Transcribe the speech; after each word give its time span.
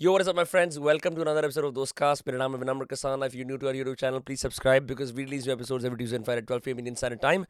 Yo, 0.00 0.12
what 0.12 0.20
is 0.20 0.28
up, 0.28 0.36
my 0.36 0.44
friends? 0.44 0.78
Welcome 0.78 1.16
to 1.16 1.22
another 1.22 1.40
episode 1.40 1.64
of 1.64 1.74
Dostcast. 1.74 2.24
My 2.24 2.38
name 2.38 2.54
is 2.54 2.60
Vinamr 2.60 2.86
Kasana. 2.86 3.26
If 3.26 3.34
you're 3.34 3.44
new 3.44 3.58
to 3.58 3.66
our 3.66 3.72
YouTube 3.72 3.96
channel, 3.96 4.20
please 4.20 4.40
subscribe 4.40 4.86
because 4.86 5.12
we 5.12 5.24
release 5.24 5.44
new 5.44 5.52
episodes 5.52 5.84
every 5.84 5.98
Tuesday 5.98 6.14
and 6.14 6.24
Friday 6.24 6.38
at 6.38 6.46
12 6.46 6.62
p.m. 6.62 6.78
Indian 6.78 6.94
Standard 6.94 7.20
Time. 7.20 7.46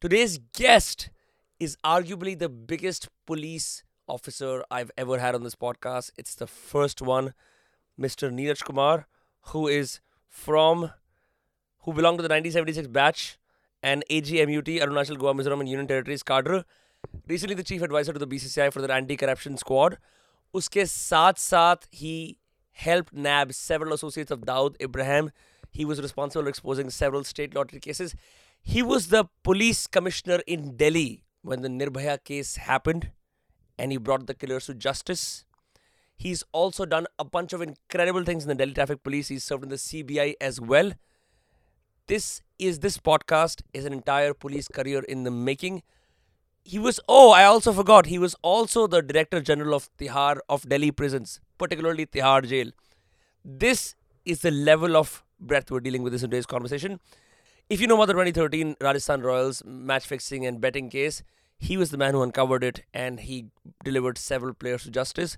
Today's 0.00 0.40
guest 0.54 1.10
is 1.60 1.76
arguably 1.84 2.36
the 2.36 2.48
biggest 2.48 3.08
police 3.26 3.84
officer 4.08 4.64
I've 4.72 4.90
ever 4.98 5.20
had 5.20 5.36
on 5.36 5.44
this 5.44 5.54
podcast. 5.54 6.10
It's 6.18 6.34
the 6.34 6.48
first 6.48 7.00
one, 7.00 7.32
Mr. 7.96 8.28
Neeraj 8.28 8.64
Kumar, 8.64 9.06
who 9.52 9.68
is 9.68 10.00
from, 10.26 10.90
who 11.82 11.92
belonged 11.92 12.18
to 12.18 12.22
the 12.22 12.34
1976 12.34 12.88
batch 12.88 13.38
and 13.84 14.02
AGMUT, 14.10 14.82
Arunachal, 14.82 15.16
Goa, 15.16 15.32
Mizoram, 15.32 15.60
and 15.60 15.68
Union 15.68 15.86
Territories 15.86 16.24
cadre. 16.24 16.64
Recently, 17.28 17.54
the 17.54 17.62
chief 17.62 17.82
advisor 17.82 18.12
to 18.12 18.18
the 18.18 18.26
BCCI 18.26 18.72
for 18.72 18.80
their 18.80 18.90
anti-corruption 18.90 19.56
squad. 19.58 19.98
उसके 20.53 20.85
साथ 20.85 21.33
साथ 21.33 21.87
he 21.91 22.37
helped 22.71 23.13
nab 23.13 23.53
several 23.53 23.93
associates 23.93 24.31
of 24.31 24.41
Dawood 24.41 24.75
Ibrahim. 24.81 25.31
He 25.71 25.85
was 25.85 26.01
responsible 26.01 26.43
for 26.43 26.49
exposing 26.49 26.89
several 26.89 27.23
state 27.23 27.53
lottery 27.53 27.79
cases. 27.79 28.15
He 28.61 28.81
was 28.81 29.07
the 29.07 29.25
police 29.43 29.87
commissioner 29.87 30.41
in 30.47 30.75
Delhi 30.77 31.23
when 31.41 31.61
the 31.61 31.69
Nirbhaya 31.69 32.23
case 32.23 32.55
happened 32.55 33.11
and 33.77 33.91
he 33.91 33.97
brought 33.97 34.27
the 34.27 34.33
killers 34.33 34.65
to 34.65 34.73
justice. 34.73 35.45
He's 36.15 36.43
also 36.51 36.85
done 36.85 37.07
a 37.17 37.23
bunch 37.23 37.53
of 37.53 37.61
incredible 37.61 38.23
things 38.23 38.43
in 38.43 38.49
the 38.49 38.55
Delhi 38.55 38.73
Traffic 38.73 39.03
Police. 39.03 39.29
He's 39.29 39.43
served 39.43 39.63
in 39.63 39.69
the 39.69 39.77
CBI 39.77 40.33
as 40.41 40.59
well. 40.59 40.91
This 42.07 42.41
is 42.57 42.79
this 42.79 42.97
podcast 42.97 43.61
is 43.73 43.85
an 43.85 43.93
entire 43.93 44.33
police 44.33 44.67
career 44.67 45.01
in 45.07 45.23
the 45.23 45.31
making 45.31 45.83
he 46.64 46.78
was 46.78 46.98
oh 47.08 47.30
i 47.30 47.44
also 47.44 47.72
forgot. 47.72 48.06
He 48.06 48.18
was 48.18 48.34
also 48.42 48.86
the 48.86 49.02
director 49.02 49.40
general 49.40 49.74
of 49.74 49.88
tihar 49.98 50.38
of 50.48 50.68
delhi 50.68 50.90
prisons 50.90 51.40
particularly 51.58 52.06
tihar 52.06 52.46
jail. 52.46 52.70
This 53.44 53.94
is 54.24 54.40
the 54.40 54.50
level 54.50 54.96
of 54.96 55.22
breadth 55.38 55.70
we're 55.70 55.80
dealing 55.80 56.02
with 56.02 56.14
this 56.14 56.22
in 56.22 56.30
today's 56.30 56.46
conversation. 56.46 57.00
If 57.68 57.80
you 57.80 57.86
know 57.86 57.96
about 57.96 58.06
the 58.06 58.14
2013 58.14 58.76
rajasthan 58.80 59.20
royals 59.22 59.62
match 59.64 60.06
fixing 60.06 60.46
and 60.46 60.60
betting 60.60 60.88
case 60.88 61.22
he 61.58 61.76
was 61.76 61.90
the 61.90 61.98
man 61.98 62.14
who 62.14 62.22
uncovered 62.22 62.64
it 62.64 62.82
and 62.94 63.20
he 63.20 63.46
delivered 63.84 64.18
several 64.18 64.54
players 64.54 64.84
to 64.84 64.90
justice. 64.90 65.36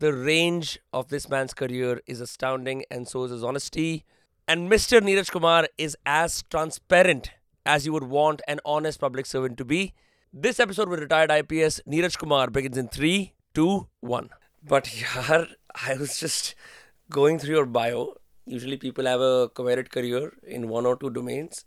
The 0.00 0.12
range 0.12 0.78
of 0.92 1.08
this 1.08 1.28
man's 1.28 1.54
career 1.54 2.00
is 2.06 2.20
astounding 2.20 2.84
and 2.90 3.08
so 3.08 3.24
is 3.24 3.30
his 3.30 3.44
honesty. 3.44 4.04
And 4.46 4.70
mr 4.70 5.00
neeraj 5.00 5.30
kumar 5.30 5.66
is 5.78 5.96
as 6.04 6.42
transparent 6.50 7.30
as 7.64 7.86
you 7.86 7.92
would 7.92 8.04
want 8.04 8.42
an 8.46 8.60
honest 8.66 9.00
public 9.00 9.24
servant 9.24 9.56
to 9.56 9.64
be 9.64 9.94
this 10.32 10.58
episode 10.58 10.88
with 10.88 11.00
retired 11.00 11.30
IPS 11.30 11.82
Neeraj 11.86 12.16
Kumar 12.18 12.48
begins 12.48 12.78
in 12.78 12.88
3, 12.88 13.34
2, 13.54 13.86
1. 14.00 14.30
But 14.66 14.84
yaar, 14.84 15.48
I 15.74 15.94
was 15.94 16.18
just 16.18 16.54
going 17.10 17.38
through 17.38 17.54
your 17.54 17.66
bio. 17.66 18.14
Usually 18.46 18.78
people 18.78 19.04
have 19.04 19.20
a 19.20 19.50
varied 19.58 19.90
career 19.90 20.32
in 20.42 20.68
one 20.68 20.86
or 20.86 20.96
two 20.96 21.10
domains. 21.10 21.66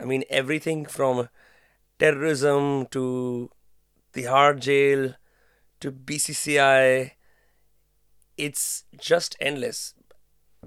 I 0.00 0.04
mean, 0.04 0.24
everything 0.30 0.86
from 0.86 1.28
terrorism 1.98 2.86
to 2.92 3.50
Tihar 4.14 4.58
jail 4.58 5.14
to 5.80 5.92
BCCI. 5.92 7.12
It's 8.38 8.84
just 8.98 9.36
endless. 9.40 9.94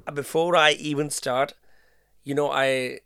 Uh, 0.06 0.12
before 0.12 0.56
I 0.56 0.74
even 0.74 1.10
start, 1.10 1.56
you 2.24 2.36
know, 2.36 2.52
I 2.52 3.00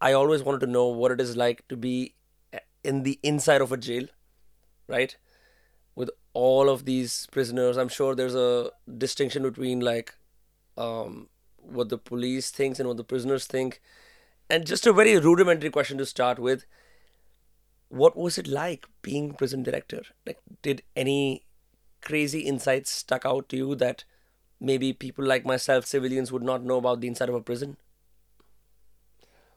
I 0.00 0.12
always 0.12 0.42
wanted 0.42 0.60
to 0.60 0.66
know 0.66 0.86
what 0.86 1.10
it 1.10 1.20
is 1.20 1.36
like 1.36 1.66
to 1.68 1.76
be 1.76 2.14
in 2.88 3.02
the 3.02 3.18
inside 3.22 3.60
of 3.60 3.70
a 3.70 3.76
jail, 3.76 4.06
right? 4.88 5.16
With 5.94 6.10
all 6.32 6.70
of 6.70 6.84
these 6.86 7.26
prisoners, 7.30 7.76
I'm 7.76 7.88
sure 7.88 8.14
there's 8.14 8.34
a 8.34 8.70
distinction 8.96 9.42
between 9.42 9.80
like 9.80 10.14
um, 10.76 11.28
what 11.58 11.90
the 11.90 11.98
police 11.98 12.50
thinks 12.50 12.80
and 12.80 12.88
what 12.88 12.96
the 12.96 13.04
prisoners 13.04 13.46
think. 13.46 13.80
And 14.48 14.66
just 14.66 14.86
a 14.86 14.92
very 14.92 15.18
rudimentary 15.18 15.70
question 15.70 15.98
to 15.98 16.06
start 16.06 16.38
with: 16.38 16.64
What 17.88 18.16
was 18.16 18.38
it 18.38 18.48
like 18.48 18.86
being 19.02 19.34
prison 19.34 19.62
director? 19.62 20.02
Like, 20.26 20.38
did 20.62 20.82
any 20.96 21.44
crazy 22.00 22.40
insights 22.54 22.90
stuck 22.90 23.26
out 23.26 23.50
to 23.50 23.56
you 23.56 23.74
that 23.74 24.04
maybe 24.70 24.92
people 24.92 25.26
like 25.34 25.44
myself, 25.44 25.84
civilians, 25.84 26.32
would 26.32 26.48
not 26.52 26.64
know 26.64 26.78
about 26.78 27.02
the 27.02 27.08
inside 27.08 27.28
of 27.28 27.34
a 27.34 27.42
prison? 27.52 27.76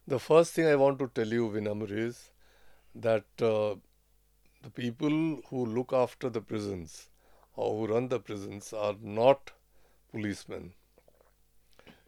The 0.06 0.19
first 0.19 0.53
thing 0.53 0.66
I 0.66 0.75
want 0.75 1.00
to 1.00 1.09
tell 1.13 1.28
you, 1.40 1.50
Vinamr, 1.50 1.90
is 1.92 2.31
that 2.96 3.25
uh, 3.41 3.75
the 4.63 4.69
people 4.69 5.41
who 5.50 5.66
look 5.66 5.94
after 5.94 6.29
the 6.29 6.41
prisons 6.41 7.09
or 7.56 7.88
who 7.88 7.94
run 7.94 8.07
the 8.09 8.19
prisons 8.19 8.74
are 8.74 8.96
not 9.02 9.52
policemen. 10.12 10.74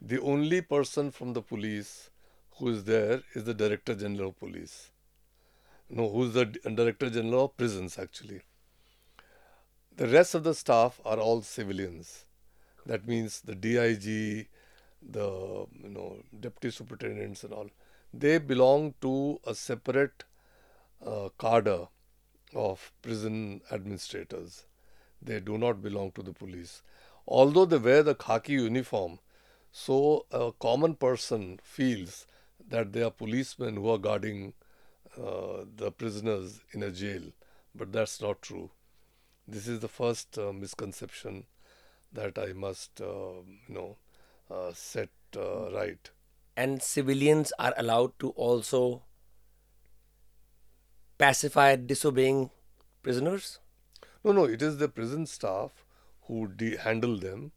The 0.01 0.19
only 0.21 0.61
person 0.61 1.11
from 1.11 1.33
the 1.33 1.41
police 1.41 2.09
who 2.57 2.69
is 2.69 2.83
there 2.83 3.21
is 3.33 3.45
the 3.45 3.53
Director 3.53 3.95
General 3.95 4.29
of 4.29 4.39
Police. 4.39 4.91
No, 5.89 6.09
who's 6.09 6.33
the 6.33 6.45
Director 6.45 7.09
General 7.09 7.45
of 7.45 7.57
Prisons 7.57 7.97
actually. 7.97 8.41
The 9.95 10.07
rest 10.07 10.35
of 10.35 10.43
the 10.43 10.53
staff 10.53 10.99
are 11.05 11.17
all 11.17 11.41
civilians. 11.41 12.25
That 12.85 13.07
means 13.07 13.41
the 13.41 13.55
DIG, 13.55 14.49
the 15.01 15.65
you 15.81 15.89
know 15.89 16.17
deputy 16.39 16.71
superintendents 16.71 17.43
and 17.43 17.53
all. 17.53 17.69
They 18.13 18.37
belong 18.37 18.93
to 19.01 19.39
a 19.45 19.55
separate 19.55 20.23
uh, 21.05 21.29
cadre 21.39 21.87
of 22.55 22.91
prison 23.01 23.61
administrators. 23.71 24.65
They 25.21 25.39
do 25.39 25.57
not 25.57 25.81
belong 25.81 26.11
to 26.13 26.23
the 26.23 26.33
police. 26.33 26.81
Although 27.27 27.65
they 27.65 27.77
wear 27.77 28.03
the 28.03 28.15
khaki 28.15 28.53
uniform, 28.53 29.19
so 29.71 30.25
a 30.31 30.51
common 30.59 30.95
person 30.95 31.59
feels 31.63 32.27
that 32.69 32.93
they 32.93 33.01
are 33.01 33.11
policemen 33.11 33.75
who 33.75 33.89
are 33.89 33.97
guarding 33.97 34.53
uh, 35.17 35.65
the 35.75 35.91
prisoners 35.91 36.61
in 36.71 36.83
a 36.83 36.91
jail, 36.91 37.21
but 37.73 37.91
that's 37.91 38.21
not 38.21 38.41
true. 38.41 38.69
This 39.47 39.67
is 39.67 39.79
the 39.79 39.87
first 39.87 40.37
uh, 40.37 40.53
misconception 40.53 41.45
that 42.11 42.37
I 42.37 42.53
must, 42.53 43.01
uh, 43.01 43.41
you 43.67 43.73
know, 43.73 43.97
uh, 44.49 44.71
set 44.73 45.09
uh, 45.35 45.71
right. 45.71 46.09
And 46.55 46.81
civilians 46.81 47.51
are 47.57 47.73
allowed 47.77 48.17
to 48.19 48.29
also 48.29 49.01
pacify 51.17 51.75
disobeying 51.75 52.49
prisoners? 53.01 53.59
No, 54.23 54.31
no, 54.31 54.45
it 54.45 54.61
is 54.61 54.77
the 54.77 54.87
prison 54.87 55.25
staff 55.25 55.85
who 56.27 56.47
de- 56.47 56.77
handle 56.77 57.17
them. 57.17 57.51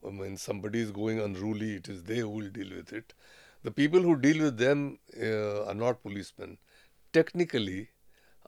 When 0.00 0.36
somebody 0.36 0.80
is 0.80 0.92
going 0.92 1.18
unruly, 1.20 1.74
it 1.74 1.88
is 1.88 2.04
they 2.04 2.18
who 2.18 2.28
will 2.28 2.48
deal 2.48 2.70
with 2.76 2.92
it. 2.92 3.12
The 3.64 3.72
people 3.72 4.00
who 4.00 4.14
deal 4.14 4.42
with 4.42 4.56
them 4.56 4.98
uh, 5.20 5.64
are 5.64 5.74
not 5.74 6.02
policemen. 6.02 6.58
Technically, 7.12 7.88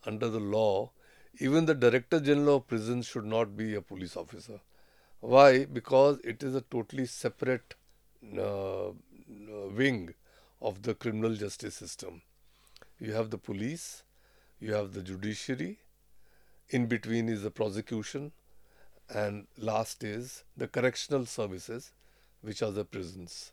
under 0.06 0.28
the 0.28 0.38
law, 0.38 0.92
even 1.40 1.66
the 1.66 1.74
Director 1.74 2.20
General 2.20 2.56
of 2.56 2.68
Prisons 2.68 3.06
should 3.06 3.24
not 3.24 3.56
be 3.56 3.74
a 3.74 3.82
police 3.82 4.16
officer. 4.16 4.60
Why? 5.20 5.64
Because 5.64 6.20
it 6.22 6.42
is 6.42 6.54
a 6.54 6.60
totally 6.60 7.06
separate 7.06 7.74
uh, 8.38 8.90
wing 9.76 10.14
of 10.60 10.82
the 10.82 10.94
criminal 10.94 11.34
justice 11.34 11.74
system. 11.74 12.22
You 13.00 13.12
have 13.12 13.30
the 13.30 13.38
police, 13.38 14.04
you 14.60 14.74
have 14.74 14.92
the 14.92 15.02
judiciary, 15.02 15.78
in 16.70 16.86
between 16.86 17.28
is 17.28 17.42
the 17.42 17.50
prosecution, 17.50 18.32
and 19.08 19.46
last 19.56 20.04
is 20.04 20.44
the 20.56 20.68
correctional 20.68 21.26
services, 21.26 21.92
which 22.42 22.62
are 22.62 22.70
the 22.70 22.84
prisons. 22.84 23.52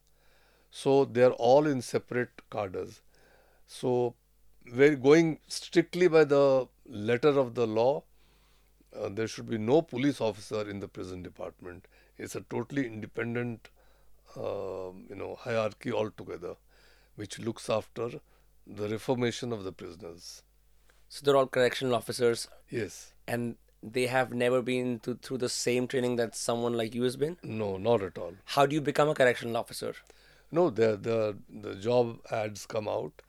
So 0.70 1.06
they 1.06 1.24
are 1.24 1.32
all 1.32 1.66
in 1.66 1.82
separate 1.82 2.42
cadres. 2.52 3.02
So 3.68 4.16
we're 4.74 4.96
going 4.96 5.40
strictly 5.48 6.08
by 6.08 6.24
the 6.26 6.68
letter 6.86 7.30
of 7.30 7.56
the 7.56 7.68
law. 7.68 8.04
Uh, 8.98 9.10
there 9.10 9.28
should 9.28 9.50
be 9.50 9.58
no 9.58 9.82
police 9.82 10.20
officer 10.20 10.70
in 10.70 10.80
the 10.80 10.88
prison 10.88 11.22
department. 11.22 11.86
It's 12.18 12.36
a 12.36 12.42
totally 12.42 12.86
independent, 12.86 13.70
uh, 14.38 14.92
you 15.10 15.16
know, 15.16 15.36
hierarchy 15.36 15.92
altogether, 15.92 16.56
which 17.16 17.40
looks 17.40 17.70
after 17.70 18.20
the 18.66 18.90
reformation 18.90 19.54
of 19.54 19.64
the 19.64 19.72
prisoners. 19.72 20.44
So 21.10 21.22
they're 21.24 21.36
all 21.38 21.48
correctional 21.48 21.96
officers. 21.96 22.48
Yes. 22.70 23.14
And 23.28 23.56
they 23.84 24.08
have 24.08 24.34
never 24.34 24.62
been 24.62 25.00
to, 25.00 25.16
through 25.16 25.38
the 25.38 25.50
same 25.50 25.88
training 25.88 26.16
that 26.16 26.36
someone 26.36 26.74
like 26.74 26.96
you 26.96 27.04
has 27.04 27.16
been? 27.16 27.38
No, 27.44 27.78
not 27.78 28.02
at 28.02 28.18
all. 28.18 28.34
How 28.46 28.66
do 28.66 28.74
you 28.74 28.82
become 28.82 29.10
a 29.10 29.14
correctional 29.16 29.58
officer? 29.58 29.94
No, 30.52 30.70
the 30.70 30.96
the 30.96 31.38
the 31.50 31.76
job 31.76 32.20
ads 32.32 32.66
come 32.66 32.88
out, 32.88 33.22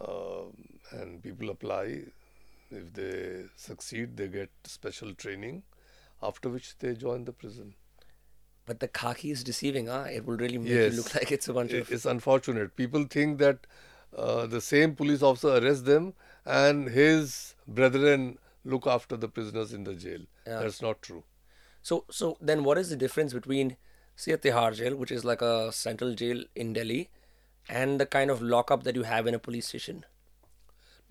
uh, 0.00 0.44
and 0.92 1.22
people 1.22 1.50
apply. 1.50 2.02
If 2.70 2.92
they 2.94 3.44
succeed, 3.56 4.16
they 4.16 4.28
get 4.28 4.50
special 4.64 5.14
training, 5.14 5.62
after 6.22 6.48
which 6.48 6.78
they 6.78 6.94
join 6.94 7.24
the 7.24 7.32
prison. 7.32 7.74
But 8.64 8.80
the 8.80 8.88
khaki 8.88 9.30
is 9.32 9.44
deceiving, 9.44 9.88
huh? 9.88 10.06
It 10.10 10.24
will 10.24 10.36
really 10.36 10.56
make 10.58 10.70
Yes. 10.70 10.92
you 10.92 10.98
look 10.98 11.14
like 11.14 11.30
it's 11.32 11.48
a 11.48 11.52
bunch 11.52 11.72
of. 11.72 11.90
It's 11.92 12.06
unfortunate. 12.06 12.76
People 12.76 13.04
think 13.04 13.38
that 13.38 13.66
uh, 14.16 14.46
the 14.46 14.60
same 14.60 14.94
police 14.94 15.22
officer 15.22 15.56
arrests 15.56 15.82
them 15.82 16.14
and 16.44 16.88
his 16.88 17.54
brethren 17.66 18.38
look 18.64 18.86
after 18.86 19.16
the 19.16 19.28
prisoners 19.28 19.72
in 19.72 19.84
the 19.84 19.94
jail. 19.94 20.20
Yeah. 20.46 20.60
That's 20.60 20.82
not 20.82 21.02
true. 21.02 21.24
So 21.82 22.04
so 22.10 22.36
then 22.40 22.64
what 22.64 22.78
is 22.78 22.90
the 22.90 22.96
difference 22.96 23.32
between 23.32 23.76
say 24.14 24.32
a 24.32 24.38
Tihar 24.38 24.74
jail, 24.74 24.94
which 24.94 25.10
is 25.10 25.24
like 25.24 25.42
a 25.42 25.72
central 25.72 26.14
jail 26.14 26.44
in 26.54 26.72
Delhi, 26.72 27.10
and 27.68 28.00
the 28.00 28.06
kind 28.06 28.30
of 28.30 28.42
lockup 28.42 28.84
that 28.84 28.94
you 28.94 29.02
have 29.02 29.26
in 29.26 29.34
a 29.34 29.38
police 29.38 29.68
station? 29.68 30.04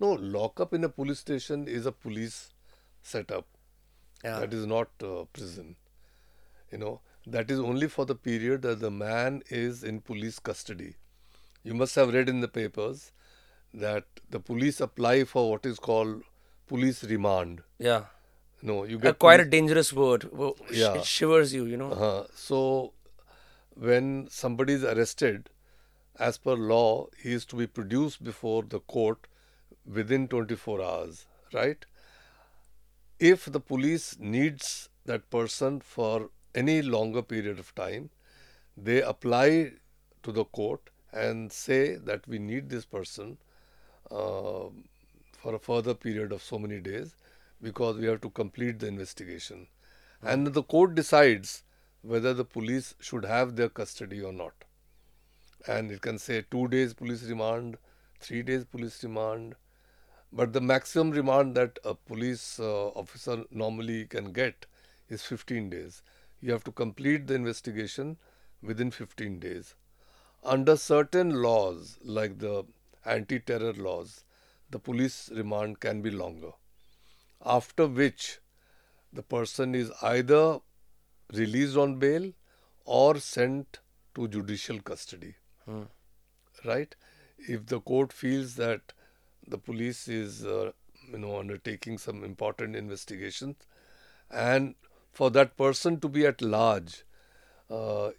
No, 0.00 0.12
lockup 0.12 0.72
in 0.72 0.84
a 0.84 0.88
police 0.88 1.18
station 1.18 1.68
is 1.68 1.86
a 1.86 1.92
police 1.92 2.52
setup. 3.02 3.46
Yeah. 4.24 4.38
That 4.40 4.54
is 4.54 4.66
not 4.66 4.88
uh, 5.02 5.24
prison. 5.32 5.76
You 6.70 6.78
know, 6.78 7.00
that 7.26 7.50
is 7.50 7.58
only 7.60 7.88
for 7.88 8.06
the 8.06 8.14
period 8.14 8.62
that 8.62 8.80
the 8.80 8.90
man 8.90 9.42
is 9.50 9.84
in 9.84 10.00
police 10.00 10.38
custody. 10.38 10.94
You 11.64 11.74
must 11.74 11.94
have 11.94 12.12
read 12.12 12.28
in 12.28 12.40
the 12.40 12.48
papers 12.48 13.12
that 13.72 14.04
the 14.30 14.40
police 14.40 14.80
apply 14.80 15.24
for 15.24 15.50
what 15.50 15.64
is 15.66 15.78
called 15.78 16.22
police 16.66 17.04
remand. 17.04 17.62
Yeah. 17.78 18.04
No, 18.62 18.84
you 18.84 18.96
A 18.98 19.00
get 19.00 19.18
quite 19.18 19.40
a 19.40 19.44
police- 19.44 19.50
dangerous 19.50 19.92
word. 19.92 20.24
Wo- 20.32 20.56
Yeah. 20.70 20.94
It 20.94 21.04
shivers 21.04 21.52
you, 21.54 21.64
you 21.64 21.76
know. 21.76 21.92
Uh-huh. 21.92 22.26
So, 22.34 22.92
when 23.74 24.28
somebody 24.30 24.74
is 24.74 24.84
arrested, 24.84 25.48
as 26.18 26.38
per 26.38 26.54
law, 26.54 27.06
he 27.22 27.32
is 27.32 27.44
to 27.46 27.56
be 27.56 27.66
produced 27.66 28.22
before 28.22 28.62
the 28.62 28.80
court 28.80 29.26
within 29.86 30.28
24 30.28 30.80
hours, 30.82 31.26
right? 31.52 31.84
If 33.18 33.46
the 33.46 33.60
police 33.60 34.16
needs 34.18 34.88
that 35.06 35.28
person 35.30 35.80
for 35.80 36.30
any 36.54 36.82
longer 36.82 37.22
period 37.22 37.58
of 37.58 37.74
time, 37.74 38.10
they 38.76 39.00
apply 39.02 39.72
to 40.22 40.32
the 40.32 40.44
court 40.44 40.90
and 41.12 41.52
say 41.52 41.96
that 41.96 42.26
we 42.26 42.38
need 42.38 42.68
this 42.70 42.84
person 42.84 43.36
uh, 44.10 44.68
for 45.38 45.54
a 45.54 45.58
further 45.58 45.94
period 45.94 46.32
of 46.32 46.42
so 46.42 46.58
many 46.58 46.80
days 46.80 47.14
because 47.62 47.96
we 47.96 48.06
have 48.06 48.20
to 48.20 48.30
complete 48.30 48.78
the 48.78 48.86
investigation. 48.86 49.66
And 50.22 50.46
the 50.48 50.62
court 50.62 50.94
decides 50.94 51.62
whether 52.02 52.34
the 52.34 52.44
police 52.44 52.94
should 53.00 53.24
have 53.24 53.56
their 53.56 53.68
custody 53.68 54.20
or 54.22 54.32
not. 54.32 54.52
And 55.66 55.90
it 55.90 56.00
can 56.00 56.18
say 56.18 56.44
two 56.50 56.68
days 56.68 56.94
police 56.94 57.22
remand, 57.24 57.76
three 58.20 58.42
days 58.42 58.64
police 58.64 59.02
remand. 59.02 59.54
But 60.32 60.52
the 60.52 60.60
maximum 60.60 61.10
remand 61.10 61.54
that 61.56 61.78
a 61.84 61.94
police 61.94 62.58
uh, 62.58 62.88
officer 62.88 63.44
normally 63.50 64.06
can 64.06 64.32
get 64.32 64.66
is 65.08 65.22
15 65.22 65.70
days. 65.70 66.02
You 66.40 66.52
have 66.52 66.64
to 66.64 66.72
complete 66.72 67.26
the 67.26 67.34
investigation 67.34 68.16
within 68.62 68.90
15 68.90 69.38
days. 69.38 69.74
Under 70.42 70.76
certain 70.76 71.40
laws, 71.42 71.98
like 72.02 72.38
the 72.38 72.64
anti 73.04 73.38
terror 73.38 73.72
laws, 73.72 74.24
the 74.70 74.78
police 74.78 75.30
remand 75.32 75.80
can 75.80 76.02
be 76.02 76.10
longer. 76.10 76.52
After 77.44 77.86
which, 77.86 78.38
the 79.12 79.22
person 79.22 79.74
is 79.74 79.92
either 80.02 80.60
released 81.32 81.76
on 81.76 81.98
bail 81.98 82.32
or 82.84 83.18
sent 83.18 83.80
to 84.14 84.28
judicial 84.28 84.80
custody. 84.80 85.34
Right? 86.64 86.94
If 87.38 87.66
the 87.66 87.80
court 87.80 88.12
feels 88.12 88.56
that 88.56 88.92
the 89.46 89.58
police 89.58 90.08
is, 90.08 90.44
uh, 90.44 90.72
you 91.10 91.18
know, 91.18 91.38
undertaking 91.38 91.98
some 91.98 92.24
important 92.24 92.76
investigations, 92.76 93.56
and 94.30 94.74
for 95.12 95.30
that 95.30 95.56
person 95.56 96.00
to 96.00 96.08
be 96.08 96.26
at 96.26 96.40
large 96.40 97.04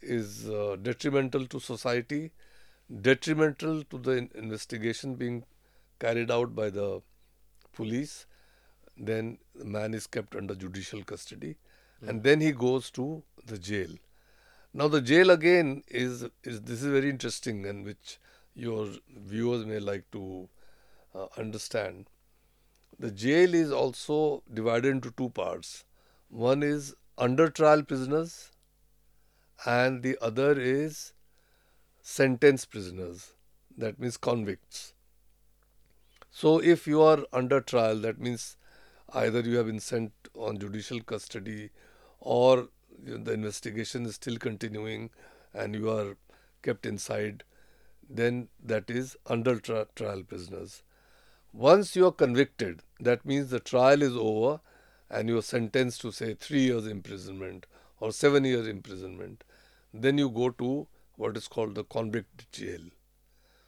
is 0.01 0.50
uh, 0.50 0.77
detrimental 0.81 1.45
to 1.47 1.59
society, 1.59 2.31
detrimental 3.01 3.83
to 3.85 3.97
the 3.97 4.11
in- 4.11 4.31
investigation 4.35 5.15
being 5.15 5.44
carried 6.00 6.31
out 6.31 6.55
by 6.55 6.69
the 6.69 7.01
police, 7.73 8.25
then 8.97 9.38
the 9.55 9.65
man 9.65 9.94
is 9.94 10.07
kept 10.07 10.35
under 10.35 10.55
judicial 10.55 11.03
custody, 11.03 11.57
and 12.01 12.23
then 12.23 12.41
he 12.41 12.51
goes 12.51 12.89
to 12.91 13.23
the 13.45 13.57
jail. 13.57 13.89
Now 14.73 14.88
the 14.88 15.01
jail 15.01 15.29
again 15.31 15.83
is 15.88 16.25
is 16.44 16.61
this 16.61 16.81
is 16.81 16.91
very 16.97 17.09
interesting 17.09 17.65
and 17.65 17.85
which 17.85 18.19
your 18.55 18.88
viewers 19.33 19.65
may 19.65 19.79
like 19.79 20.09
to 20.11 20.50
uh, 21.15 21.27
understand. 21.38 22.07
The 23.00 23.11
jail 23.11 23.53
is 23.53 23.71
also 23.71 24.44
divided 24.53 24.89
into 24.89 25.11
two 25.11 25.29
parts. 25.29 25.85
One 26.29 26.63
is 26.63 26.95
under 27.17 27.50
trial 27.50 27.83
prisoners, 27.83 28.51
and 29.65 30.03
the 30.03 30.17
other 30.21 30.59
is 30.59 31.13
sentenced 32.01 32.69
prisoners. 32.69 33.33
That 33.77 34.00
means 34.00 34.17
convicts. 34.17 34.94
So 36.29 36.59
if 36.59 36.88
you 36.88 37.01
are 37.01 37.25
under 37.31 37.61
trial, 37.61 38.00
that 38.00 38.19
means 38.19 38.57
either 39.13 39.41
you 39.41 39.57
have 39.57 39.67
been 39.67 39.79
sent 39.79 40.11
on 40.35 40.57
judicial 40.57 41.00
custody 41.01 41.69
or 42.19 42.69
the 42.97 43.33
investigation 43.33 44.05
is 44.05 44.15
still 44.15 44.38
continuing 44.38 45.09
and 45.53 45.75
you 45.75 45.89
are 45.89 46.17
kept 46.61 46.85
inside, 46.85 47.44
then 48.09 48.47
that 48.63 48.89
is 48.89 49.15
under 49.27 49.59
tri- 49.59 49.85
trial 49.95 50.23
prisoners. 50.23 50.83
Once 51.51 51.95
you 51.95 52.07
are 52.07 52.11
convicted, 52.11 52.81
that 53.00 53.25
means 53.25 53.50
the 53.50 53.59
trial 53.59 54.01
is 54.01 54.15
over 54.15 54.59
and 55.09 55.29
you 55.29 55.38
are 55.38 55.44
sentenced 55.44 56.01
to 56.01 56.11
say 56.11 56.33
three 56.33 56.63
years 56.63 56.88
imprisonment 56.88 57.67
or 58.00 58.12
seven 58.12 58.44
years 58.44 58.66
imprisonment. 58.66 59.44
Then 59.92 60.19
you 60.19 60.28
go 60.30 60.50
to 60.50 60.86
what 61.16 61.36
is 61.36 61.48
called 61.48 61.75
the 61.75 61.84
convict 61.84 62.50
jail. 62.52 62.80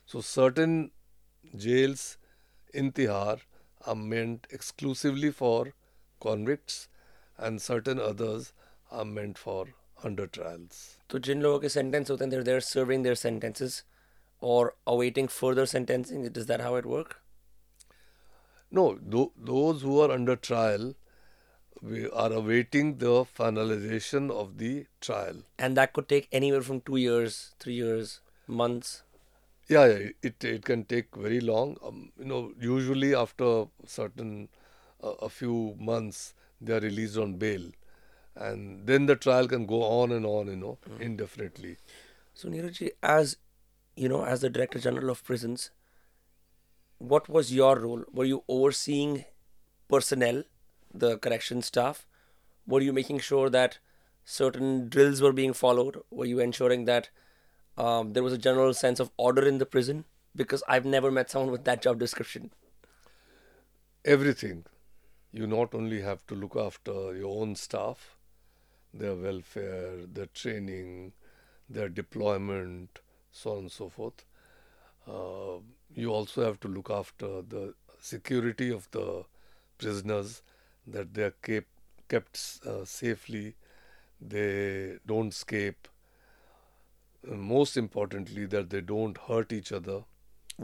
So 0.06 0.20
certain 0.20 0.90
jails 1.56 2.16
in 2.72 2.92
Tihar 2.92 3.40
are 3.86 3.94
meant 3.94 4.46
exclusively 4.50 5.30
for 5.30 5.72
convicts 6.20 6.88
and 7.38 7.60
certain 7.60 7.98
others 7.98 8.52
are 8.90 9.04
meant 9.04 9.38
for 9.38 9.68
under 10.04 10.26
trials. 10.26 10.96
तो 11.10 11.18
जिन 11.18 11.42
लोगों 11.42 11.58
के 11.60 11.68
sentence 11.68 12.10
होते 12.10 12.24
हैं 12.24 12.30
they're 12.32 12.44
there 12.44 12.60
serving 12.60 13.02
their 13.02 13.14
sentences 13.14 13.82
or 14.40 14.74
awaiting 14.86 15.28
further 15.28 15.66
sentencing. 15.66 16.24
Is 16.24 16.46
that 16.46 16.60
how 16.60 16.74
it 16.76 16.86
work? 16.86 17.16
No, 18.70 18.98
tho- 19.02 19.32
those 19.36 19.82
who 19.82 20.00
are 20.00 20.10
under 20.10 20.36
trial 20.36 20.94
we 21.81 22.09
are 22.09 22.31
awaiting 22.31 22.97
the 22.97 23.25
finalization 23.25 24.31
of 24.31 24.57
the 24.57 24.85
trial. 25.01 25.43
And 25.59 25.77
that 25.77 25.93
could 25.93 26.07
take 26.07 26.27
anywhere 26.31 26.61
from 26.61 26.81
two 26.81 26.97
years, 26.97 27.53
three 27.59 27.73
years, 27.73 28.21
months. 28.47 29.03
Yeah, 29.67 29.85
yeah 29.85 30.09
it, 30.21 30.43
it 30.43 30.65
can 30.65 30.85
take 30.85 31.15
very 31.15 31.39
long. 31.39 31.77
Um, 31.85 32.11
you 32.19 32.25
know, 32.25 32.53
usually 32.59 33.15
after 33.15 33.65
certain 33.85 34.49
uh, 35.03 35.13
a 35.21 35.29
few 35.29 35.75
months 35.79 36.33
they 36.61 36.73
are 36.73 36.79
released 36.79 37.17
on 37.17 37.35
bail, 37.35 37.63
and 38.35 38.85
then 38.87 39.05
the 39.05 39.15
trial 39.15 39.47
can 39.47 39.65
go 39.65 39.83
on 39.83 40.11
and 40.11 40.25
on. 40.25 40.47
You 40.47 40.55
know, 40.55 40.77
indefinitely. 40.99 41.77
So 42.33 42.49
Neeraj, 42.49 42.89
as 43.03 43.37
you 43.95 44.09
know, 44.09 44.25
as 44.25 44.41
the 44.41 44.49
Director 44.49 44.79
General 44.79 45.09
of 45.09 45.23
Prisons, 45.23 45.71
what 46.97 47.29
was 47.29 47.53
your 47.53 47.77
role? 47.79 48.03
Were 48.11 48.25
you 48.25 48.43
overseeing 48.47 49.25
personnel, 49.87 50.43
the 50.99 51.17
correction 51.17 51.61
staff? 51.61 52.05
Were 52.67 52.81
you 52.81 52.93
making 52.93 53.19
sure 53.19 53.49
that 53.49 53.79
certain 54.23 54.89
drills 54.89 55.21
were 55.21 55.33
being 55.33 55.53
followed? 55.53 56.01
Were 56.11 56.25
you 56.25 56.39
ensuring 56.39 56.85
that 56.85 57.09
um, 57.77 58.13
there 58.13 58.23
was 58.23 58.33
a 58.33 58.37
general 58.37 58.73
sense 58.73 58.99
of 58.99 59.11
order 59.17 59.45
in 59.45 59.57
the 59.59 59.65
prison? 59.65 60.05
Because 60.35 60.63
I've 60.67 60.85
never 60.85 61.11
met 61.11 61.29
someone 61.31 61.51
with 61.51 61.65
that 61.65 61.81
job 61.81 61.99
description. 61.99 62.51
everything. 64.05 64.65
You 65.31 65.47
not 65.47 65.73
only 65.75 66.01
have 66.01 66.25
to 66.27 66.35
look 66.35 66.55
after 66.55 67.15
your 67.15 67.41
own 67.41 67.55
staff, 67.55 68.15
their 68.93 69.15
welfare, 69.15 70.05
their 70.05 70.27
training, 70.27 71.13
their 71.69 71.89
deployment, 71.89 72.99
so 73.31 73.51
on 73.53 73.57
and 73.59 73.71
so 73.71 73.89
forth. 73.89 74.23
Uh, 75.07 75.59
you 75.93 76.09
also 76.11 76.43
have 76.45 76.59
to 76.61 76.67
look 76.67 76.89
after 76.89 77.41
the 77.41 77.73
security 77.99 78.69
of 78.71 78.89
the 78.91 79.23
prisoners, 79.77 80.41
that 80.86 81.14
they 81.14 81.22
are 81.24 81.34
kept, 81.42 81.68
kept 82.08 82.40
uh, 82.66 82.84
safely, 82.84 83.54
they 84.20 84.98
don't 85.06 85.28
escape. 85.28 85.88
Uh, 87.30 87.34
most 87.34 87.76
importantly, 87.76 88.46
that 88.46 88.70
they 88.70 88.80
don't 88.80 89.18
hurt 89.28 89.52
each 89.52 89.72
other. 89.80 90.00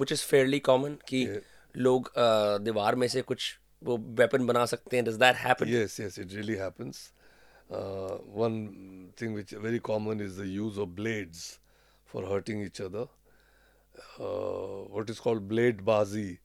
which 0.01 0.11
is 0.15 0.23
fairly 0.31 0.59
common 0.65 0.97
कि 1.11 1.19
Yeah. 1.27 1.41
लोग 1.85 2.09
अ, 2.09 2.59
दीवार 2.65 2.95
में 3.03 3.07
से 3.13 3.21
कुछ 3.29 3.45
वो 3.85 3.97
weapon 4.19 4.47
बना 4.47 4.65
सकते 4.73 4.97
हैं 4.97 5.05
does 5.07 5.17
that 5.23 5.39
happen 5.45 5.69
Yes, 5.75 5.95
yes, 6.03 6.19
it 6.25 6.35
really 6.39 6.57
happens. 6.63 6.99
Uh, 7.79 8.17
one 8.43 8.59
thing 9.21 9.33
which 9.39 9.53
is 9.57 9.63
very 9.69 9.81
common 9.89 10.21
is 10.27 10.37
the 10.43 10.47
use 10.57 10.77
of 10.85 10.91
blades 10.99 11.41
for 12.13 12.25
hurting 12.33 12.61
each 12.67 12.81
other. 12.89 13.07
Uh, 14.19 14.85
what 14.97 15.11
is 15.11 15.21
called 15.21 15.47
blade 15.49 15.83
bazi. 15.91 16.39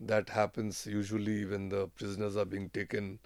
that 0.00 0.28
happens 0.30 0.86
usually 0.86 1.44
when 1.44 1.68
the 1.68 1.88
prisoners 1.88 2.36
are 2.36 2.44
being 2.44 2.68
taken 2.70 3.18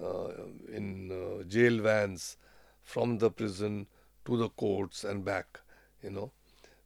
uh, 0.00 0.28
in 0.72 1.10
uh, 1.12 1.44
jail 1.44 1.80
vans 1.80 2.36
from 2.82 3.18
the 3.18 3.30
prison 3.30 3.86
to 4.24 4.36
the 4.36 4.48
courts 4.50 5.04
and 5.04 5.24
back. 5.24 5.60
You 6.02 6.10
know, 6.10 6.30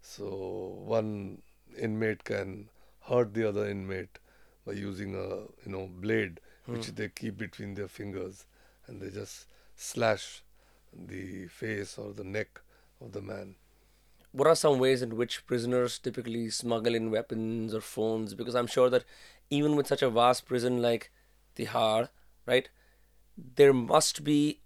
so 0.02 0.26
one 0.84 1.42
inmate 1.78 2.24
can 2.24 2.68
hurt 3.02 3.34
the 3.34 3.48
other 3.48 3.68
inmate 3.68 4.18
by 4.66 4.72
using 4.72 5.14
a 5.14 5.26
you 5.64 5.72
know 5.74 5.86
blade 5.88 6.40
which 6.66 6.88
they 6.94 7.08
keep 7.08 7.36
between 7.38 7.74
their 7.74 7.88
fingers 7.88 8.44
and 8.86 9.00
they 9.00 9.10
just 9.10 9.46
slash 9.76 10.42
the 10.92 11.46
face 11.48 11.98
or 11.98 12.12
the 12.12 12.24
neck 12.24 12.60
of 13.00 13.12
the 13.12 13.20
man 13.22 13.54
What 14.31 14.47
are 14.47 14.55
some 14.55 14.79
ways 14.79 15.01
in 15.01 15.15
which 15.15 15.45
prisoners 15.47 15.97
typically 15.97 16.49
smuggle 16.49 16.93
in 16.95 17.09
weapons 17.11 17.73
or 17.73 17.81
phones? 17.81 18.33
Because 18.33 18.55
I'm 18.55 18.67
sure 18.67 18.89
that 18.89 19.05
even 19.49 19.75
with 19.75 19.87
such 19.87 20.01
a 20.01 20.09
vast 20.09 20.45
prison 20.45 20.81
like 20.81 21.11
Tihar, 21.55 22.09
right, 22.45 22.67
there 23.55 23.73
must 23.73 24.23
be 24.23 24.59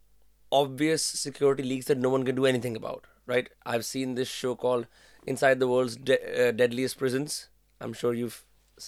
obvious 0.52 1.04
security 1.04 1.64
leaks 1.64 1.86
that 1.86 1.98
no 1.98 2.10
one 2.10 2.24
can 2.24 2.36
do 2.36 2.46
anything 2.46 2.76
about, 2.76 3.06
right? 3.28 3.50
I've 3.66 3.86
seen 3.86 4.16
this 4.16 4.28
show 4.28 4.56
called 4.56 4.88
Inside 5.28 5.60
the 5.60 5.68
World's 5.68 5.96
De- 5.98 6.48
uh, 6.48 6.52
Deadliest 6.52 6.98
Prisons. 6.98 7.50
I'm 7.80 7.94
sure 7.94 8.14
you've 8.14 8.44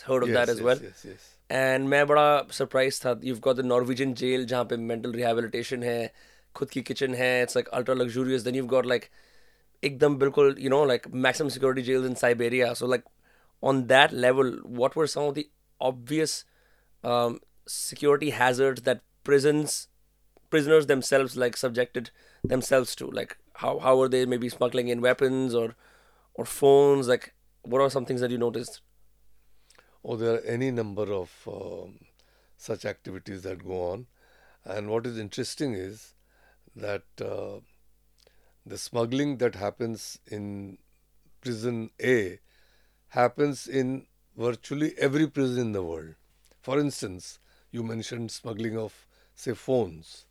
heard 0.05 0.23
of 0.23 0.29
that 0.29 0.47
Yes, 0.47 0.49
as 0.49 0.57
yes, 0.57 0.65
well. 0.65 0.79
Yes, 0.81 1.05
yes. 1.05 1.27
And 1.51 1.87
मैं 1.89 2.05
बड़ा 2.07 2.47
surprise 2.57 2.99
था 3.05 3.11
you've 3.29 3.41
got 3.45 3.57
the 3.57 3.63
Norwegian 3.69 4.13
jail 4.19 4.45
जहाँ 4.51 4.65
पे 4.71 4.77
mental 4.91 5.15
rehabilitation 5.15 5.83
है 5.83 6.13
खुद 6.55 6.69
की 6.75 6.81
kitchen 6.89 7.15
है 7.21 7.31
it's 7.45 7.55
like 7.57 7.71
ultra 7.79 7.95
luxurious 8.01 8.45
then 8.45 8.57
you've 8.59 8.69
got 8.73 8.85
like 8.91 9.09
एकदम 9.83 10.17
बिल्कुल 10.23 10.55
you 10.63 10.71
know 10.73 10.81
like 10.91 11.07
maximum 11.27 11.49
security 11.49 11.83
jails 11.89 12.05
in 12.09 12.15
Siberia 12.15 12.73
so 12.75 12.89
like 12.93 13.05
on 13.71 13.87
that 13.87 14.13
level 14.25 14.51
what 14.81 14.95
were 14.95 15.07
some 15.13 15.29
of 15.29 15.35
the 15.35 15.49
obvious 15.79 16.35
um, 17.03 17.39
security 17.67 18.29
hazards 18.29 18.83
that 18.89 19.01
prisons 19.23 19.87
prisoners 20.49 20.87
themselves 20.91 21.37
like 21.43 21.57
subjected 21.57 22.11
themselves 22.53 22.95
to 23.01 23.09
like 23.19 23.37
how 23.63 23.73
how 23.79 23.95
were 23.97 24.09
they 24.15 24.25
maybe 24.35 24.49
smuggling 24.49 24.93
in 24.95 25.01
weapons 25.01 25.55
or 25.63 25.75
or 26.33 26.45
phones 26.45 27.07
like 27.07 27.33
what 27.63 27.81
are 27.81 27.89
some 27.89 28.05
things 28.05 28.21
that 28.21 28.31
you 28.31 28.37
noticed 28.37 28.81
Oh, 30.03 30.15
there 30.15 30.33
are 30.35 30.39
any 30.39 30.71
number 30.71 31.13
of 31.13 31.31
um, 31.47 31.99
such 32.57 32.85
activities 32.85 33.43
that 33.43 33.63
go 33.63 33.91
on. 33.91 34.07
And 34.65 34.89
what 34.89 35.05
is 35.05 35.17
interesting 35.17 35.73
is 35.73 36.13
that 36.75 37.03
uh, 37.21 37.59
the 38.66 38.76
smuggling 38.76 39.38
that 39.38 39.54
happens 39.54 40.18
in 40.26 40.78
prison 41.40 41.90
A 42.02 42.40
happens 43.08 43.68
in 43.68 44.06
virtually 44.36 44.94
every 44.98 45.28
prison 45.28 45.58
in 45.68 45.72
the 45.72 45.82
world. 45.82 46.14
For 46.62 46.78
instance, 46.80 47.38
you 47.70 47.82
mentioned 47.82 48.32
smuggling 48.32 48.76
of, 48.76 49.06
say, 49.36 49.54
phones. 49.54 50.26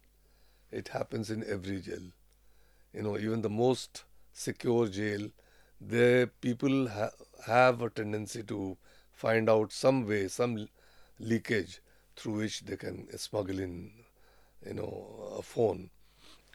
It 0.72 0.90
happens 0.90 1.32
in 1.32 1.44
every 1.50 1.82
jail. 1.82 2.12
You 2.94 3.04
know, 3.04 3.18
even 3.18 3.42
the 3.42 3.50
most 3.50 4.04
secure 4.34 4.88
jail, 4.88 5.30
the 5.82 6.30
people 6.42 6.90
ha- 6.90 7.12
have 7.46 7.82
a 7.82 7.90
tendency 7.90 8.44
to 8.44 8.78
find 9.14 9.50
out 9.50 9.72
some 9.72 10.08
way, 10.08 10.28
some 10.28 10.68
leakage 11.20 11.82
through 12.16 12.34
which 12.34 12.62
they 12.62 12.78
can 12.78 13.08
smuggle 13.18 13.60
in, 13.60 13.92
you 14.66 14.74
know, 14.74 15.36
a 15.38 15.42
phone. 15.42 15.90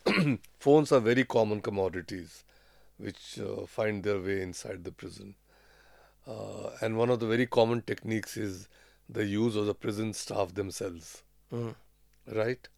Phones 0.59 0.92
are 0.92 1.00
very 1.00 1.25
common 1.25 1.61
commodities 1.61 2.45
which 2.99 3.38
uh, 3.38 3.66
find 3.66 4.02
their 4.04 4.21
way 4.21 4.42
inside 4.42 4.85
the 4.85 4.92
prison. 4.92 5.35
Uh, 6.26 6.71
and 6.83 6.97
one 6.97 7.11
of 7.11 7.21
the 7.21 7.26
very 7.26 7.47
common 7.47 7.83
techniques 7.83 8.37
is 8.37 8.69
the 9.09 9.25
use 9.25 9.57
of 9.57 9.66
the 9.66 9.75
prison 9.75 10.12
staff 10.12 10.54
themselves, 10.54 11.23
right? 12.33 12.69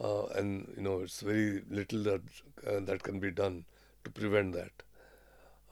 Uh, 0.00 0.26
and 0.26 0.72
you 0.76 0.82
know, 0.82 1.00
it's 1.00 1.20
very 1.20 1.62
little 1.70 2.02
that 2.04 2.20
uh, 2.66 2.80
that 2.80 3.02
can 3.02 3.18
be 3.18 3.30
done 3.30 3.64
to 4.04 4.10
prevent 4.10 4.52
that. 4.52 4.70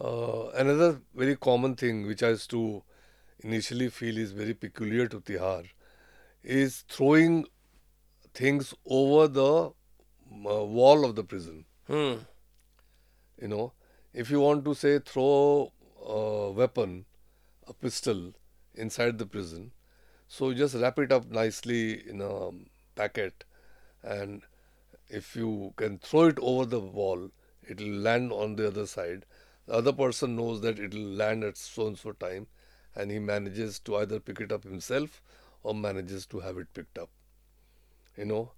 Uh, 0.01 0.49
another 0.51 1.01
very 1.15 1.37
common 1.37 1.75
thing, 1.75 2.07
which 2.07 2.23
I 2.23 2.31
used 2.31 2.51
to 2.51 2.83
initially 3.41 3.89
feel 3.89 4.19
is 4.19 4.33
very 4.33 4.55
peculiar 4.55 5.07
to 5.09 5.21
Tihar, 5.21 5.69
is 6.43 6.85
throwing 6.89 7.47
things 8.35 8.75
over 8.85 9.29
the 9.29 9.73
wall 10.31 11.05
of 11.05 11.15
the 11.17 11.25
prison. 11.25 11.65
hmm 11.87 12.17
You 13.41 13.49
know, 13.49 13.73
if 14.13 14.31
you 14.31 14.41
want 14.41 14.65
to 14.67 14.75
say 14.75 14.99
throw 14.99 15.73
a 16.05 16.51
weapon, 16.51 17.07
a 17.67 17.73
pistol 17.75 18.35
inside 18.75 19.19
the 19.19 19.27
prison, 19.27 19.73
so 20.29 20.55
just 20.55 20.75
wrap 20.77 20.99
it 20.99 21.13
up 21.13 21.31
nicely 21.31 22.09
in 22.09 22.21
a 22.21 22.51
packet, 22.97 23.45
and 24.03 24.43
if 25.09 25.37
you 25.37 25.75
can 25.77 25.99
throw 25.99 26.27
it 26.27 26.39
over 26.41 26.67
the 26.67 26.81
wall, 26.81 27.31
it 27.63 27.81
will 27.81 27.99
land 28.09 28.33
on 28.33 28.57
the 28.57 28.69
other 28.69 28.87
side. 28.87 29.27
The 29.67 29.75
other 29.75 29.93
person 29.93 30.37
knows 30.37 30.61
that 30.63 30.79
it 30.79 30.95
will 30.95 31.01
land 31.25 31.45
at 31.45 31.57
so 31.57 31.89
and 31.89 31.99
so 31.99 32.13
time, 32.13 32.49
and 32.95 33.11
he 33.11 33.19
manages 33.19 33.79
to 33.81 33.97
either 33.97 34.21
pick 34.21 34.41
it 34.41 34.53
up 34.53 34.65
himself 34.65 35.23
or 35.63 35.75
manages 35.75 36.27
to 36.27 36.41
have 36.41 36.59
it 36.59 36.73
picked 36.75 36.99
up. 36.99 37.11
You 38.17 38.25
know, 38.25 38.53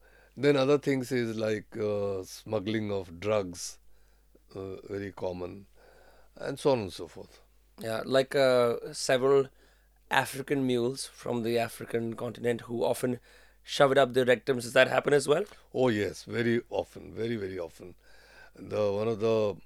then 0.45 0.57
other 0.57 0.78
things 0.78 1.11
is 1.12 1.37
like 1.37 1.76
uh, 1.76 2.23
smuggling 2.25 2.90
of 2.92 3.18
drugs, 3.21 3.78
uh, 4.54 4.76
very 4.88 5.12
common, 5.12 5.66
and 6.37 6.59
so 6.59 6.71
on 6.73 6.80
and 6.80 6.92
so 6.92 7.07
forth. 7.09 7.40
Yeah, 7.80 8.02
like 8.04 8.35
uh, 8.35 8.76
several 8.92 9.49
African 10.11 10.66
mules 10.66 11.07
from 11.07 11.42
the 11.42 11.59
African 11.59 12.14
continent 12.14 12.62
who 12.62 12.85
often 12.85 13.21
shove 13.62 13.92
it 13.92 13.99
up 13.99 14.14
their 14.14 14.25
rectums. 14.26 14.62
Does 14.62 14.73
that 14.73 14.88
happen 14.88 15.12
as 15.12 15.28
well? 15.28 15.45
Oh 15.75 15.88
yes, 15.88 16.25
very 16.25 16.61
often, 16.71 17.12
very 17.14 17.37
very 17.37 17.59
often. 17.59 17.95
The 18.57 18.92
one 18.92 19.09
of 19.09 19.21
the 19.21 19.57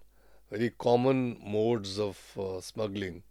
very 0.51 0.71
common 0.89 1.39
modes 1.45 1.99
of 1.99 2.19
uh, 2.39 2.61
smuggling 2.61 3.23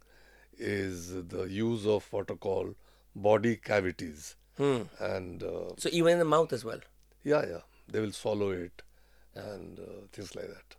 is 0.58 1.12
the 1.34 1.44
use 1.44 1.86
of 1.86 2.12
what 2.12 2.30
are 2.30 2.36
called 2.36 2.74
body 3.14 3.56
cavities, 3.56 4.36
Hmm. 4.56 4.82
and 5.00 5.42
uh, 5.42 5.70
So 5.78 5.88
even 5.92 6.12
in 6.14 6.18
the 6.18 6.24
mouth 6.36 6.52
as 6.52 6.64
well. 6.64 6.80
yeah, 7.23 7.45
yeah, 7.45 7.61
they 7.87 7.99
will 7.99 8.11
swallow 8.11 8.49
it, 8.51 8.83
and 9.35 9.79
uh, 9.79 10.01
things 10.11 10.35
like 10.35 10.47
that. 10.47 10.75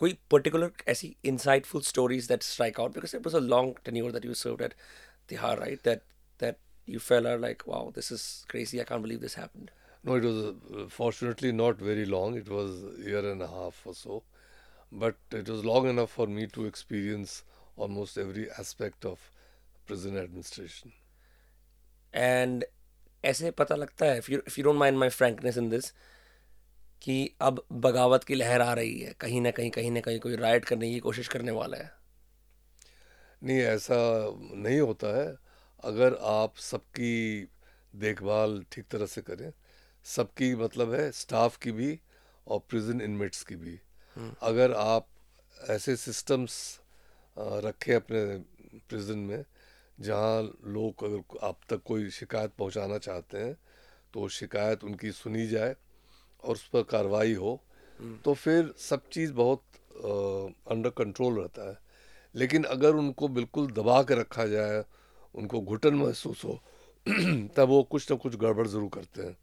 कोई 0.00 0.16
particular 0.32 0.70
ऐसी 0.88 1.08
insightful 1.30 1.82
stories 1.86 2.28
that 2.28 2.42
strike 2.42 2.78
out 2.78 2.92
because 2.92 3.14
it 3.14 3.22
was 3.24 3.34
a 3.34 3.40
long 3.40 3.72
tenure 3.84 4.12
that 4.12 4.24
you 4.24 4.34
served 4.42 4.62
at 4.62 4.74
Tihar, 5.28 5.58
right? 5.60 5.82
That 5.88 6.02
that 6.38 6.58
you 6.86 6.98
felt 6.98 7.26
are 7.26 7.38
like, 7.38 7.66
wow, 7.66 7.92
this 7.94 8.10
is 8.10 8.46
crazy. 8.48 8.80
I 8.80 8.84
can't 8.84 9.02
believe 9.02 9.20
this 9.20 9.34
happened. 9.34 9.70
No, 10.02 10.14
it 10.14 10.24
was 10.24 10.38
uh, 10.46 10.86
fortunately 10.88 11.52
not 11.52 11.84
very 11.88 12.06
long. 12.06 12.36
It 12.36 12.48
was 12.48 12.78
a 12.84 13.02
year 13.10 13.24
and 13.32 13.42
a 13.42 13.48
half 13.48 13.82
or 13.84 13.94
so, 13.94 14.22
but 14.90 15.16
it 15.30 15.48
was 15.48 15.64
long 15.64 15.88
enough 15.88 16.10
for 16.10 16.26
me 16.26 16.46
to 16.46 16.64
experience 16.64 17.42
almost 17.76 18.16
every 18.16 18.50
aspect 18.64 19.04
of 19.04 19.30
prison 19.86 20.16
administration. 20.16 20.92
And 22.14 22.64
ऐसे 23.25 23.51
पता 23.51 23.75
लगता 23.75 24.05
है 24.05 24.21
if 24.21 24.29
you 24.29 24.63
don't 24.63 24.79
mind 24.79 24.99
my 25.03 25.09
frankness 25.17 25.57
in 25.63 25.69
this 25.73 25.91
कि 27.01 27.35
अब 27.41 27.65
बगावत 27.71 28.23
की 28.23 28.35
लहर 28.35 28.61
आ 28.61 28.73
रही 28.73 28.99
है 28.99 29.13
कहीं 29.19 29.41
ना 29.41 29.51
कहीं 29.51 29.71
कहीं 29.71 29.91
ना 29.91 29.99
कहीं 29.99 30.19
कोई 30.19 30.35
राइट 30.35 30.65
करने 30.65 30.91
की 30.91 30.99
कोशिश 30.99 31.27
करने 31.27 31.51
वाला 31.51 31.77
है। 31.77 31.91
नहीं 33.43 33.57
ऐसा 33.57 33.97
नहीं 34.55 34.79
होता 34.79 35.07
है। 35.17 35.35
अगर 35.83 36.13
आप 36.21 36.57
सबकी 36.57 37.47
देखभाल 37.95 38.65
ठीक 38.71 38.85
तरह 38.91 39.05
से 39.05 39.21
करें 39.21 39.53
सबकी 40.05 40.55
मतलब 40.55 40.93
है 40.93 41.11
स्टाफ 41.11 41.57
की 41.57 41.71
भी 41.71 41.99
और 42.47 42.59
प्रिजन 42.69 43.01
इनमेट्स 43.01 43.43
की 43.43 43.55
भी। 43.55 43.79
अगर 44.41 44.71
आप 44.71 45.07
ऐसे 45.69 45.95
सिस्टम्स 45.95 46.79
रखें 47.37 47.95
अपने 47.95 48.37
प्रिजन 48.79 49.17
में 49.17 49.45
जहाँ 49.99 50.41
लोग 50.67 51.03
अगर 51.03 51.45
आप 51.47 51.59
तक 51.69 51.81
कोई 51.85 52.09
शिकायत 52.09 52.51
पहुँचाना 52.59 52.97
चाहते 52.97 53.37
हैं 53.37 53.55
तो 54.13 54.27
शिकायत 54.29 54.83
उनकी 54.83 55.11
सुनी 55.11 55.47
जाए 55.47 55.75
और 56.43 56.51
उस 56.51 56.67
पर 56.67 56.83
कार्रवाई 56.83 57.33
हो। 57.33 57.61
तो 58.25 58.33
फिर 58.33 58.73
सब 58.77 59.07
चीज़ 59.11 59.33
बहुत 59.33 59.63
अंडर 60.71 60.89
कंट्रोल 60.89 61.39
रहता 61.39 61.69
है। 61.69 61.77
लेकिन 62.35 62.63
अगर 62.63 62.95
उनको 62.95 63.27
बिल्कुल 63.27 63.67
दबा 63.71 64.01
के 64.03 64.19
रखा 64.19 64.45
जाए 64.45 64.83
उनको 65.35 65.61
घुटन 65.61 65.93
महसूस 65.93 66.43
हो 66.45 66.59
तब 67.55 67.67
वो 67.69 67.81
कुछ 67.83 68.11
ना 68.11 68.17
कुछ 68.17 68.35
गड़बड़ 68.35 68.67
ज़रूर 68.67 68.89
करते 68.93 69.23
हैं। 69.23 69.37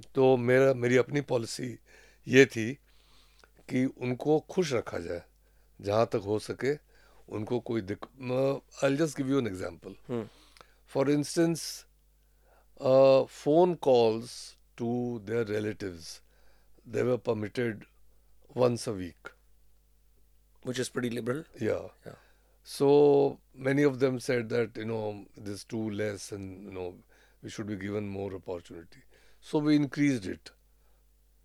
तो 0.14 0.36
मेरा 0.36 0.72
मेरी 0.74 0.96
अपनी 0.96 1.20
पॉलिसी 1.20 1.78
ये 2.26 2.46
थी 2.46 2.72
कि 3.68 3.84
उनको 3.84 4.38
खुश 4.40 4.72
रखा 4.72 4.98
जाए 4.98 5.22
जहाँ 5.80 6.06
तक 6.06 6.22
हो 6.24 6.38
सके 6.38 6.74
उनको 7.37 7.59
कोई 7.69 7.81
दिक 7.91 8.05
I 8.83 8.95
just 8.97 9.17
give 9.17 9.29
you 9.31 9.39
an 9.39 9.47
example 9.47 9.95
for 10.93 11.09
instance 11.11 11.63
phone 13.35 13.75
calls 13.85 14.33
to 14.81 14.87
their 15.29 15.43
relatives 15.51 16.09
they 16.95 17.03
were 17.03 17.17
permitted 17.29 17.85
once 18.63 18.83
a 18.91 18.93
week 18.97 19.31
which 20.69 20.79
is 20.83 20.89
pretty 20.97 21.09
liberal 21.15 21.39
yeah 21.67 21.87
Yeah. 22.09 22.19
so 22.75 22.89
many 23.69 23.83
of 23.89 23.97
them 24.03 24.19
said 24.27 24.49
that 24.55 24.77
you 24.83 24.85
know 24.91 25.01
this 25.47 25.55
is 25.61 25.65
too 25.73 25.89
less 26.01 26.31
and 26.37 26.63
you 26.69 26.71
know 26.77 26.87
we 27.41 27.49
should 27.55 27.67
be 27.73 27.79
given 27.85 28.07
more 28.19 28.29
opportunity 28.39 29.03
so 29.49 29.59
we 29.69 29.75
increased 29.81 30.25
it 30.35 30.51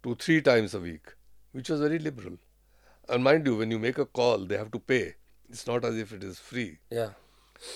to 0.07 0.15
three 0.27 0.41
times 0.51 0.75
a 0.75 0.81
week 0.87 1.15
which 1.53 1.71
was 1.75 1.81
very 1.87 1.99
liberal 2.11 2.37
and 3.09 3.25
mind 3.31 3.47
you 3.53 3.57
when 3.63 3.71
you 3.77 3.79
make 3.89 3.99
a 4.07 4.09
call 4.21 4.47
they 4.53 4.57
have 4.65 4.71
to 4.79 4.83
pay 4.95 5.05
it's 5.50 5.68
not 5.68 5.86
as 5.86 5.98
if 5.98 6.12
it 6.14 6.24
is 6.24 6.40
free 6.40 6.78
yeah 6.90 7.10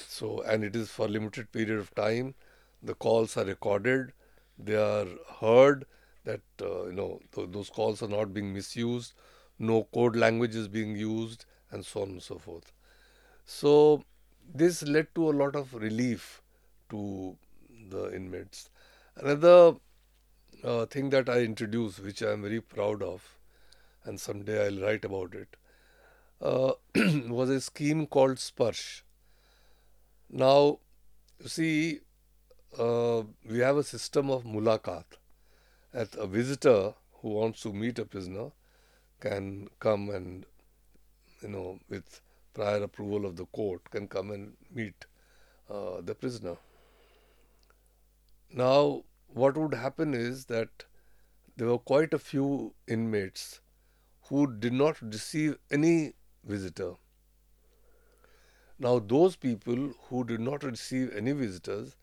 so, 0.08 0.42
and 0.44 0.64
it 0.64 0.76
is 0.76 0.90
for 0.90 1.08
limited 1.08 1.52
period 1.52 1.80
of 1.80 1.94
time. 1.96 2.36
The 2.84 2.94
calls 2.94 3.38
are 3.38 3.46
recorded, 3.46 4.14
they 4.58 4.76
are 4.76 5.08
heard, 5.40 5.86
that 6.24 6.42
uh, 6.62 6.86
you 6.86 6.94
know 6.94 7.20
th- 7.34 7.50
those 7.52 7.70
calls 7.70 8.02
are 8.04 8.08
not 8.08 8.34
being 8.34 8.54
misused, 8.54 9.14
no 9.60 9.84
code 9.94 10.16
language 10.16 10.56
is 10.56 10.68
being 10.68 10.96
used, 10.96 11.46
and 11.72 11.86
so 11.86 12.04
on 12.04 12.10
and 12.10 12.24
so 12.24 12.38
forth. 12.38 12.72
So 13.46 14.04
this 14.54 14.84
led 14.84 15.14
to 15.16 15.30
a 15.30 15.38
lot 15.42 15.56
of 15.56 15.74
relief 15.74 16.42
to 16.90 17.38
the 17.90 18.16
inmates. 18.16 18.70
Another 19.16 19.76
uh, 20.64 20.86
thing 20.86 21.10
that 21.12 21.30
I 21.30 21.40
introduced, 21.42 22.00
which 22.00 22.24
I 22.24 22.32
am 22.34 22.42
very 22.44 22.62
proud 22.62 23.02
of, 23.04 23.38
and 24.06 24.20
someday 24.20 24.66
I'll 24.68 24.82
write 24.82 25.06
about 25.06 25.34
it, 25.36 25.56
uh, 26.42 26.74
was 27.28 27.50
a 27.50 27.62
scheme 27.62 28.08
called 28.08 28.38
Sparsh. 28.38 29.02
Now, 30.30 30.80
you 31.42 31.50
see, 31.50 32.00
uh, 32.78 33.24
we 33.50 33.60
have 33.60 33.78
a 33.78 33.84
system 33.84 34.30
of 34.30 34.44
mulakat. 34.44 35.06
That 35.92 36.16
a 36.16 36.26
visitor 36.26 36.94
who 37.22 37.30
wants 37.30 37.62
to 37.64 37.74
meet 37.74 38.00
a 38.00 38.06
prisoner 38.06 38.52
can 39.20 39.68
come 39.80 40.10
and, 40.10 40.46
you 41.42 41.50
know, 41.50 41.80
with 41.90 42.22
prior 42.54 42.84
approval 42.84 43.26
of 43.26 43.36
the 43.36 43.46
court, 43.46 43.90
can 43.92 44.08
come 44.08 44.32
and 44.32 44.54
meet 44.74 45.06
uh, 45.70 46.02
the 46.02 46.16
prisoner. 46.16 46.56
Now, 48.54 49.04
what 49.28 49.58
would 49.58 49.74
happen 49.74 50.14
is 50.14 50.46
that 50.46 50.86
there 51.56 51.68
were 51.68 51.78
quite 51.78 52.14
a 52.14 52.20
few 52.20 52.74
inmates 52.88 53.62
who 54.24 54.52
did 54.52 54.74
not 54.74 55.02
receive 55.02 55.58
any 55.70 56.14
visitor. 56.44 56.94
Now, 58.80 59.00
those 59.00 59.36
people 59.36 59.94
who 60.10 60.24
did 60.24 60.40
not 60.40 60.64
receive 60.64 61.14
any 61.16 61.34
visitors, 61.34 61.96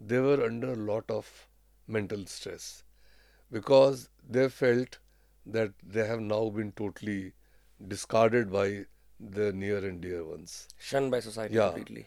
they 0.00 0.18
were 0.20 0.44
under 0.44 0.72
a 0.72 0.76
lot 0.76 1.10
of 1.10 1.48
mental 1.88 2.26
stress 2.26 2.84
because 3.50 4.08
they 4.28 4.48
felt 4.48 4.98
that 5.46 5.72
they 5.82 6.06
have 6.06 6.20
now 6.20 6.50
been 6.50 6.72
totally 6.72 7.32
discarded 7.88 8.50
by 8.52 8.84
their 9.18 9.52
near 9.52 9.78
and 9.78 10.00
dear 10.00 10.24
ones. 10.24 10.68
Shunned 10.78 11.10
by 11.10 11.20
society 11.20 11.54
Yeah. 11.54 11.68
completely. 11.68 12.06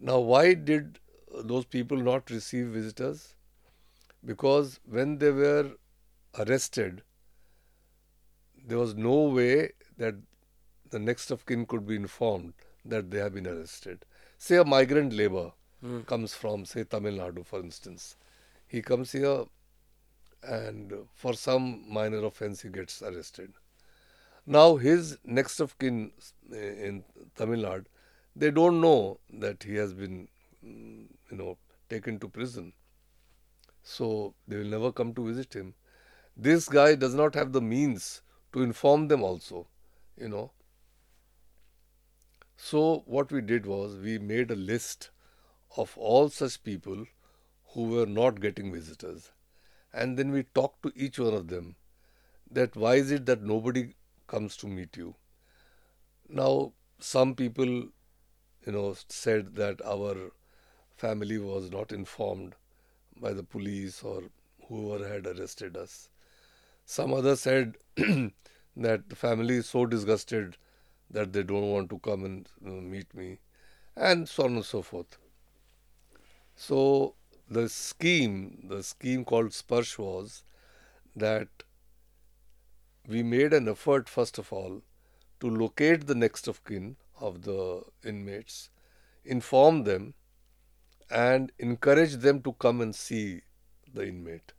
Now, 0.00 0.18
why 0.20 0.54
did 0.54 0.98
those 1.32 1.64
people 1.64 1.96
not 1.96 2.30
receive 2.30 2.66
visitors? 2.68 3.34
Because 4.24 4.80
when 4.84 5.18
they 5.18 5.30
were 5.30 5.72
arrested, 6.38 7.02
there 8.66 8.78
was 8.78 8.94
no 8.94 9.14
way 9.38 9.72
that 9.98 10.14
the 10.90 10.98
next 10.98 11.30
of 11.30 11.46
kin 11.46 11.66
could 11.66 11.86
be 11.86 11.96
informed 11.96 12.54
that 12.84 13.10
they 13.10 13.18
have 13.18 13.34
been 13.34 13.46
arrested. 13.46 14.04
Say 14.38 14.56
a 14.56 14.64
migrant 14.64 15.12
labor 15.12 15.52
comes 16.06 16.34
from, 16.34 16.64
say, 16.64 16.84
Tamil 16.84 17.14
Nadu, 17.14 17.44
for 17.44 17.60
instance. 17.60 18.16
He 18.66 18.80
comes 18.80 19.12
here 19.12 19.44
and 20.42 20.92
for 21.14 21.34
some 21.34 21.84
minor 21.88 22.24
offense 22.24 22.62
he 22.62 22.68
gets 22.68 23.02
arrested. 23.02 23.52
Now, 24.46 24.76
his 24.76 25.18
next 25.24 25.60
of 25.60 25.78
kin 25.78 26.12
in 26.50 27.04
Tamil 27.34 27.60
Nadu, 27.60 27.86
they 28.36 28.50
don't 28.50 28.80
know 28.80 29.18
that 29.32 29.62
he 29.62 29.76
has 29.76 29.92
been, 29.94 30.28
mm, 30.64 31.06
you 31.30 31.36
know, 31.36 31.56
taken 31.88 32.18
to 32.18 32.28
prison. 32.28 32.72
So 33.82 34.34
they 34.48 34.56
will 34.56 34.64
never 34.64 34.90
come 34.92 35.14
to 35.14 35.26
visit 35.26 35.54
him. 35.54 35.74
This 36.36 36.68
guy 36.68 36.94
does 36.94 37.14
not 37.14 37.34
have 37.34 37.52
the 37.52 37.60
means 37.60 38.22
to 38.52 38.62
inform 38.62 39.08
them 39.08 39.22
also, 39.22 39.66
you 40.18 40.28
know. 40.28 40.50
So 42.66 43.02
what 43.04 43.30
we 43.30 43.42
did 43.42 43.66
was 43.66 43.96
we 43.98 44.18
made 44.18 44.50
a 44.50 44.56
list 44.56 45.10
of 45.76 45.92
all 45.98 46.30
such 46.30 46.64
people 46.64 47.04
who 47.72 47.82
were 47.90 48.06
not 48.06 48.40
getting 48.40 48.72
visitors. 48.72 49.32
And 49.92 50.18
then 50.18 50.30
we 50.30 50.44
talked 50.44 50.82
to 50.84 50.92
each 50.96 51.18
one 51.18 51.34
of 51.34 51.48
them 51.48 51.76
that 52.50 52.74
why 52.74 52.94
is 52.94 53.10
it 53.10 53.26
that 53.26 53.42
nobody 53.42 53.92
comes 54.26 54.56
to 54.56 54.66
meet 54.66 54.96
you? 54.96 55.14
Now, 56.26 56.72
some 56.98 57.34
people, 57.34 57.66
you 57.66 58.72
know, 58.72 58.96
said 59.08 59.56
that 59.56 59.84
our 59.84 60.32
family 60.96 61.36
was 61.36 61.70
not 61.70 61.92
informed 61.92 62.54
by 63.20 63.34
the 63.34 63.42
police 63.42 64.02
or 64.02 64.22
whoever 64.68 65.06
had 65.06 65.26
arrested 65.26 65.76
us. 65.76 66.08
Some 66.86 67.12
others 67.12 67.40
said 67.40 67.76
that 67.96 69.10
the 69.10 69.16
family 69.16 69.56
is 69.56 69.68
so 69.68 69.84
disgusted 69.84 70.56
that 71.10 71.32
they 71.32 71.42
don't 71.42 71.70
want 71.70 71.90
to 71.90 71.98
come 71.98 72.24
and 72.24 72.48
know, 72.60 72.80
meet 72.80 73.14
me, 73.14 73.38
and 73.96 74.28
so 74.28 74.44
on 74.44 74.54
and 74.56 74.64
so 74.64 74.82
forth. 74.82 75.18
So 76.56 77.14
the 77.48 77.68
scheme, 77.68 78.66
the 78.68 78.82
scheme 78.82 79.24
called 79.24 79.50
Sparsh 79.50 79.98
was 79.98 80.44
that 81.16 81.48
we 83.06 83.22
made 83.22 83.52
an 83.52 83.68
effort 83.68 84.08
first 84.08 84.38
of 84.38 84.52
all 84.52 84.82
to 85.40 85.50
locate 85.50 86.06
the 86.06 86.14
next 86.14 86.48
of 86.48 86.64
kin 86.64 86.96
of 87.20 87.42
the 87.42 87.82
inmates, 88.04 88.70
inform 89.24 89.84
them, 89.84 90.14
and 91.10 91.52
encourage 91.58 92.14
them 92.14 92.40
to 92.42 92.52
come 92.54 92.80
and 92.80 92.94
see 92.94 93.42
the 93.92 94.06
inmate. 94.06 94.52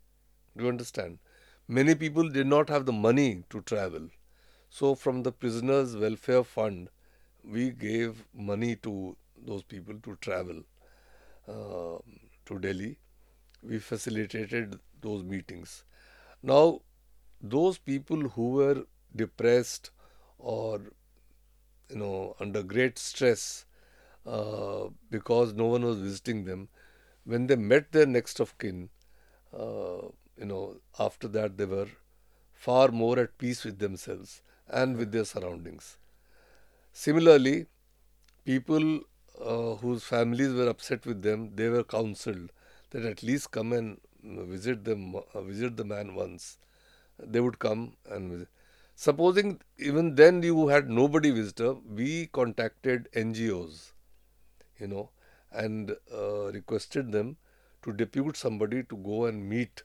Do 0.56 0.64
you 0.64 0.70
understand? 0.70 1.20
Many 1.68 1.96
people 1.96 2.30
did 2.30 2.48
not 2.48 2.70
have 2.70 2.86
the 2.86 2.94
money 2.94 3.44
to 3.50 3.62
travel. 3.62 4.10
So, 4.78 4.94
from 4.94 5.24
the 5.24 5.32
Prisoners 5.32 5.96
Welfare 5.96 6.44
Fund, 6.44 6.90
we 7.44 7.70
gave 7.72 8.26
money 8.34 8.76
to 8.88 9.16
those 9.38 9.64
people 9.64 9.96
to 10.04 10.18
travel 10.20 10.64
uh, 11.48 12.00
to 12.48 12.60
Delhi. 12.60 12.98
We 13.64 13.80
facilitated 13.80 14.80
those 15.02 15.24
meetings. 15.24 15.86
Now, 16.44 16.82
those 17.42 17.78
people 17.78 18.30
who 18.30 18.50
were 18.52 18.86
depressed 19.16 19.92
or 20.40 20.82
you 21.90 21.98
know 21.98 22.36
under 22.40 22.64
great 22.64 22.98
stress 22.98 23.66
uh, 24.26 24.86
because 25.12 25.54
no 25.54 25.66
one 25.66 25.84
was 25.86 26.00
visiting 26.00 26.46
them, 26.46 26.70
when 27.26 27.48
they 27.48 27.56
met 27.56 27.92
their 27.92 28.06
next 28.08 28.40
of 28.40 28.58
kin, 28.58 28.90
uh, 29.54 30.08
you 30.38 30.46
know, 30.46 30.78
after 31.00 31.28
that 31.30 31.58
they 31.58 31.66
were 31.66 31.88
far 32.54 32.90
more 32.90 33.20
at 33.20 33.38
peace 33.38 33.64
with 33.64 33.80
themselves 33.80 34.42
and 34.70 34.98
with 34.98 35.12
their 35.12 35.26
surroundings. 35.26 35.98
Similarly, 36.94 37.68
people 38.46 39.02
uh, 39.42 39.76
whose 39.76 40.04
families 40.04 40.54
were 40.54 40.70
upset 40.70 41.06
with 41.06 41.22
them, 41.22 41.56
they 41.56 41.70
were 41.70 41.84
counseled 41.84 42.52
that 42.92 43.06
at 43.06 43.24
least 43.24 43.52
come 43.52 43.74
and 43.74 44.00
visit 44.24 44.84
them, 44.86 45.16
uh, 45.16 45.42
visit 45.42 45.78
the 45.78 45.84
man 45.84 46.16
once. 46.16 46.58
They 47.20 47.40
would 47.40 47.60
come 47.60 47.98
and 48.10 48.32
visit. 48.32 48.48
Supposing 48.96 49.62
even 49.78 50.16
then 50.16 50.42
you 50.42 50.68
had 50.70 50.90
nobody 50.90 51.32
visitor, 51.32 51.74
we 51.74 52.28
contacted 52.28 53.10
NGOs, 53.14 53.92
you 54.80 54.88
know, 54.88 55.10
and 55.52 55.96
uh, 56.14 56.52
requested 56.52 57.12
them 57.12 57.38
to 57.84 57.92
depute 57.94 58.38
somebody 58.38 58.84
to 58.84 58.98
go 58.98 59.26
and 59.26 59.50
meet 59.50 59.84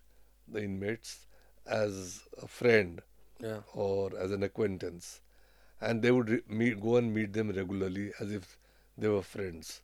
the 0.48 0.62
inmates 0.62 1.26
as 1.66 2.22
a 2.42 2.46
friend 2.46 3.02
Yeah. 3.40 3.60
or 3.74 4.16
as 4.18 4.30
an 4.32 4.42
acquaintance, 4.42 5.20
and 5.80 6.02
they 6.02 6.10
would 6.10 6.30
re- 6.30 6.42
meet, 6.48 6.80
go 6.80 6.96
and 6.96 7.14
meet 7.14 7.32
them 7.32 7.50
regularly 7.50 8.12
as 8.20 8.32
if 8.32 8.58
they 8.98 9.08
were 9.08 9.22
friends. 9.22 9.82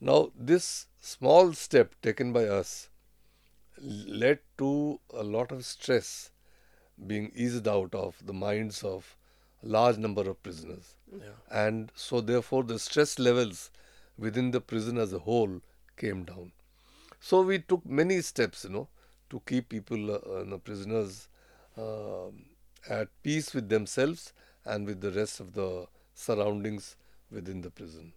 Now, 0.00 0.32
this 0.36 0.86
small 1.00 1.52
step 1.54 1.94
taken 2.02 2.32
by 2.32 2.44
us 2.46 2.88
led 3.80 4.40
to 4.58 5.00
a 5.12 5.22
lot 5.22 5.52
of 5.52 5.64
stress 5.64 6.30
being 7.06 7.30
eased 7.34 7.68
out 7.68 7.94
of 7.94 8.16
the 8.24 8.32
minds 8.32 8.82
of 8.82 9.16
a 9.62 9.66
large 9.68 9.98
number 9.98 10.22
of 10.28 10.42
prisoners. 10.42 10.94
Yeah. 11.12 11.36
And 11.50 11.92
so, 11.94 12.20
therefore, 12.20 12.64
the 12.64 12.78
stress 12.78 13.18
levels 13.18 13.70
within 14.18 14.50
the 14.50 14.60
prison 14.60 14.98
as 14.98 15.12
a 15.12 15.18
whole 15.18 15.60
came 15.96 16.24
down. 16.24 16.52
So, 17.20 17.42
we 17.42 17.58
took 17.60 17.84
many 17.86 18.20
steps, 18.22 18.64
you 18.64 18.70
know, 18.70 18.88
to 19.30 19.42
keep 19.46 19.68
people, 19.68 20.14
uh, 20.14 20.40
you 20.40 20.46
know, 20.46 20.58
prisoners 20.58 21.28
uh, 21.76 22.28
at 22.88 23.08
peace 23.22 23.54
with 23.54 23.68
themselves 23.68 24.32
and 24.64 24.86
with 24.86 25.00
the 25.00 25.10
rest 25.12 25.40
of 25.40 25.54
the 25.54 25.86
surroundings 26.14 26.96
within 27.30 27.60
the 27.60 27.70
prison. 27.70 28.12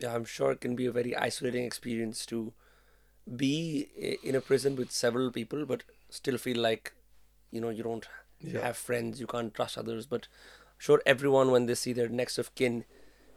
Yeah, 0.00 0.14
I'm 0.14 0.24
sure 0.24 0.52
it 0.52 0.60
can 0.60 0.74
be 0.76 0.86
a 0.86 0.92
very 0.92 1.16
isolating 1.16 1.64
experience 1.64 2.26
to 2.26 2.52
be 3.36 3.88
in 4.22 4.34
a 4.34 4.40
prison 4.40 4.76
with 4.76 4.90
several 4.90 5.30
people, 5.30 5.64
but 5.66 5.82
still 6.10 6.36
feel 6.38 6.58
like, 6.58 6.92
you 7.50 7.60
know, 7.60 7.70
you 7.70 7.82
don't 7.82 8.06
Yeah. 8.40 8.60
have 8.62 8.76
friends, 8.76 9.20
you 9.20 9.26
can't 9.26 9.54
trust 9.54 9.78
others. 9.78 10.06
But 10.06 10.28
I'm 10.60 10.78
sure 10.78 11.02
everyone, 11.06 11.50
when 11.50 11.66
they 11.66 11.74
see 11.74 11.92
their 11.92 12.08
next 12.08 12.38
of 12.38 12.54
kin, 12.54 12.84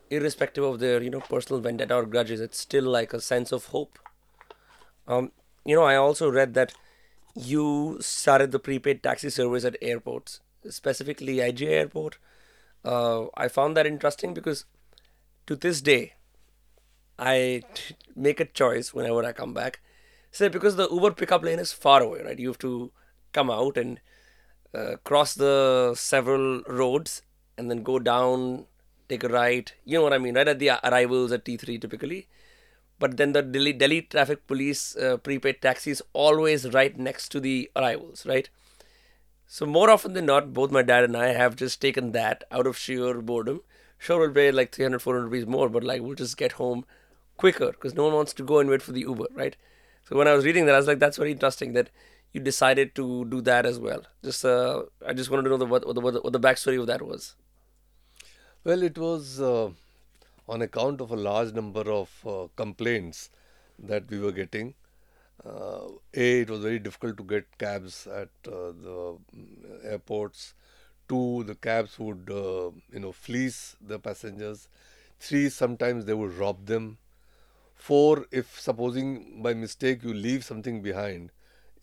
irrespective 0.10 0.63
of 0.63 0.80
their, 0.80 1.02
you 1.02 1.10
know, 1.10 1.21
personal 1.21 1.62
vendetta 1.62 1.95
or 1.95 2.06
grudges, 2.06 2.41
it's 2.41 2.58
still 2.58 2.84
like 2.86 3.13
a 3.13 3.21
sense 3.21 3.52
of 3.52 3.67
hope. 3.67 4.00
Um, 5.08 5.32
you 5.65 5.76
know, 5.76 5.84
I 5.84 5.95
also 5.95 6.30
read 6.30 6.54
that 6.56 6.73
you 7.36 7.97
started 8.02 8.52
the 8.52 8.60
prepaid 8.60 9.04
taxi 9.04 9.30
service 9.30 9.63
at 9.65 9.78
airports, 9.82 10.41
specifically 10.69 11.38
IGI 11.38 11.69
Airport. 11.69 12.17
Uh, 12.84 13.25
I 13.36 13.47
found 13.47 13.75
that 13.75 13.86
interesting 13.86 14.34
because 14.34 14.65
to 15.45 15.56
this 15.56 15.82
day, 15.82 16.13
I 17.19 17.63
t- 17.73 17.95
make 18.15 18.39
a 18.39 18.45
choice 18.45 18.93
whenever 18.93 19.23
I 19.25 19.32
come 19.32 19.53
back. 19.53 19.80
Say 20.32 20.49
because 20.49 20.75
the 20.75 20.89
Uber 20.89 21.12
pickup 21.12 21.43
lane 21.43 21.60
is 21.60 21.73
far 21.73 22.01
away, 22.03 22.21
right? 22.21 22.38
You 22.38 22.49
have 22.49 22.60
to 22.60 22.91
come 23.34 23.49
out 23.49 23.77
and 23.77 23.99
uh, 24.73 24.97
cross 25.03 25.34
the 25.34 25.93
several 25.95 26.62
roads 26.67 27.23
and 27.58 27.71
then 27.71 27.82
go 27.84 27.97
down, 27.99 28.65
take 29.10 29.23
a 29.23 29.30
right. 29.30 29.73
You 29.86 29.97
know 29.97 30.03
what 30.03 30.13
I 30.13 30.17
mean, 30.17 30.36
right 30.36 30.47
at 30.47 30.60
the 30.60 30.71
arrivals 30.84 31.32
at 31.32 31.45
T3 31.45 31.80
typically. 31.82 32.27
But 32.99 33.17
then 33.17 33.34
the 33.34 33.41
Delhi, 33.41 33.73
Delhi 33.73 34.01
traffic 34.03 34.47
police 34.47 34.95
uh, 34.97 35.17
prepaid 35.17 35.62
taxis 35.62 36.01
always 36.13 36.71
right 36.73 36.97
next 36.97 37.30
to 37.30 37.39
the 37.39 37.69
arrivals, 37.75 38.25
right? 38.25 38.49
So 39.49 39.65
more 39.65 39.89
often 39.89 40.12
than 40.12 40.25
not, 40.25 40.53
both 40.53 40.71
my 40.71 40.81
dad 40.81 41.05
and 41.05 41.15
I 41.15 41.27
have 41.27 41.55
just 41.55 41.79
taken 41.79 42.12
that 42.12 42.43
out 42.51 42.67
of 42.67 42.77
sheer 42.77 43.21
boredom. 43.21 43.62
Sure, 43.97 44.19
we'll 44.19 44.31
pay 44.31 44.51
like 44.51 44.75
300, 44.75 44.99
400 44.99 45.25
rupees 45.29 45.47
more, 45.47 45.69
but 45.69 45.83
like 45.83 46.01
we'll 46.01 46.15
just 46.15 46.36
get 46.38 46.53
home 46.53 46.86
quicker 47.38 47.71
because 47.71 47.95
no 47.95 48.03
one 48.03 48.13
wants 48.13 48.33
to 48.33 48.43
go 48.43 48.60
and 48.60 48.69
wait 48.69 48.81
for 48.81 48.91
the 48.91 48.99
Uber, 48.99 49.27
right? 49.33 49.55
So 50.03 50.17
when 50.17 50.27
I 50.27 50.33
was 50.33 50.45
reading 50.45 50.65
that, 50.65 50.75
I 50.75 50.77
was 50.77 50.88
like, 50.88 50.99
that's 50.99 51.17
very 51.17 51.31
interesting 51.31 51.71
that 51.73 51.89
you 52.33 52.41
decided 52.41 52.93
to 52.95 53.23
do 53.25 53.39
that 53.41 53.65
as 53.65 53.79
well. 53.79 54.03
Just 54.23 54.43
uh, 54.43 54.83
I 55.05 55.13
just 55.13 55.31
wanted 55.31 55.43
to 55.43 55.49
know 55.49 55.57
the 55.57 55.65
what, 55.65 55.88
what, 55.88 55.95
the, 55.95 56.21
what 56.21 56.33
the 56.33 56.39
backstory 56.39 56.79
of 56.79 56.88
that 56.88 57.01
was. 57.01 57.36
Well, 58.65 58.83
it 58.83 58.97
was 58.97 59.39
uh, 59.39 59.69
on 60.49 60.62
account 60.62 60.99
of 60.99 61.12
a 61.12 61.15
large 61.15 61.53
number 61.53 61.89
of 61.89 62.10
uh, 62.25 62.47
complaints 62.57 63.29
that 63.79 64.10
we 64.10 64.19
were 64.19 64.33
getting. 64.33 64.73
Uh, 65.47 65.88
a, 66.13 66.41
it 66.41 66.49
was 66.49 66.60
very 66.62 66.79
difficult 66.79 67.17
to 67.17 67.23
get 67.23 67.57
cabs 67.57 68.07
at 68.07 68.29
uh, 68.47 68.73
the 68.86 69.17
mm, 69.36 69.86
airports. 69.86 70.53
Two, 71.07 71.43
the 71.45 71.55
cabs 71.55 71.97
would, 71.99 72.29
uh, 72.29 72.71
you 72.91 72.99
know, 72.99 73.12
fleece 73.13 73.75
the 73.81 73.99
passengers. 73.99 74.67
Three, 75.19 75.49
sometimes 75.49 76.05
they 76.05 76.13
would 76.13 76.33
rob 76.33 76.65
them. 76.65 76.97
Four, 77.75 78.27
if 78.31 78.60
supposing 78.60 79.41
by 79.41 79.53
mistake 79.53 80.03
you 80.03 80.13
leave 80.13 80.43
something 80.43 80.81
behind 80.81 81.31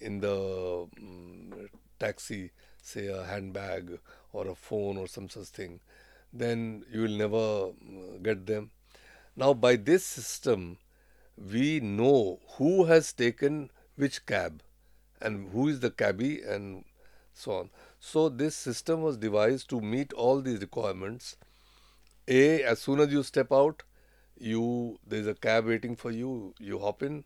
in 0.01 0.21
the 0.21 0.89
um, 0.99 1.69
taxi, 1.99 2.51
say 2.83 3.07
a 3.07 3.25
handbag 3.25 3.99
or 4.33 4.49
a 4.49 4.55
phone 4.55 4.97
or 4.99 5.07
some 5.09 5.29
such 5.29 5.47
thing, 5.49 5.81
then 6.33 6.85
you 6.93 7.03
will 7.03 7.19
never 7.25 7.39
mm, 7.39 8.23
get 8.23 8.47
them. 8.47 8.71
Now, 9.37 9.55
by 9.55 9.77
this 9.77 10.05
system, 10.05 10.79
we 11.37 11.81
know 11.81 12.41
who 12.57 12.85
has 12.85 13.13
taken 13.13 13.71
which 13.97 14.25
cab 14.27 14.63
and 15.21 15.51
who 15.53 15.69
is 15.69 15.81
the 15.81 15.91
cabbie 15.91 16.43
and 16.43 16.85
so 17.33 17.53
on. 17.53 17.71
So, 18.01 18.29
this 18.29 18.55
system 18.55 19.03
was 19.03 19.17
devised 19.17 19.71
to 19.71 19.81
meet 19.81 20.13
all 20.13 20.41
these 20.41 20.61
requirements. 20.61 21.37
A, 22.29 22.63
as 22.63 22.81
soon 22.81 23.01
as 23.01 23.13
you 23.13 23.23
step 23.23 23.53
out, 23.53 23.83
you 24.37 24.99
there's 25.07 25.27
a 25.27 25.35
cab 25.35 25.67
waiting 25.67 25.97
for 25.97 26.11
you, 26.11 26.55
you 26.59 26.79
hop 26.79 27.03
in. 27.03 27.25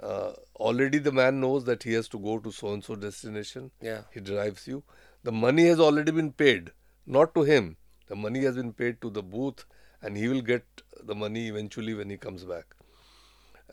Uh, 0.00 0.32
already 0.56 0.98
the 0.98 1.12
man 1.12 1.40
knows 1.40 1.64
that 1.64 1.82
he 1.82 1.92
has 1.92 2.08
to 2.08 2.18
go 2.18 2.38
to 2.38 2.50
so 2.50 2.72
and 2.72 2.84
so 2.84 2.94
destination. 2.96 3.70
Yeah. 3.80 4.02
He 4.12 4.20
drives 4.20 4.66
you. 4.66 4.82
The 5.22 5.32
money 5.32 5.66
has 5.66 5.78
already 5.78 6.12
been 6.12 6.32
paid, 6.32 6.72
not 7.06 7.34
to 7.34 7.42
him. 7.42 7.76
The 8.08 8.16
money 8.16 8.40
has 8.44 8.56
been 8.56 8.72
paid 8.72 9.00
to 9.02 9.10
the 9.10 9.22
booth, 9.22 9.64
and 10.02 10.16
he 10.16 10.28
will 10.28 10.40
get 10.40 10.64
the 11.02 11.14
money 11.14 11.48
eventually 11.48 11.94
when 11.94 12.08
he 12.10 12.16
comes 12.16 12.44
back. 12.44 12.74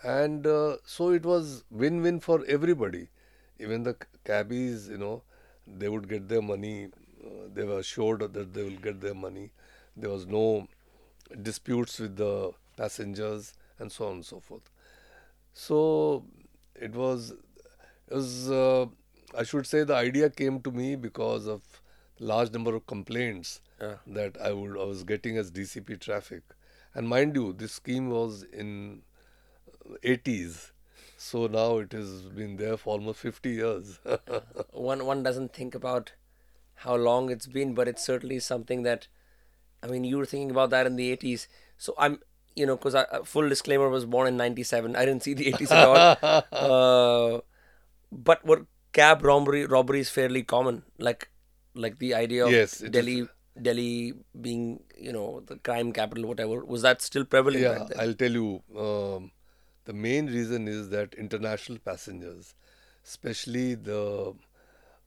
And 0.04 0.46
uh, 0.46 0.78
so 0.86 1.10
it 1.12 1.26
was 1.26 1.64
win 1.72 2.02
win 2.02 2.20
for 2.20 2.44
everybody. 2.48 3.08
Even 3.60 3.84
the 3.84 3.96
cabbies, 4.24 4.88
you 4.90 4.98
know, 4.98 5.24
they 5.66 5.90
would 5.90 6.08
get 6.08 6.28
their 6.30 6.42
money. 6.42 6.86
Uh, 7.26 7.30
they 7.54 7.64
were 7.64 7.80
assured 7.80 8.22
that 8.34 8.54
they 8.54 8.64
will 8.64 8.80
get 8.88 9.02
their 9.02 9.16
money. 9.16 9.52
There 9.96 10.10
was 10.10 10.26
no 10.28 10.68
disputes 11.42 12.00
with 12.00 12.16
the 12.18 12.52
passengers 12.78 13.54
and 13.80 13.92
so 13.92 14.08
on 14.08 14.14
and 14.16 14.26
so 14.26 14.40
forth. 14.40 14.70
So 15.54 16.26
it 16.76 16.94
was, 16.94 17.32
it 17.32 18.14
was 18.16 18.50
uh, 18.50 18.86
I 19.38 19.44
should 19.44 19.66
say 19.68 19.84
the 19.84 19.96
idea 19.96 20.30
came 20.30 20.62
to 20.62 20.72
me 20.72 20.96
because 20.96 21.48
of 21.48 21.62
large 22.20 22.52
number 22.52 22.76
of 22.76 22.86
complaints 22.88 23.62
Yeah. 23.82 23.96
that 24.08 24.38
I 24.42 24.52
would 24.54 24.78
I 24.80 24.86
was 24.86 25.04
getting 25.04 25.38
as 25.38 25.52
DCP 25.52 25.96
traffic. 25.98 26.44
And 26.96 27.08
mind 27.08 27.36
you, 27.36 27.54
this 27.54 27.74
scheme 27.74 28.10
was 28.10 28.44
in 28.44 29.02
80s. 30.04 30.72
So 31.18 31.48
now 31.48 31.80
it 31.80 31.92
has 31.94 32.22
been 32.24 32.58
there 32.58 32.78
for 32.78 32.92
almost 32.92 33.20
50 33.20 33.50
years. 33.50 34.00
one 34.72 35.06
one 35.06 35.24
doesn't 35.24 35.54
think 35.54 35.74
about 35.74 36.14
how 36.76 36.96
long 36.96 37.32
it's 37.32 37.48
been, 37.48 37.74
but 37.74 37.88
it's 37.88 38.06
certainly 38.06 38.40
something 38.40 38.84
that, 38.84 39.08
I 39.82 39.88
mean, 39.88 40.04
you 40.04 40.18
were 40.18 40.26
thinking 40.26 40.52
about 40.52 40.70
that 40.70 40.86
in 40.86 40.96
the 40.96 41.16
80s. 41.16 41.48
So 41.78 41.96
I'm, 41.98 42.20
you 42.56 42.66
know, 42.66 42.76
because 42.76 42.94
I 42.94 43.06
full 43.24 43.50
disclaimer 43.50 43.90
was 43.90 44.06
born 44.06 44.28
in 44.28 44.38
97. 44.38 44.96
I 44.96 45.06
didn't 45.06 45.24
see 45.24 45.34
the 45.34 45.52
80s 45.54 45.72
at 45.72 45.88
all. 45.88 46.44
uh, 47.38 47.42
but 48.12 48.46
were 48.46 48.68
cab 48.94 49.24
robbery 49.24 49.66
robberies 49.66 50.10
fairly 50.10 50.44
common? 50.44 50.84
Like, 51.00 51.30
like 51.74 51.98
the 51.98 52.14
idea 52.14 52.46
of 52.46 52.52
Yes, 52.52 52.82
it 52.82 52.86
is. 52.86 52.92
Delhi, 52.92 53.28
Delhi 53.60 54.14
being, 54.40 54.84
you 54.96 55.12
know, 55.12 55.42
the 55.48 55.58
crime 55.58 55.92
capital, 55.94 56.28
whatever. 56.28 56.64
Was 56.64 56.84
that 56.84 57.02
still 57.02 57.26
prevalent 57.26 57.64
yeah, 57.64 57.78
back 57.80 57.88
then? 57.88 58.00
I'll 58.00 58.14
tell 58.14 58.32
you. 58.32 58.62
Um, 58.78 59.32
the 59.88 59.94
main 59.94 60.26
reason 60.28 60.68
is 60.68 60.90
that 60.90 61.14
international 61.14 61.80
passengers, 61.80 62.54
especially 63.06 63.74
the 63.74 64.34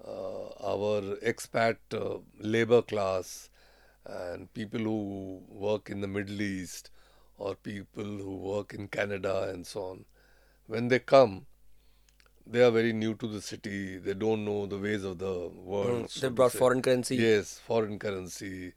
uh, 0.02 0.44
our 0.72 1.02
expat 1.32 1.76
uh, 1.92 2.18
labor 2.38 2.80
class 2.80 3.50
and 4.06 4.52
people 4.54 4.80
who 4.80 5.42
work 5.50 5.90
in 5.90 6.00
the 6.00 6.08
Middle 6.08 6.40
East 6.40 6.90
or 7.36 7.54
people 7.54 8.04
who 8.04 8.36
work 8.36 8.72
in 8.72 8.88
Canada 8.88 9.50
and 9.52 9.66
so 9.66 9.82
on, 9.82 10.04
when 10.66 10.88
they 10.88 10.98
come, 10.98 11.44
they 12.46 12.62
are 12.62 12.70
very 12.70 12.94
new 12.94 13.14
to 13.16 13.26
the 13.26 13.42
city. 13.42 13.98
They 13.98 14.14
don't 14.14 14.46
know 14.46 14.64
the 14.64 14.78
ways 14.78 15.04
of 15.04 15.18
the 15.18 15.50
world. 15.54 16.08
so 16.10 16.20
they 16.20 16.34
brought 16.34 16.52
foreign 16.52 16.80
currency. 16.80 17.16
Yes, 17.16 17.58
foreign 17.66 17.98
currency, 17.98 18.72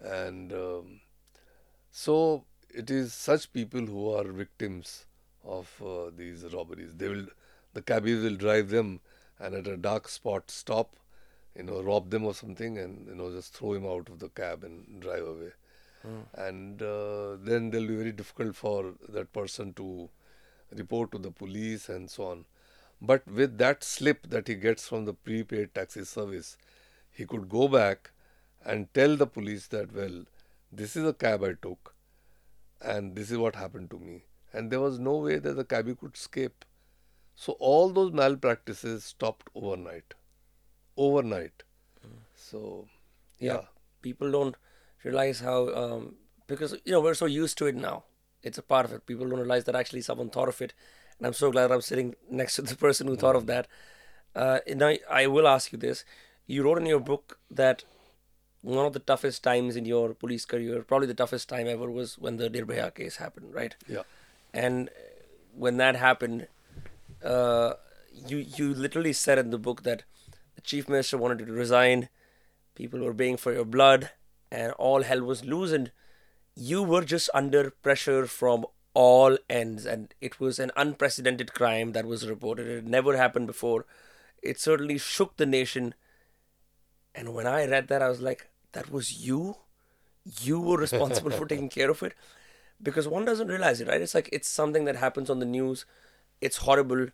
and 0.00 0.52
um, 0.52 1.00
so 1.90 2.44
it 2.72 2.88
is 2.88 3.12
such 3.12 3.52
people 3.52 3.84
who 3.84 4.12
are 4.12 4.30
victims 4.30 5.06
of 5.44 5.70
uh, 5.84 6.10
these 6.16 6.44
robberies. 6.52 6.94
They 6.96 7.08
will, 7.08 7.26
the 7.74 7.82
cabbies 7.82 8.22
will 8.22 8.36
drive 8.36 8.70
them, 8.70 9.00
and 9.38 9.54
at 9.54 9.66
a 9.66 9.76
dark 9.76 10.08
spot 10.08 10.50
stop, 10.50 10.96
you 11.56 11.62
know, 11.64 11.82
rob 11.82 12.10
them 12.10 12.24
or 12.24 12.34
something, 12.34 12.78
and 12.78 13.06
you 13.08 13.14
know, 13.14 13.30
just 13.32 13.54
throw 13.54 13.74
him 13.74 13.86
out 13.86 14.08
of 14.08 14.18
the 14.18 14.28
cab 14.28 14.64
and 14.64 15.00
drive 15.00 15.26
away. 15.26 15.52
And 16.34 16.82
uh, 16.82 17.36
then 17.42 17.70
they'll 17.70 17.86
be 17.86 17.96
very 17.96 18.12
difficult 18.12 18.54
for 18.56 18.92
that 19.08 19.32
person 19.32 19.72
to 19.74 20.08
report 20.74 21.12
to 21.12 21.18
the 21.18 21.30
police 21.30 21.88
and 21.88 22.10
so 22.10 22.24
on. 22.24 22.44
But 23.00 23.26
with 23.26 23.58
that 23.58 23.84
slip 23.84 24.28
that 24.28 24.48
he 24.48 24.54
gets 24.54 24.88
from 24.88 25.04
the 25.04 25.14
prepaid 25.14 25.74
taxi 25.74 26.04
service, 26.04 26.56
he 27.10 27.24
could 27.26 27.48
go 27.48 27.68
back 27.68 28.10
and 28.64 28.92
tell 28.94 29.16
the 29.16 29.26
police 29.26 29.66
that, 29.68 29.94
well, 29.94 30.24
this 30.72 30.96
is 30.96 31.04
a 31.04 31.12
cab 31.12 31.42
I 31.44 31.54
took 31.60 31.94
and 32.80 33.14
this 33.14 33.30
is 33.30 33.38
what 33.38 33.56
happened 33.56 33.90
to 33.90 33.98
me. 33.98 34.24
And 34.54 34.70
there 34.70 34.80
was 34.80 34.98
no 34.98 35.16
way 35.16 35.38
that 35.38 35.54
the 35.54 35.64
cabbie 35.64 35.94
could 35.94 36.14
escape. 36.14 36.64
So 37.34 37.54
all 37.58 37.90
those 37.90 38.12
malpractices 38.12 39.04
stopped 39.04 39.48
overnight. 39.54 40.14
Overnight. 40.96 41.64
So, 42.34 42.86
yeah. 43.38 43.54
yeah. 43.54 43.60
people 44.02 44.30
don't 44.30 44.56
realize 45.02 45.40
how 45.40 45.74
um, 45.74 46.14
because 46.46 46.72
you 46.84 46.92
know 46.92 47.00
we're 47.00 47.14
so 47.14 47.26
used 47.26 47.58
to 47.58 47.66
it 47.66 47.74
now 47.74 48.04
it's 48.42 48.58
a 48.58 48.62
part 48.62 48.86
of 48.86 48.92
it 48.92 49.06
people 49.06 49.28
don't 49.28 49.38
realize 49.38 49.64
that 49.64 49.74
actually 49.74 50.00
someone 50.00 50.30
thought 50.30 50.48
of 50.48 50.60
it 50.60 50.72
and 51.18 51.26
i'm 51.26 51.32
so 51.32 51.50
glad 51.50 51.70
i'm 51.70 51.80
sitting 51.80 52.14
next 52.30 52.56
to 52.56 52.62
the 52.62 52.76
person 52.76 53.06
who 53.06 53.16
thought 53.16 53.36
of 53.36 53.46
that 53.46 53.66
uh, 54.34 54.58
I, 54.68 54.98
I 55.10 55.26
will 55.26 55.46
ask 55.46 55.72
you 55.72 55.78
this 55.78 56.04
you 56.46 56.62
wrote 56.62 56.78
in 56.78 56.86
your 56.86 57.00
book 57.00 57.38
that 57.50 57.84
one 58.62 58.86
of 58.86 58.92
the 58.92 58.98
toughest 58.98 59.44
times 59.44 59.76
in 59.76 59.84
your 59.84 60.14
police 60.14 60.44
career 60.44 60.82
probably 60.82 61.06
the 61.06 61.14
toughest 61.14 61.48
time 61.48 61.68
ever 61.68 61.90
was 61.90 62.18
when 62.18 62.36
the 62.36 62.50
Nirbhaya 62.50 62.94
case 62.94 63.16
happened 63.16 63.54
right 63.54 63.76
Yeah. 63.86 64.02
And 64.54 64.90
when 65.54 65.76
that 65.76 65.96
happened 65.96 66.46
uh, 67.24 67.74
you 68.14 68.38
you 68.38 68.74
literally 68.74 69.12
said 69.12 69.38
in 69.38 69.50
the 69.50 69.58
book 69.58 69.82
that 69.82 70.04
the 70.54 70.60
chief 70.60 70.88
minister 70.88 71.18
wanted 71.18 71.38
to 71.46 71.52
resign. 71.52 72.08
People 72.74 73.00
were 73.00 73.12
baying 73.12 73.36
for 73.36 73.52
your 73.52 73.64
blood 73.64 74.10
and 74.50 74.72
all 74.72 75.02
hell 75.02 75.22
was 75.22 75.44
loose 75.44 75.72
and 75.72 75.90
you 76.54 76.82
were 76.82 77.02
just 77.02 77.30
under 77.34 77.70
pressure 77.70 78.26
from 78.26 78.66
all 78.92 79.36
ends 79.48 79.86
and 79.86 80.14
it 80.20 80.38
was 80.38 80.58
an 80.58 80.70
unprecedented 80.76 81.52
crime 81.54 81.92
that 81.92 82.04
was 82.04 82.28
reported. 82.28 82.66
It 82.68 82.84
never 82.84 83.16
happened 83.16 83.46
before. 83.46 83.86
It 84.42 84.60
certainly 84.60 84.98
shook 84.98 85.36
the 85.36 85.46
nation. 85.46 85.94
And 87.14 87.32
when 87.32 87.46
i 87.46 87.64
read 87.64 87.88
that 87.88 88.02
i 88.02 88.08
was 88.08 88.20
like 88.20 88.48
that 88.72 88.90
was 88.90 89.12
you? 89.24 89.56
You 90.40 90.60
were 90.60 90.78
responsible 90.78 91.30
for 91.30 91.46
taking 91.52 91.68
care 91.68 91.90
of 91.90 92.02
it 92.02 92.14
because 92.82 93.08
one 93.08 93.24
doesn't 93.24 93.48
realize 93.48 93.80
it 93.80 93.88
right 93.88 94.00
it's 94.00 94.14
like 94.14 94.28
it's 94.32 94.48
something 94.48 94.84
that 94.84 94.96
happens 94.96 95.30
on 95.30 95.38
the 95.38 95.46
news 95.46 95.84
it's 96.40 96.58
horrible 96.58 97.06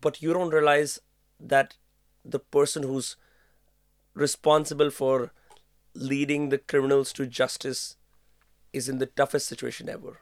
but 0.00 0.20
you 0.22 0.32
don't 0.32 0.52
realize 0.52 1.00
that 1.40 1.76
the 2.24 2.38
person 2.38 2.82
who's 2.82 3.16
responsible 4.14 4.90
for 4.90 5.32
leading 5.94 6.48
the 6.48 6.58
criminals 6.58 7.12
to 7.12 7.26
justice 7.26 7.96
is 8.72 8.88
in 8.88 8.98
the 8.98 9.06
toughest 9.06 9.46
situation 9.46 9.88
ever 9.88 10.20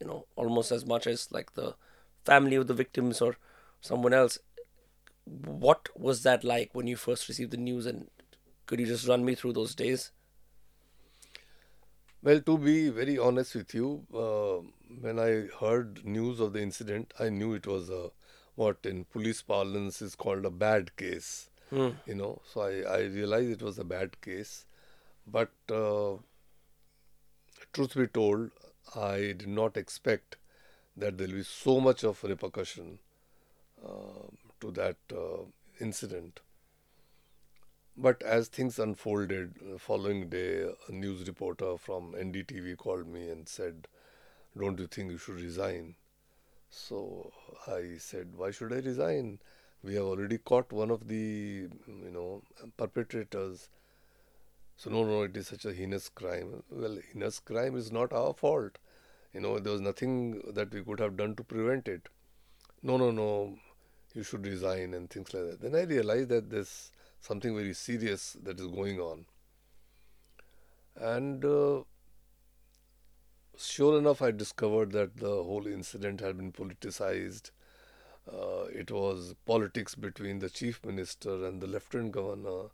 you 0.00 0.06
know 0.06 0.26
almost 0.36 0.70
as 0.70 0.84
much 0.84 1.06
as 1.06 1.30
like 1.32 1.54
the 1.54 1.74
family 2.24 2.56
of 2.56 2.66
the 2.66 2.74
victims 2.74 3.20
or 3.20 3.36
someone 3.80 4.12
else 4.12 4.38
what 5.26 5.88
was 5.98 6.22
that 6.22 6.44
like 6.44 6.70
when 6.72 6.86
you 6.86 6.96
first 6.96 7.28
received 7.28 7.50
the 7.50 7.56
news? 7.56 7.86
And 7.86 8.08
could 8.66 8.80
you 8.80 8.86
just 8.86 9.08
run 9.08 9.24
me 9.24 9.34
through 9.34 9.54
those 9.54 9.74
days? 9.74 10.12
Well, 12.26 12.40
to 12.40 12.58
be 12.58 12.88
very 12.88 13.18
honest 13.20 13.54
with 13.54 13.72
you, 13.72 14.04
uh, 14.12 14.56
when 15.00 15.20
I 15.20 15.46
heard 15.60 16.04
news 16.04 16.40
of 16.40 16.54
the 16.54 16.60
incident, 16.60 17.14
I 17.20 17.28
knew 17.28 17.54
it 17.54 17.68
was 17.68 17.88
a 17.88 18.10
what 18.56 18.78
in 18.82 19.04
police 19.04 19.42
parlance 19.42 20.02
is 20.02 20.16
called 20.16 20.44
a 20.44 20.50
bad 20.50 20.96
case. 20.96 21.50
Hmm. 21.70 21.90
You 22.04 22.16
know, 22.16 22.42
so 22.52 22.62
I, 22.62 22.80
I 22.94 23.00
realized 23.02 23.50
it 23.52 23.62
was 23.62 23.78
a 23.78 23.84
bad 23.84 24.20
case. 24.22 24.64
But 25.24 25.52
uh, 25.70 26.16
truth 27.72 27.94
be 27.94 28.08
told, 28.08 28.50
I 28.96 29.18
did 29.38 29.46
not 29.46 29.76
expect 29.76 30.36
that 30.96 31.18
there 31.18 31.28
will 31.28 31.34
be 31.34 31.44
so 31.44 31.78
much 31.78 32.02
of 32.02 32.24
repercussion 32.24 32.98
uh, 33.86 34.26
to 34.62 34.72
that 34.72 34.96
uh, 35.12 35.44
incident. 35.78 36.40
But 37.98 38.22
as 38.22 38.48
things 38.48 38.78
unfolded, 38.78 39.54
the 39.60 39.78
following 39.78 40.28
day, 40.30 40.62
a 40.88 40.92
news 40.92 41.26
reporter 41.26 41.76
from 41.76 42.14
NDTV 42.14 42.74
called 42.76 43.06
me 43.06 43.28
and 43.28 43.48
said, 43.48 43.88
Don't 44.58 44.78
you 44.78 44.86
think 44.86 45.10
you 45.12 45.18
should 45.18 45.40
resign? 45.40 45.96
So 46.70 47.32
I 47.66 47.98
said, 47.98 48.36
Why 48.36 48.50
should 48.52 48.72
I 48.72 48.78
resign? 48.78 49.40
We 49.84 49.94
have 49.96 50.04
already 50.04 50.38
caught 50.38 50.72
one 50.72 50.90
of 50.90 51.08
the, 51.08 51.68
mm, 51.68 52.04
you 52.04 52.10
know, 52.10 52.42
perpetrators. 52.76 53.68
So 54.78 54.90
no, 54.90 55.04
no, 55.04 55.22
it 55.22 55.36
is 55.36 55.48
such 55.48 55.64
a 55.66 55.72
heinous 55.74 56.08
crime. 56.08 56.62
Well, 56.70 56.98
heinous 57.12 57.40
crime 57.40 57.76
is 57.76 57.92
not 57.92 58.12
our 58.12 58.32
fault. 58.32 58.78
You 59.34 59.40
know, 59.40 59.58
there 59.58 59.72
was 59.72 59.82
nothing 59.82 60.42
that 60.54 60.72
we 60.72 60.82
could 60.84 61.00
have 61.00 61.16
done 61.16 61.36
to 61.36 61.44
prevent 61.44 61.88
it. 61.88 62.08
No, 62.82 62.96
no, 62.96 63.10
no, 63.10 63.58
you 64.14 64.22
should 64.24 64.46
resign 64.46 64.94
and 64.94 65.10
things 65.10 65.34
like 65.34 65.44
that. 65.50 65.60
Then 65.60 65.76
I 65.76 65.84
realized 65.84 66.30
that 66.30 66.50
there's 66.50 66.92
something 67.26 67.56
very 67.56 67.74
serious 67.74 68.36
that 68.42 68.60
is 68.60 68.66
going 68.66 69.00
on. 69.00 69.24
And 70.96 71.44
uh, 71.44 71.82
sure 73.58 73.98
enough, 73.98 74.22
I 74.22 74.30
discovered 74.30 74.92
that 74.92 75.16
the 75.16 75.42
whole 75.42 75.66
incident 75.66 76.20
had 76.20 76.36
been 76.36 76.52
politicized. 76.52 77.50
Uh, 78.32 78.64
it 78.72 78.90
was 78.90 79.34
politics 79.44 79.94
between 79.94 80.38
the 80.38 80.50
chief 80.50 80.84
minister 80.84 81.46
and 81.46 81.60
the 81.60 81.66
lieutenant 81.66 82.12
governor. 82.12 82.70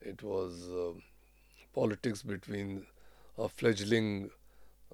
It 0.00 0.22
was 0.22 0.68
uh, 0.68 0.92
politics 1.74 2.22
between 2.22 2.86
a 3.38 3.48
fledgling 3.48 4.30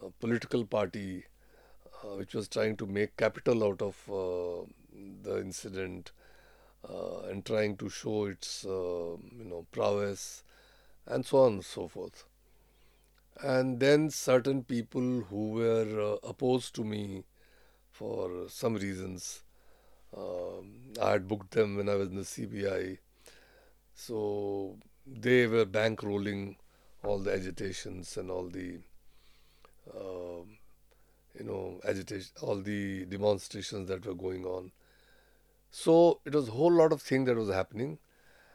uh, 0.02 0.08
political 0.20 0.64
party 0.64 1.24
uh, 2.02 2.16
which 2.16 2.34
was 2.34 2.48
trying 2.48 2.76
to 2.76 2.86
make 2.86 3.16
capital 3.16 3.64
out 3.64 3.80
of 3.80 3.96
uh, 4.10 4.66
the 5.22 5.40
incident 5.40 6.12
and 7.28 7.44
trying 7.44 7.76
to 7.76 7.88
show 7.88 8.26
its 8.26 8.64
you 8.64 9.44
know 9.44 9.66
prowess 9.72 10.42
and 11.06 11.24
so 11.24 11.38
on 11.38 11.54
and 11.54 11.64
so 11.64 11.88
forth 11.88 12.24
and 13.42 13.80
then 13.80 14.10
certain 14.10 14.64
people 14.64 15.22
who 15.28 15.50
were 15.50 16.00
uh, 16.00 16.28
opposed 16.28 16.74
to 16.74 16.84
me 16.84 17.24
for 17.90 18.48
some 18.48 18.74
reasons. 18.74 19.42
Um, 20.16 20.92
I 21.02 21.12
had 21.12 21.28
booked 21.28 21.50
them 21.52 21.76
when 21.76 21.88
I 21.88 21.94
was 21.94 22.08
in 22.08 22.16
the 22.16 22.22
CBI, 22.22 22.98
so 23.94 24.76
they 25.06 25.46
were 25.46 25.66
bankrolling 25.66 26.56
all 27.04 27.18
the 27.18 27.32
agitations 27.32 28.16
and 28.16 28.30
all 28.30 28.48
the, 28.48 28.78
uh, 29.94 30.42
you 31.38 31.44
know, 31.44 31.80
agitation, 31.86 32.30
all 32.40 32.56
the 32.56 33.04
demonstrations 33.04 33.88
that 33.88 34.06
were 34.06 34.14
going 34.14 34.44
on. 34.44 34.72
So 35.78 36.20
it 36.24 36.34
was 36.34 36.48
a 36.48 36.52
whole 36.52 36.72
lot 36.72 36.90
of 36.90 37.02
things 37.02 37.26
that 37.26 37.36
was 37.36 37.50
happening, 37.50 37.98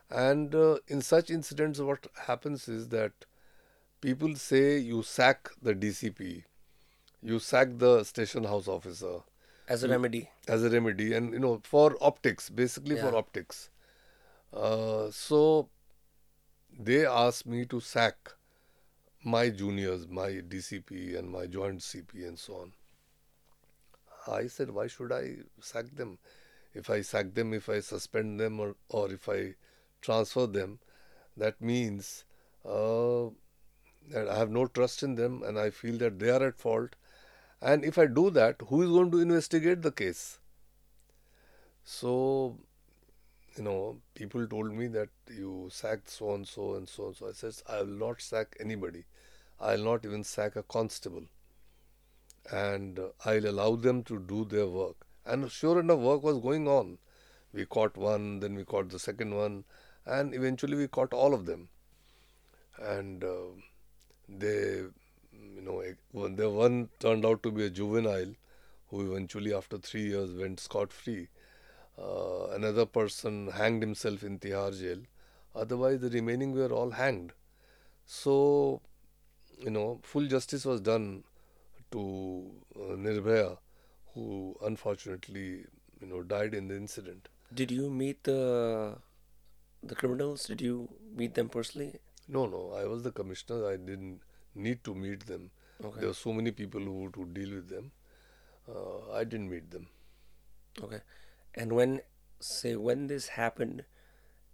and 0.09 0.55
uh, 0.55 0.77
in 0.87 1.01
such 1.01 1.29
incidents, 1.29 1.79
what 1.79 2.07
happens 2.27 2.67
is 2.67 2.87
that 2.93 3.25
people 4.05 4.35
say 4.35 4.79
you 4.79 5.03
sack 5.03 5.51
the 5.61 5.75
DCP, 5.75 6.45
you 7.21 7.37
sack 7.37 7.77
the 7.83 8.03
station 8.05 8.45
house 8.45 8.67
officer 8.67 9.19
as 9.67 9.83
a 9.83 9.87
remedy. 9.87 10.31
As 10.47 10.63
a 10.63 10.71
remedy, 10.71 11.13
and 11.13 11.31
you 11.31 11.43
know, 11.45 11.61
for 11.63 11.95
optics, 12.01 12.49
basically 12.49 12.95
Yeah. 12.95 13.03
for 13.05 13.15
optics. 13.15 13.69
Uh, 14.51 15.11
so 15.11 15.69
they 16.91 17.05
asked 17.05 17.45
me 17.45 17.65
to 17.65 17.79
sack 17.79 18.35
my 19.23 19.47
juniors, 19.63 20.07
my 20.07 20.29
DCP 20.55 21.15
and 21.15 21.29
my 21.39 21.45
joint 21.45 21.83
CP 21.83 22.27
and 22.27 22.39
so 22.39 22.61
on. 22.65 22.73
I 24.39 24.47
said, 24.47 24.71
why 24.71 24.87
should 24.87 25.11
I 25.11 25.25
sack 25.59 25.97
them? 26.03 26.17
If 26.73 26.89
I 26.89 27.01
sack 27.01 27.33
them, 27.33 27.53
if 27.53 27.69
I 27.69 27.79
suspend 27.81 28.39
them, 28.39 28.59
or, 28.59 28.75
or 28.89 29.11
if 29.11 29.27
I 29.27 29.55
transfer 30.01 30.47
them, 30.47 30.79
that 31.37 31.61
means 31.61 32.23
uh, 32.65 33.29
that 34.09 34.27
I 34.29 34.37
have 34.37 34.49
no 34.49 34.67
trust 34.67 35.03
in 35.03 35.15
them 35.15 35.43
and 35.43 35.59
I 35.59 35.69
feel 35.69 35.97
that 35.97 36.19
they 36.19 36.29
are 36.29 36.43
at 36.47 36.57
fault. 36.57 36.95
And 37.61 37.85
if 37.85 37.97
I 37.97 38.07
do 38.07 38.29
that, 38.31 38.57
who 38.67 38.81
is 38.81 38.89
going 38.89 39.11
to 39.11 39.19
investigate 39.19 39.81
the 39.81 39.91
case? 39.91 40.39
So, 41.83 42.57
you 43.55 43.63
know, 43.63 43.97
people 44.15 44.47
told 44.47 44.73
me 44.73 44.87
that 44.87 45.09
you 45.29 45.69
sacked 45.71 46.09
so 46.09 46.33
and 46.33 46.47
so 46.47 46.75
and 46.75 46.87
so 46.87 47.07
and 47.07 47.15
so. 47.15 47.29
I 47.29 47.31
said, 47.33 47.53
I 47.67 47.79
will 47.79 48.07
not 48.07 48.21
sack 48.21 48.55
anybody. 48.59 49.05
I 49.59 49.75
will 49.75 49.83
not 49.83 50.05
even 50.05 50.23
sack 50.23 50.55
a 50.55 50.63
constable. 50.63 51.23
And 52.51 52.99
I'll 53.25 53.45
allow 53.45 53.75
them 53.75 54.03
to 54.05 54.19
do 54.19 54.45
their 54.45 54.67
work. 54.67 55.05
And 55.25 55.51
sure 55.51 55.79
enough, 55.79 55.99
work 55.99 56.23
was 56.23 56.39
going 56.39 56.67
on. 56.67 56.97
We 57.53 57.65
caught 57.65 57.97
one, 57.97 58.39
then 58.39 58.55
we 58.55 58.63
caught 58.63 58.89
the 58.89 58.99
second 58.99 59.35
one, 59.35 59.65
and 60.05 60.33
eventually 60.33 60.77
we 60.77 60.87
caught 60.87 61.13
all 61.13 61.33
of 61.33 61.45
them. 61.45 61.69
And 62.81 63.23
uh, 63.23 63.51
they, 64.29 64.83
you 65.33 65.61
know, 65.61 65.83
the 66.29 66.49
one 66.49 66.89
turned 66.99 67.25
out 67.25 67.43
to 67.43 67.51
be 67.51 67.65
a 67.65 67.69
juvenile 67.69 68.33
who 68.87 69.11
eventually, 69.11 69.53
after 69.53 69.77
three 69.77 70.07
years, 70.07 70.33
went 70.33 70.59
scot 70.59 70.91
free. 70.91 71.27
Uh, 71.97 72.47
another 72.51 72.85
person 72.85 73.49
hanged 73.51 73.83
himself 73.83 74.23
in 74.23 74.39
Tihar 74.39 74.77
jail. 74.77 74.99
Otherwise, 75.53 75.99
the 75.99 76.09
remaining 76.09 76.53
were 76.53 76.71
all 76.71 76.91
hanged. 76.91 77.33
So, 78.05 78.81
you 79.59 79.69
know, 79.69 79.99
full 80.03 80.25
justice 80.27 80.65
was 80.65 80.81
done 80.81 81.23
to 81.91 82.49
uh, 82.75 82.95
Nirbhaya, 82.95 83.57
who 84.13 84.55
unfortunately, 84.63 85.65
you 85.99 86.07
know, 86.07 86.21
died 86.23 86.53
in 86.53 86.67
the 86.67 86.75
incident. 86.75 87.29
Did 87.53 87.71
you 87.71 87.89
meet 87.89 88.23
the 88.23 88.97
the 89.83 89.95
criminals? 89.95 90.45
Did 90.45 90.61
you 90.61 90.89
meet 91.15 91.33
them 91.35 91.49
personally? 91.49 91.99
No, 92.27 92.45
no, 92.45 92.73
I 92.77 92.85
was 92.85 93.03
the 93.03 93.11
commissioner. 93.11 93.67
I 93.67 93.77
didn't 93.77 94.21
need 94.55 94.83
to 94.83 94.93
meet 94.95 95.25
them. 95.25 95.51
Okay. 95.83 95.99
There 95.99 96.09
were 96.09 96.13
so 96.13 96.33
many 96.33 96.51
people 96.51 96.81
who 96.81 96.93
would 97.03 97.13
to 97.13 97.25
deal 97.25 97.55
with 97.55 97.69
them. 97.69 97.91
Uh, 98.69 99.11
I 99.13 99.23
didn't 99.23 99.49
meet 99.49 99.71
them. 99.71 99.87
Okay. 100.81 101.01
And 101.55 101.73
when, 101.73 102.01
say, 102.39 102.75
when 102.75 103.07
this 103.07 103.29
happened, 103.29 103.83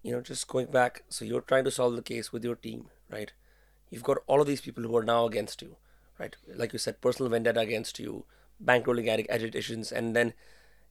you 0.01 0.11
know, 0.11 0.21
just 0.21 0.47
going 0.47 0.67
back, 0.67 1.03
so 1.09 1.25
you're 1.25 1.41
trying 1.41 1.65
to 1.65 1.71
solve 1.71 1.95
the 1.95 2.01
case 2.01 2.31
with 2.31 2.43
your 2.43 2.55
team, 2.55 2.89
right? 3.09 3.33
You've 3.89 4.03
got 4.03 4.19
all 4.27 4.41
of 4.41 4.47
these 4.47 4.61
people 4.61 4.83
who 4.83 4.95
are 4.97 5.03
now 5.03 5.25
against 5.25 5.61
you, 5.61 5.75
right? 6.17 6.35
Like 6.47 6.73
you 6.73 6.79
said, 6.79 7.01
personal 7.01 7.29
vendetta 7.29 7.59
against 7.59 7.99
you, 7.99 8.25
bankrolling 8.63 9.07
ag- 9.07 9.27
agitations, 9.29 9.91
and 9.91 10.15
then 10.15 10.33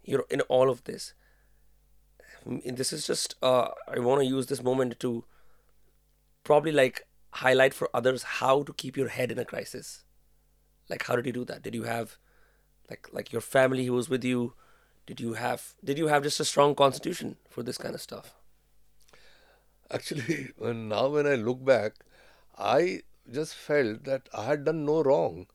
you're 0.02 0.26
in 0.31 0.40
all 0.42 0.70
of 0.70 0.85
this. 0.85 1.14
This 2.44 2.92
is 2.92 3.07
just, 3.07 3.35
uh, 3.42 3.68
I 3.88 3.98
want 3.98 4.20
to 4.20 4.26
use 4.26 4.46
this 4.46 4.62
moment 4.62 5.00
to 5.00 5.24
probably 6.44 6.70
like 6.70 7.02
highlight 7.33 7.74
for 7.74 7.90
others 7.92 8.22
how 8.22 8.62
to 8.62 8.72
keep 8.72 8.96
your 8.96 9.09
head 9.09 9.33
in 9.33 9.38
a 9.38 9.44
crisis. 9.44 10.05
Like, 10.88 11.05
how 11.07 11.16
did 11.16 11.26
you 11.26 11.33
do 11.33 11.44
that? 11.46 11.62
Did 11.62 11.74
you 11.74 11.83
have 11.83 12.18
like 12.88 13.09
like 13.12 13.33
your 13.33 13.40
family 13.40 13.87
who 13.87 13.92
was 13.92 14.09
with 14.09 14.24
you? 14.24 14.55
Did 15.07 15.20
you 15.20 15.35
have 15.35 15.74
did 15.85 15.98
you 15.98 16.07
have 16.07 16.22
just 16.22 16.40
a 16.40 16.44
strong 16.44 16.74
constitution 16.74 17.37
for 17.48 17.62
this 17.62 17.79
kind 17.79 17.94
of 17.94 18.00
stuff? 18.00 18.35
Actually, 19.90 20.50
now 20.61 21.09
when 21.09 21.26
I 21.26 21.35
look 21.35 21.64
back, 21.64 21.94
I 22.57 23.02
just 23.31 23.55
felt 23.55 24.05
that 24.05 24.29
I 24.33 24.44
had 24.44 24.64
done 24.64 24.85
no 24.85 25.02
wrong. 25.02 25.46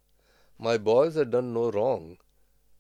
My 0.62 0.78
boys 0.78 1.16
had 1.16 1.32
done 1.32 1.54
no 1.54 1.72
wrong. 1.72 2.18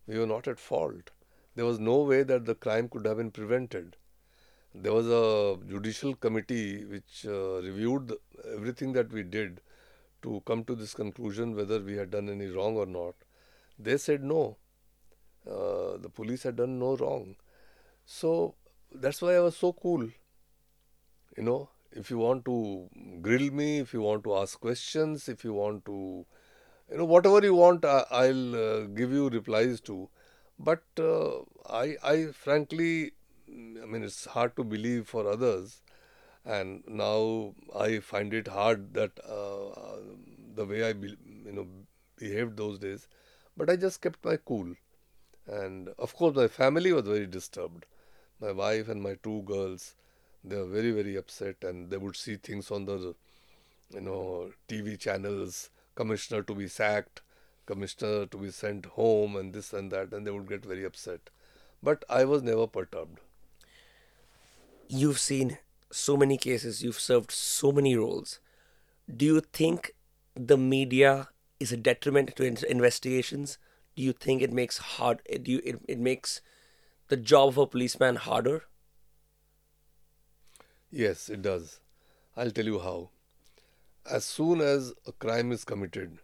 We 0.08 0.20
were 0.20 0.28
not 0.28 0.48
at 0.48 0.60
fault. 0.60 1.10
There 1.56 1.65
was 1.65 1.80
no 1.80 2.04
way 2.04 2.24
that 2.24 2.46
the 2.46 2.56
crime 2.56 2.88
could 2.88 3.06
have 3.06 3.17
been 3.17 3.32
prevented. 3.32 3.98
There 4.76 4.94
was 4.94 5.08
a 5.08 5.58
judicial 5.67 6.15
committee 6.15 6.86
which 6.86 7.26
uh, 7.26 7.62
reviewed 7.62 8.13
everything 8.54 8.94
that 8.94 9.12
we 9.12 9.24
did 9.24 9.62
to 10.22 10.44
come 10.46 10.63
to 10.65 10.76
this 10.76 10.94
conclusion 10.94 11.56
whether 11.56 11.80
we 11.80 11.98
had 11.98 12.12
done 12.12 12.30
any 12.30 12.48
wrong 12.48 12.78
or 12.78 12.86
not. 12.86 13.15
They 13.80 13.98
said 13.98 14.24
no. 14.24 14.58
Uh, 15.50 15.98
the 15.98 16.10
police 16.13 16.44
had 16.44 16.58
done 16.58 16.78
no 16.78 16.96
wrong. 16.96 17.36
So 18.06 18.54
that's 18.94 19.22
why 19.24 19.36
I 19.36 19.39
was 19.39 19.58
so 19.58 19.74
cool. 19.74 20.08
You 21.36 21.44
know, 21.44 21.70
if 21.91 22.12
you 22.12 22.20
want 22.20 22.46
to 22.46 22.89
grill 23.22 23.52
me, 23.52 23.80
if 23.80 23.94
you 23.94 24.02
want 24.02 24.24
to 24.26 24.36
ask 24.36 24.60
questions, 24.60 25.28
if 25.28 25.44
you 25.44 25.54
want 25.54 25.86
to, 25.86 26.26
you 26.91 26.97
know, 26.97 27.06
whatever 27.06 27.41
you 27.43 27.56
want, 27.56 27.86
I, 27.86 28.06
I'll 28.12 28.56
uh, 28.56 28.82
give 28.88 29.12
you 29.13 29.30
replies 29.30 29.82
to. 29.82 30.10
But 30.60 30.84
uh, 30.99 31.39
I, 31.69 31.97
I 32.04 32.27
frankly 32.34 33.13
I 33.49 33.86
mean, 33.86 34.04
it's 34.04 34.25
hard 34.25 34.56
to 34.58 34.63
believe 34.63 35.08
for 35.08 35.27
others, 35.30 35.82
and 36.45 36.84
now 36.88 37.54
I 37.77 37.99
find 37.99 38.34
it 38.34 38.47
hard 38.47 38.93
that 38.95 39.19
uh, 39.25 39.97
the 40.56 40.65
way 40.65 40.84
I, 40.84 40.93
be, 40.93 41.17
you 41.45 41.51
know, 41.54 41.67
behaved 42.17 42.58
those 42.58 42.80
days. 42.80 43.08
But 43.58 43.69
I 43.69 43.75
just 43.75 44.01
kept 44.01 44.23
my 44.25 44.38
cool, 44.38 44.73
and 45.47 45.89
of 45.99 46.15
course, 46.15 46.36
my 46.36 46.47
family 46.47 46.93
was 46.93 47.06
very 47.08 47.27
disturbed. 47.27 47.86
My 48.41 48.51
wife 48.51 48.89
and 48.89 49.01
my 49.01 49.15
two 49.23 49.43
girls, 49.43 49.95
they 50.43 50.56
were 50.58 50.65
very 50.67 50.91
very 50.91 51.15
upset, 51.17 51.58
and 51.63 51.89
they 51.89 51.97
would 51.97 52.15
see 52.17 52.38
things 52.38 52.71
on 52.71 52.86
the, 52.86 53.15
you 53.93 54.01
know, 54.01 54.51
TV 54.67 54.97
channels. 54.97 55.69
Commissioner 56.02 56.44
to 56.44 56.56
be 56.56 56.68
sacked, 56.68 57.22
commissioner 57.68 58.26
to 58.26 58.38
be 58.38 58.52
sent 58.52 58.86
home, 58.98 59.36
and 59.36 59.54
this 59.54 59.72
and 59.74 59.92
that, 59.92 60.14
and 60.14 60.26
they 60.26 60.32
would 60.32 60.50
get 60.50 60.66
very 60.66 60.84
upset. 60.84 61.30
But 61.84 62.04
I 62.10 62.26
was 62.26 62.42
never 62.44 62.66
perturbed. 62.68 63.20
You've 64.88 65.20
seen 65.20 65.60
so 65.92 66.18
many 66.18 66.38
cases, 66.38 66.84
you've 66.84 67.00
served 67.00 67.32
so 67.32 67.72
many 67.72 67.96
roles. 67.96 68.40
Do 69.16 69.26
you 69.26 69.42
think 69.42 69.92
the 70.36 70.58
media 70.58 71.30
is 71.60 71.72
a 71.72 71.78
detriment 71.78 72.36
to 72.38 72.46
investigations? 72.46 73.58
Do 73.96 74.04
you 74.04 74.14
think 74.14 74.42
it 74.42 74.52
makes 74.52 74.78
hard 74.80 75.22
do 75.44 75.52
you, 75.52 75.62
it, 75.64 75.80
it 75.88 76.00
makes 76.00 76.42
the 77.10 77.18
job 77.18 77.50
of 77.50 77.58
a 77.58 77.68
policeman 77.68 78.16
harder? 78.16 78.64
Yes, 80.92 81.30
it 81.30 81.42
does. 81.42 81.80
I'll 82.36 82.52
tell 82.52 82.66
you 82.66 82.80
how. 82.80 83.10
As 84.17 84.26
soon 84.26 84.62
as 84.62 84.93
a 85.08 85.12
crime 85.26 85.52
is 85.56 85.63
committed 85.63 86.17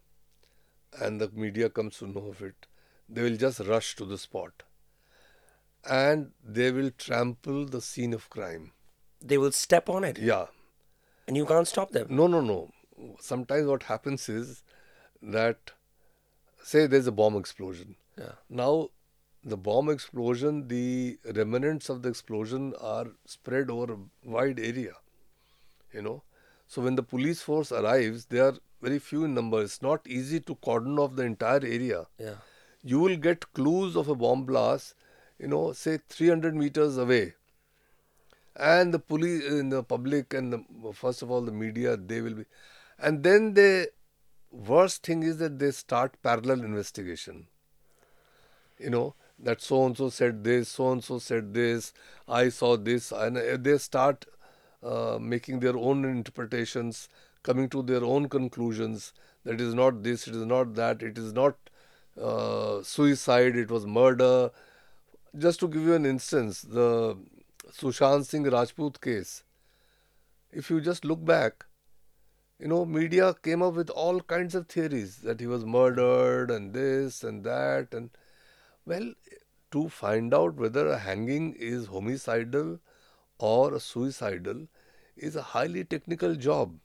and 1.01 1.21
the 1.21 1.29
media 1.43 1.69
comes 1.69 1.97
to 1.99 2.07
know 2.07 2.27
of 2.31 2.41
it, 2.41 2.65
they 3.07 3.21
will 3.25 3.37
just 3.37 3.59
rush 3.67 3.95
to 3.99 4.05
the 4.05 4.17
spot 4.17 4.63
and 5.89 6.31
they 6.57 6.71
will 6.71 6.91
trample 7.05 7.65
the 7.65 7.81
scene 7.81 8.13
of 8.13 8.29
crime. 8.29 8.71
They 9.21 9.37
will 9.37 9.51
step 9.51 9.89
on 9.89 10.03
it 10.03 10.17
Yeah. 10.17 10.47
and 11.27 11.37
you 11.37 11.45
can't 11.45 11.67
stop 11.67 11.91
them. 11.91 12.07
No, 12.09 12.27
no, 12.27 12.41
no. 12.41 12.71
Sometimes 13.19 13.67
what 13.67 13.83
happens 13.83 14.27
is 14.27 14.63
that, 15.21 15.71
say, 16.63 16.87
there's 16.87 17.07
a 17.07 17.11
bomb 17.11 17.35
explosion. 17.37 17.95
Yeah. 18.17 18.33
Now, 18.49 18.89
the 19.43 19.57
bomb 19.57 19.89
explosion, 19.89 20.67
the 20.67 21.19
remnants 21.39 21.89
of 21.89 22.01
the 22.01 22.09
explosion 22.09 22.73
are 22.81 23.07
spread 23.25 23.69
over 23.69 23.93
a 23.93 23.97
wide 24.37 24.59
area. 24.59 24.95
You 25.93 26.01
know, 26.01 26.23
so 26.67 26.81
when 26.81 26.95
the 26.95 27.03
police 27.03 27.41
force 27.41 27.71
arrives, 27.71 28.25
they 28.25 28.39
are 28.39 28.53
very 28.81 28.99
few 28.99 29.23
in 29.23 29.33
number. 29.33 29.61
It's 29.61 29.81
not 29.81 30.05
easy 30.05 30.39
to 30.41 30.55
cordon 30.55 30.99
off 30.99 31.15
the 31.15 31.23
entire 31.23 31.63
area. 31.63 32.05
Yeah. 32.19 32.35
You 32.83 32.99
will 32.99 33.15
get 33.15 33.53
clues 33.53 33.95
of 33.95 34.07
a 34.09 34.15
bomb 34.15 34.43
blast, 34.43 34.93
you 35.39 35.47
know, 35.47 35.71
say 35.73 35.99
300 36.09 36.55
meters 36.55 36.97
away. 36.97 37.33
And 38.55 38.93
the 38.93 38.99
police, 38.99 39.45
in 39.45 39.69
the 39.69 39.83
public, 39.83 40.33
and 40.33 40.53
the, 40.53 40.93
first 40.93 41.21
of 41.21 41.31
all 41.31 41.41
the 41.41 41.51
media, 41.51 41.95
they 41.95 42.21
will 42.21 42.33
be, 42.33 42.45
and 42.99 43.23
then 43.23 43.53
the 43.53 43.89
worst 44.51 45.03
thing 45.03 45.23
is 45.23 45.37
that 45.37 45.59
they 45.59 45.71
start 45.71 46.21
parallel 46.23 46.61
investigation. 46.61 47.47
You 48.79 48.89
know 48.89 49.15
that 49.39 49.61
so 49.61 49.85
and 49.85 49.95
so 49.95 50.09
said 50.09 50.43
this, 50.43 50.69
so 50.69 50.91
and 50.91 51.03
so 51.03 51.19
said 51.19 51.53
this, 51.53 51.93
I 52.27 52.49
saw 52.49 52.77
this, 52.77 53.11
and 53.11 53.37
uh, 53.37 53.57
they 53.59 53.77
start 53.77 54.25
uh, 54.83 55.17
making 55.19 55.59
their 55.59 55.77
own 55.77 56.05
interpretations, 56.05 57.09
coming 57.43 57.69
to 57.69 57.81
their 57.81 58.03
own 58.03 58.29
conclusions. 58.29 59.13
That 59.43 59.61
is 59.61 59.73
not 59.73 60.03
this, 60.03 60.27
it 60.27 60.35
is 60.35 60.45
not 60.45 60.75
that, 60.75 61.01
it 61.01 61.17
is 61.17 61.33
not 61.33 61.55
uh, 62.21 62.83
suicide, 62.83 63.55
it 63.55 63.71
was 63.71 63.85
murder. 63.85 64.51
Just 65.37 65.59
to 65.61 65.67
give 65.67 65.83
you 65.83 65.93
an 65.93 66.05
instance, 66.05 66.61
the 66.61 67.17
Sushant 67.71 68.25
Singh 68.25 68.43
Rajput 68.43 68.99
case. 69.01 69.43
If 70.51 70.69
you 70.69 70.81
just 70.81 71.05
look 71.05 71.23
back, 71.23 71.65
you 72.59 72.67
know, 72.67 72.85
media 72.85 73.35
came 73.43 73.61
up 73.61 73.75
with 73.75 73.89
all 73.89 74.19
kinds 74.21 74.55
of 74.55 74.67
theories 74.67 75.17
that 75.17 75.39
he 75.39 75.47
was 75.47 75.63
murdered 75.63 76.49
and 76.49 76.73
this 76.73 77.23
and 77.23 77.43
that. 77.43 77.93
And 77.93 78.09
well, 78.85 79.13
to 79.71 79.89
find 79.89 80.33
out 80.33 80.55
whether 80.55 80.87
a 80.87 80.97
hanging 80.97 81.53
is 81.53 81.87
homicidal 81.87 82.79
or 83.39 83.79
suicidal 83.79 84.67
is 85.15 85.35
a 85.35 85.41
highly 85.41 85.83
technical 85.83 86.35
job. 86.35 86.77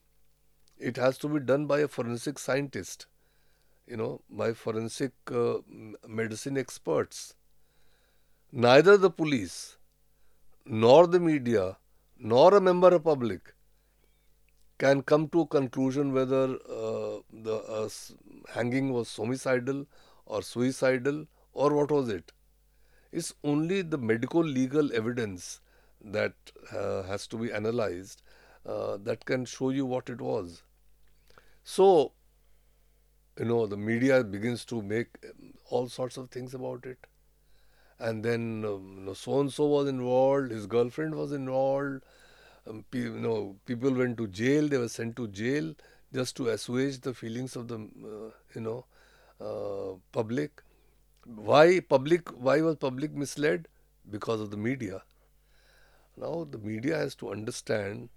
It 0.78 0.96
has 0.96 1.18
to 1.18 1.28
be 1.28 1.40
done 1.40 1.66
by 1.66 1.80
a 1.80 1.88
forensic 1.88 2.38
scientist, 2.38 3.06
you 3.86 3.96
know, 3.96 4.22
by 4.30 4.52
forensic 4.52 5.12
uh, 5.30 5.58
medicine 6.06 6.58
experts. 6.58 7.34
Neither 8.50 8.96
the 8.96 9.10
police, 9.10 9.76
nor 10.66 11.06
the 11.06 11.20
media, 11.20 11.76
nor 12.18 12.54
a 12.54 12.60
member 12.60 12.88
of 12.88 13.04
public 13.04 13.54
can 14.78 15.02
come 15.02 15.28
to 15.28 15.40
a 15.42 15.46
conclusion 15.46 16.12
whether 16.12 16.44
uh, 16.68 17.20
the 17.32 17.56
uh, 17.68 17.88
hanging 18.52 18.92
was 18.92 19.14
homicidal 19.16 19.86
or 20.26 20.42
suicidal 20.42 21.26
or 21.52 21.72
what 21.72 21.90
was 21.90 22.08
it. 22.08 22.32
It's 23.12 23.34
only 23.44 23.82
the 23.82 23.98
medical 23.98 24.42
legal 24.42 24.92
evidence 24.92 25.60
that 26.04 26.34
uh, 26.72 27.02
has 27.04 27.26
to 27.28 27.36
be 27.36 27.52
analyzed 27.52 28.22
uh, 28.66 28.96
that 29.02 29.24
can 29.24 29.44
show 29.44 29.70
you 29.70 29.86
what 29.86 30.08
it 30.10 30.20
was. 30.20 30.62
So, 31.64 32.12
you 33.38 33.44
know, 33.44 33.66
the 33.66 33.76
media 33.76 34.22
begins 34.24 34.64
to 34.66 34.82
make 34.82 35.08
um, 35.24 35.54
all 35.70 35.88
sorts 35.88 36.16
of 36.16 36.30
things 36.30 36.54
about 36.54 36.84
it. 36.86 36.98
And 37.98 38.24
then, 38.24 38.64
um, 38.66 38.96
you 38.98 39.04
know, 39.04 39.14
so 39.14 39.40
and 39.40 39.52
so 39.52 39.66
was 39.66 39.88
involved, 39.88 40.50
his 40.50 40.66
girlfriend 40.66 41.14
was 41.14 41.32
involved, 41.32 42.02
um, 42.66 42.84
pe- 42.90 43.00
you 43.00 43.20
know, 43.20 43.56
people 43.66 43.92
went 43.94 44.18
to 44.18 44.26
jail, 44.28 44.68
they 44.68 44.78
were 44.78 44.88
sent 44.88 45.16
to 45.16 45.28
jail 45.28 45.74
just 46.14 46.36
to 46.36 46.48
assuage 46.48 47.00
the 47.00 47.14
feelings 47.14 47.56
of 47.56 47.68
the, 47.68 47.76
uh, 47.76 48.30
you 48.54 48.60
know, 48.60 48.84
uh, 49.40 49.96
public. 50.12 50.62
Why 51.26 51.80
public? 51.80 52.28
Why 52.30 52.60
was 52.62 52.76
public 52.76 53.12
misled? 53.14 53.68
Because 54.10 54.40
of 54.40 54.50
the 54.50 54.56
media. 54.56 55.02
Now 56.17 56.47
the 56.49 56.57
media 56.57 56.97
has 56.97 57.15
to 57.15 57.31
understand 57.31 58.09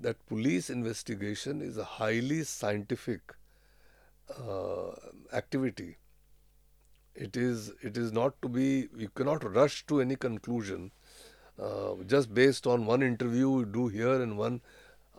that 0.00 0.24
police 0.26 0.70
investigation 0.70 1.60
is 1.62 1.76
a 1.78 1.84
highly 1.84 2.42
scientific 2.44 3.34
uh, 4.30 4.90
activity. 5.32 5.96
It 7.14 7.36
is 7.36 7.72
it 7.80 7.96
is 7.96 8.10
not 8.12 8.40
to 8.42 8.48
be 8.48 8.88
you 8.96 9.08
cannot 9.14 9.44
rush 9.54 9.86
to 9.86 10.00
any 10.00 10.16
conclusion 10.16 10.90
uh, 11.62 11.94
just 12.08 12.34
based 12.34 12.66
on 12.66 12.86
one 12.86 13.02
interview 13.02 13.58
you 13.58 13.64
do 13.66 13.86
here 13.86 14.20
and 14.20 14.36
one 14.36 14.60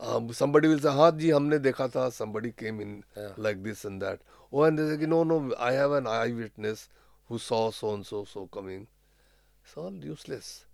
um, 0.01 0.33
somebody 0.33 0.67
will 0.67 0.79
say 0.79 0.89
हाँ 0.89 1.11
जी 1.19 1.29
हमने 1.31 1.59
देखा 1.59 1.87
था 1.95 2.11
somebody 2.11 2.51
came 2.51 2.81
in 2.81 3.03
Yeah. 3.15 3.31
like 3.37 3.63
this 3.63 3.85
and 3.85 4.01
that 4.01 4.19
oh 4.51 4.63
and 4.63 4.77
they 4.77 4.89
say 4.97 5.05
no 5.05 5.23
no 5.23 5.55
I 5.57 5.71
have 5.71 5.91
an 5.93 6.05
eyewitness 6.05 6.89
who 7.29 7.39
saw 7.39 7.71
so 7.71 7.93
and 7.93 8.05
so 8.05 8.25
so 8.25 8.47
coming 8.47 8.87
it's 9.63 9.77
all 9.77 9.93
useless 9.93 10.65
And 10.65 10.68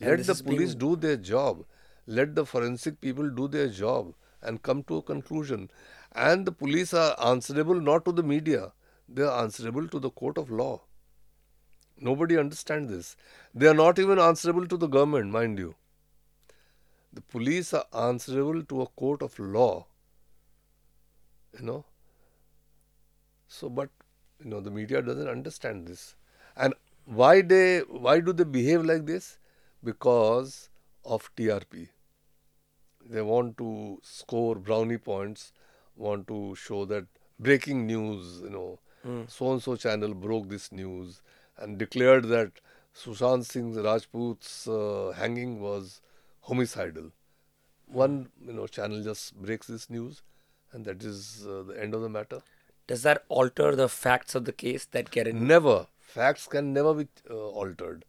let 0.00 0.26
the 0.26 0.34
police 0.34 0.74
being- 0.74 0.78
do 0.78 0.96
their 0.96 1.16
job. 1.16 1.64
Let 2.06 2.34
the 2.34 2.44
forensic 2.46 3.00
people 3.00 3.30
do 3.30 3.48
their 3.48 3.68
job 3.68 4.14
and 4.42 4.62
come 4.62 4.82
to 4.84 4.96
a 4.98 5.02
conclusion. 5.02 5.70
And 6.12 6.46
the 6.46 6.52
police 6.52 6.92
are 6.94 7.14
answerable 7.20 7.80
not 7.80 8.04
to 8.06 8.12
the 8.12 8.22
media. 8.22 8.72
They 9.08 9.22
are 9.22 9.42
answerable 9.42 9.88
to 9.88 9.98
the 10.00 10.10
court 10.10 10.38
of 10.38 10.50
law. 10.50 10.82
Nobody 11.98 12.36
understands 12.36 12.90
this. 12.90 13.16
They 13.54 13.66
are 13.68 13.74
not 13.74 13.98
even 13.98 14.18
answerable 14.18 14.66
to 14.66 14.76
the 14.76 14.88
government 14.88 15.30
mind 15.30 15.58
you. 15.58 15.76
The 17.12 17.20
police 17.20 17.72
are 17.72 17.86
answerable 17.92 18.64
to 18.64 18.82
a 18.82 18.86
court 18.88 19.22
of 19.22 19.38
law 19.38 19.86
you 21.58 21.64
know. 21.64 21.84
So 23.48 23.68
but 23.68 23.90
you 24.42 24.50
know 24.50 24.60
the 24.60 24.70
media 24.70 25.02
doesn't 25.02 25.28
understand 25.28 25.86
this. 25.86 26.14
And 26.56 26.74
why 27.04 27.42
they 27.42 27.80
why 27.80 28.20
do 28.20 28.32
they 28.32 28.44
behave 28.44 28.84
like 28.84 29.06
this 29.06 29.38
because 29.82 30.68
of 31.04 31.30
trp 31.36 31.88
they 33.08 33.22
want 33.22 33.56
to 33.58 33.98
score 34.02 34.54
brownie 34.56 34.98
points 34.98 35.52
want 35.96 36.26
to 36.28 36.54
show 36.54 36.84
that 36.84 37.06
breaking 37.38 37.86
news 37.86 38.40
you 38.42 38.50
know. 38.50 38.78
So 39.28 39.52
and 39.52 39.62
so 39.62 39.76
channel 39.76 40.12
broke 40.12 40.48
this 40.50 40.70
news 40.72 41.22
and 41.56 41.78
declared 41.78 42.26
that 42.28 42.60
sushant 42.94 43.46
singh 43.46 43.74
rajput's 43.74 44.68
uh, 44.68 45.12
hanging 45.16 45.60
was 45.60 46.02
homicidal. 46.42 47.10
One 47.86 48.28
you 48.46 48.52
know 48.52 48.66
channel 48.66 49.02
just 49.02 49.34
breaks 49.40 49.66
this 49.66 49.88
news 49.88 50.22
and 50.72 50.84
that 50.84 51.02
is 51.02 51.46
uh, 51.46 51.62
the 51.62 51.80
end 51.82 51.94
of 51.94 52.02
the 52.02 52.10
matter. 52.10 52.42
Does 52.86 53.02
that 53.04 53.24
alter 53.28 53.74
the 53.74 53.88
facts 53.88 54.34
of 54.34 54.44
the 54.44 54.52
case 54.52 54.84
that 54.90 55.10
get 55.10 55.26
in? 55.26 55.46
never. 55.46 55.86
Facts 56.00 56.46
can 56.48 56.72
never 56.72 56.92
be 56.92 57.08
uh, 57.30 57.34
altered 57.34 58.04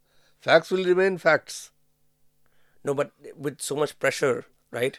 facts 0.46 0.70
will 0.70 0.84
remain 0.84 1.18
facts 1.18 1.60
No, 2.84 2.94
but 2.94 3.12
with 3.36 3.60
so 3.60 3.76
much 3.76 3.98
pressure, 4.04 4.44
right? 4.70 4.98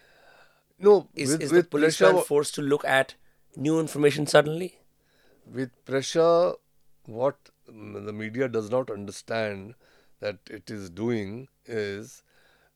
no 0.79 0.93
Is, 1.15 1.31
with, 1.31 1.41
is 1.43 1.49
the 1.51 1.55
with 1.57 1.69
pressure 1.71 2.11
forced 2.29 2.55
to 2.55 2.61
look 2.61 2.85
at 2.85 3.15
new 3.55 3.79
information 3.79 4.27
suddenly? 4.27 4.69
with 5.59 5.71
pressure 5.85 6.53
what 7.05 7.49
the 7.67 8.13
media 8.13 8.47
does 8.47 8.69
not 8.69 8.89
understand 8.89 9.75
that 10.21 10.37
it 10.59 10.71
is 10.71 10.89
doing 10.89 11.47
is 11.65 12.23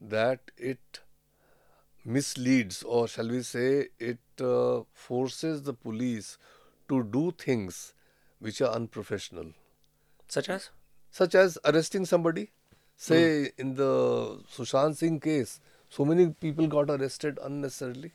that 0.01 0.51
it 0.57 0.99
misleads, 2.05 2.83
or 2.83 3.07
shall 3.07 3.29
we 3.29 3.41
say, 3.41 3.87
it 3.99 4.19
uh, 4.41 4.81
forces 4.93 5.63
the 5.63 5.73
police 5.73 6.37
to 6.89 7.03
do 7.03 7.31
things 7.31 7.93
which 8.39 8.61
are 8.61 8.73
unprofessional, 8.73 9.51
Such 10.27 10.49
as? 10.49 10.69
such 11.11 11.35
as 11.35 11.57
arresting 11.65 12.05
somebody. 12.05 12.51
Say 12.97 13.51
hmm. 13.51 13.61
in 13.61 13.75
the 13.75 14.41
Sushant 14.51 14.97
Singh 14.97 15.19
case, 15.19 15.59
so 15.89 16.03
many 16.03 16.29
people 16.29 16.67
got 16.67 16.89
arrested 16.89 17.39
unnecessarily. 17.41 18.11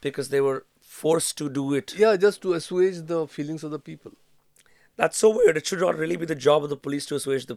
Because 0.00 0.28
they 0.28 0.42
were 0.42 0.66
forced 0.82 1.38
to 1.38 1.48
do 1.48 1.72
it. 1.72 1.94
Yeah, 1.96 2.16
just 2.16 2.42
to 2.42 2.52
assuage 2.52 3.06
the 3.06 3.26
feelings 3.26 3.64
of 3.64 3.70
the 3.70 3.78
people. 3.78 4.12
That's 4.96 5.16
so 5.16 5.30
weird. 5.30 5.56
It 5.56 5.66
should 5.66 5.80
not 5.80 5.96
really 5.96 6.16
be 6.16 6.26
the 6.26 6.34
job 6.34 6.62
of 6.62 6.70
the 6.70 6.76
police 6.76 7.06
to 7.06 7.14
assuage 7.14 7.46
the 7.46 7.56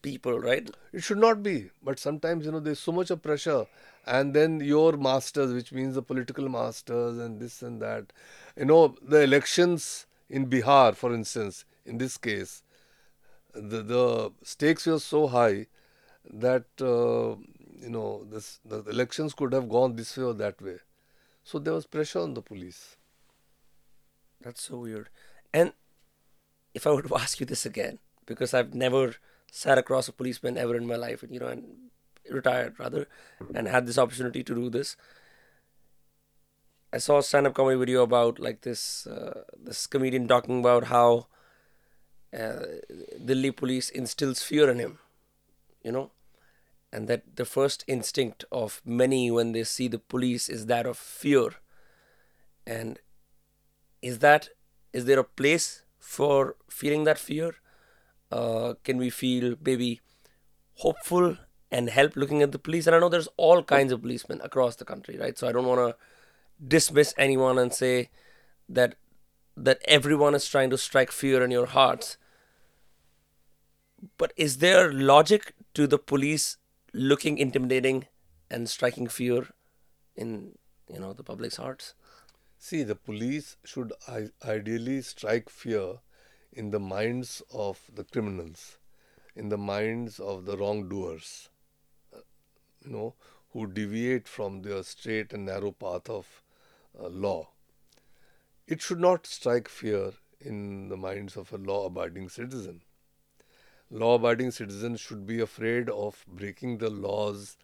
people, 0.00 0.38
right? 0.40 0.68
It 0.92 1.02
should 1.02 1.18
not 1.18 1.42
be, 1.42 1.70
but 1.82 1.98
sometimes 1.98 2.46
you 2.46 2.52
know 2.52 2.60
there's 2.60 2.80
so 2.80 2.92
much 2.92 3.10
of 3.10 3.22
pressure, 3.22 3.66
and 4.06 4.34
then 4.34 4.60
your 4.60 4.96
masters, 4.96 5.52
which 5.52 5.72
means 5.72 5.94
the 5.94 6.02
political 6.02 6.48
masters 6.48 7.18
and 7.18 7.40
this 7.40 7.62
and 7.62 7.80
that, 7.82 8.12
you 8.56 8.64
know, 8.66 8.96
the 9.02 9.20
elections 9.22 10.06
in 10.28 10.46
Bihar, 10.46 10.94
for 10.94 11.14
instance, 11.14 11.64
in 11.86 11.98
this 11.98 12.16
case, 12.16 12.62
the 13.54 13.82
the 13.82 14.32
stakes 14.42 14.86
were 14.86 14.98
so 14.98 15.26
high 15.28 15.66
that 16.32 16.66
uh, 16.80 17.36
you 17.80 17.90
know 17.90 18.24
this 18.24 18.60
the 18.64 18.82
elections 18.84 19.34
could 19.34 19.52
have 19.52 19.68
gone 19.68 19.96
this 19.96 20.16
way 20.16 20.24
or 20.24 20.34
that 20.34 20.60
way, 20.60 20.78
so 21.42 21.58
there 21.58 21.74
was 21.74 21.86
pressure 21.86 22.20
on 22.20 22.34
the 22.34 22.42
police. 22.42 22.96
That's 24.40 24.62
so 24.62 24.78
weird. 24.78 25.08
And 25.52 25.72
if 26.74 26.86
I 26.86 26.90
were 26.90 27.02
to 27.02 27.16
ask 27.24 27.40
you 27.40 27.46
this 27.46 27.64
again, 27.64 27.98
because 28.26 28.52
I've 28.54 28.74
never 28.74 29.14
sat 29.50 29.78
across 29.78 30.08
a 30.08 30.12
policeman 30.12 30.58
ever 30.58 30.76
in 30.76 30.86
my 30.86 30.96
life, 30.96 31.22
and 31.22 31.32
you 31.32 31.40
know, 31.40 31.48
and 31.48 31.64
retired 32.30 32.78
rather, 32.78 33.06
and 33.54 33.68
had 33.68 33.86
this 33.86 33.98
opportunity 33.98 34.42
to 34.42 34.54
do 34.54 34.70
this. 34.70 34.96
I 36.92 36.98
saw 36.98 37.18
a 37.18 37.22
stand-up 37.22 37.54
comedy 37.54 37.76
video 37.76 38.02
about 38.02 38.38
like 38.38 38.60
this 38.62 39.06
uh, 39.06 39.42
this 39.56 39.86
comedian 39.86 40.28
talking 40.28 40.60
about 40.60 40.84
how 40.84 41.26
uh, 42.34 42.66
Delhi 43.24 43.50
police 43.50 43.90
instills 43.90 44.42
fear 44.42 44.70
in 44.70 44.78
him, 44.78 44.98
you 45.82 45.92
know, 45.92 46.10
and 46.92 47.08
that 47.08 47.36
the 47.36 47.44
first 47.44 47.84
instinct 47.86 48.44
of 48.50 48.80
many 48.84 49.30
when 49.30 49.52
they 49.52 49.64
see 49.64 49.88
the 49.88 49.98
police 49.98 50.48
is 50.48 50.66
that 50.66 50.86
of 50.86 50.98
fear, 50.98 51.50
and 52.66 52.98
is 54.02 54.18
that 54.20 54.48
is 54.92 55.04
there 55.06 55.18
a 55.18 55.24
place 55.24 55.82
for 55.98 56.56
feeling 56.68 57.04
that 57.04 57.18
fear? 57.18 57.54
Uh, 58.30 58.74
can 58.84 58.96
we 58.96 59.10
feel 59.10 59.56
maybe 59.64 60.00
hopeful 60.76 61.36
and 61.70 61.88
help 61.90 62.16
looking 62.16 62.42
at 62.42 62.52
the 62.52 62.58
police? 62.58 62.86
And 62.86 62.96
I 62.96 62.98
know 62.98 63.08
there's 63.08 63.28
all 63.36 63.62
kinds 63.62 63.92
of 63.92 64.02
policemen 64.02 64.40
across 64.42 64.76
the 64.76 64.84
country, 64.84 65.18
right? 65.18 65.38
So 65.38 65.48
I 65.48 65.52
don't 65.52 65.66
want 65.66 65.80
to 65.80 65.96
dismiss 66.66 67.14
anyone 67.16 67.58
and 67.58 67.72
say 67.72 68.10
that 68.68 68.96
that 69.56 69.80
everyone 69.86 70.34
is 70.34 70.48
trying 70.48 70.70
to 70.70 70.78
strike 70.78 71.12
fear 71.12 71.42
in 71.42 71.50
your 71.50 71.66
hearts. 71.66 72.16
But 74.18 74.32
is 74.36 74.58
there 74.58 74.92
logic 74.92 75.54
to 75.74 75.86
the 75.86 75.98
police 75.98 76.56
looking 76.92 77.38
intimidating 77.38 78.06
and 78.50 78.68
striking 78.68 79.08
fear 79.08 79.48
in 80.16 80.58
you 80.88 81.00
know 81.00 81.12
the 81.12 81.24
public's 81.24 81.56
hearts? 81.56 81.94
See, 82.58 82.82
the 82.82 82.96
police 82.96 83.56
should 83.64 83.92
ideally 84.44 85.02
strike 85.02 85.50
fear 85.50 86.00
in 86.52 86.70
the 86.70 86.80
minds 86.80 87.42
of 87.52 87.80
the 87.92 88.04
criminals, 88.04 88.78
in 89.34 89.48
the 89.48 89.58
minds 89.58 90.18
of 90.20 90.46
the 90.46 90.56
wrongdoers, 90.56 91.50
uh, 92.14 92.20
you 92.84 92.90
know, 92.90 93.14
who 93.50 93.66
deviate 93.66 94.28
from 94.28 94.62
their 94.62 94.82
straight 94.82 95.32
and 95.32 95.46
narrow 95.46 95.72
path 95.72 96.08
of 96.08 96.42
uh, 96.98 97.08
law. 97.08 97.50
It 98.66 98.82
should 98.82 99.00
not 99.00 99.26
strike 99.26 99.68
fear 99.68 100.12
in 100.40 100.88
the 100.88 100.96
minds 100.96 101.36
of 101.36 101.52
a 101.52 101.56
law 101.58 101.86
abiding 101.86 102.28
citizen. 102.28 102.83
Law 103.90 104.14
abiding 104.14 104.50
citizens 104.50 105.00
should 105.00 105.26
be 105.26 105.40
afraid 105.40 105.88
of 105.88 106.24
breaking 106.26 106.78
the 106.78 106.90
laws, 106.90 107.56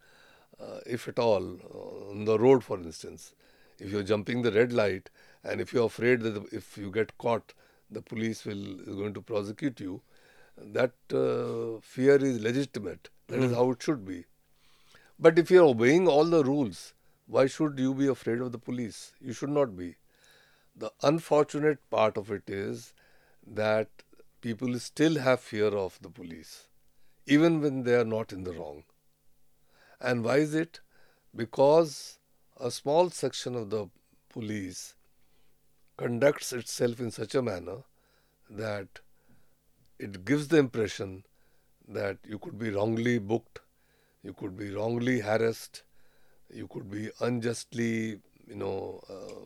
uh, 0.59 0.79
if 0.85 1.07
at 1.07 1.19
all, 1.19 1.57
uh, 1.73 2.11
on 2.11 2.25
the 2.25 2.37
road, 2.37 2.63
for 2.63 2.77
instance. 2.77 3.33
If 3.79 3.91
you're 3.91 4.03
jumping 4.03 4.43
the 4.43 4.51
red 4.51 4.71
light 4.71 5.09
and 5.43 5.59
if 5.59 5.73
you're 5.73 5.87
afraid 5.87 6.21
that 6.21 6.53
if 6.53 6.77
you 6.77 6.91
get 6.91 7.17
caught, 7.17 7.53
the 7.89 8.01
police 8.01 8.45
will 8.45 8.79
is 8.81 8.95
going 8.95 9.13
to 9.15 9.21
prosecute 9.21 9.79
you, 9.79 10.01
that 10.57 10.93
uh, 11.11 11.79
fear 11.81 12.15
is 12.15 12.39
legitimate. 12.39 13.09
That 13.27 13.39
is 13.39 13.53
how 13.53 13.71
it 13.71 13.81
should 13.81 14.05
be. 14.05 14.25
But 15.19 15.39
if 15.39 15.49
you're 15.49 15.65
obeying 15.65 16.07
all 16.07 16.25
the 16.25 16.43
rules, 16.43 16.93
why 17.27 17.47
should 17.47 17.79
you 17.79 17.93
be 17.93 18.07
afraid 18.07 18.39
of 18.39 18.51
the 18.51 18.59
police? 18.59 19.13
You 19.21 19.33
should 19.33 19.49
not 19.49 19.75
be. 19.75 19.95
The 20.75 20.91
unfortunate 21.01 21.79
part 21.89 22.17
of 22.17 22.31
it 22.31 22.49
is 22.49 22.93
that 23.45 23.89
people 24.41 24.77
still 24.79 25.19
have 25.19 25.39
fear 25.39 25.67
of 25.67 25.99
the 26.01 26.09
police, 26.09 26.67
even 27.25 27.61
when 27.61 27.83
they 27.83 27.95
are 27.95 28.05
not 28.05 28.33
in 28.33 28.43
the 28.43 28.53
wrong. 28.53 28.83
And 29.99 30.23
why 30.23 30.37
is 30.37 30.55
it? 30.55 30.79
Because 31.35 32.17
a 32.59 32.71
small 32.71 33.09
section 33.09 33.55
of 33.55 33.69
the 33.69 33.87
police 34.29 34.95
conducts 35.97 36.51
itself 36.51 36.99
in 36.99 37.11
such 37.11 37.35
a 37.35 37.41
manner 37.41 37.83
that 38.49 38.87
it 39.99 40.25
gives 40.25 40.47
the 40.47 40.57
impression 40.57 41.23
that 41.87 42.17
you 42.27 42.39
could 42.39 42.57
be 42.57 42.71
wrongly 42.71 43.19
booked, 43.19 43.59
you 44.23 44.33
could 44.33 44.57
be 44.57 44.73
wrongly 44.73 45.19
harassed, 45.19 45.83
you 46.51 46.67
could 46.67 46.89
be 46.89 47.09
unjustly, 47.19 48.19
you 48.47 48.55
know, 48.55 49.03
uh, 49.09 49.45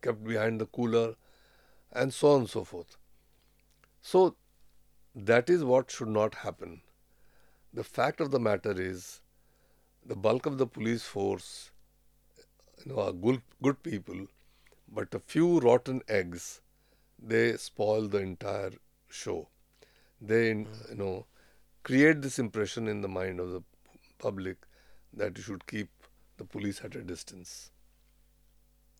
kept 0.00 0.22
behind 0.24 0.60
the 0.60 0.66
cooler, 0.66 1.14
and 1.92 2.14
so 2.14 2.32
on 2.32 2.40
and 2.40 2.50
so 2.50 2.64
forth. 2.64 2.96
So, 4.02 4.36
that 5.14 5.48
is 5.48 5.62
what 5.64 5.90
should 5.90 6.08
not 6.08 6.34
happen. 6.34 6.82
The 7.72 7.84
fact 7.84 8.20
of 8.20 8.30
the 8.30 8.40
matter 8.40 8.78
is, 8.78 9.20
the 10.04 10.16
bulk 10.16 10.44
of 10.44 10.58
the 10.58 10.66
police 10.66 11.04
force, 11.04 11.70
you 12.84 12.92
know, 12.92 13.00
are 13.00 13.12
good, 13.12 13.42
good 13.62 13.82
people, 13.82 14.26
but 14.88 15.14
a 15.14 15.20
few 15.20 15.60
rotten 15.60 16.02
eggs, 16.08 16.60
they 17.22 17.56
spoil 17.56 18.08
the 18.08 18.18
entire 18.18 18.72
show. 19.08 19.48
They, 20.20 20.48
you 20.48 20.66
know, 20.96 21.26
create 21.84 22.22
this 22.22 22.38
impression 22.38 22.88
in 22.88 23.00
the 23.00 23.08
mind 23.08 23.38
of 23.38 23.52
the 23.52 23.62
public 24.18 24.56
that 25.12 25.36
you 25.36 25.44
should 25.44 25.66
keep 25.66 25.88
the 26.38 26.44
police 26.44 26.80
at 26.84 26.96
a 26.96 27.02
distance. 27.02 27.70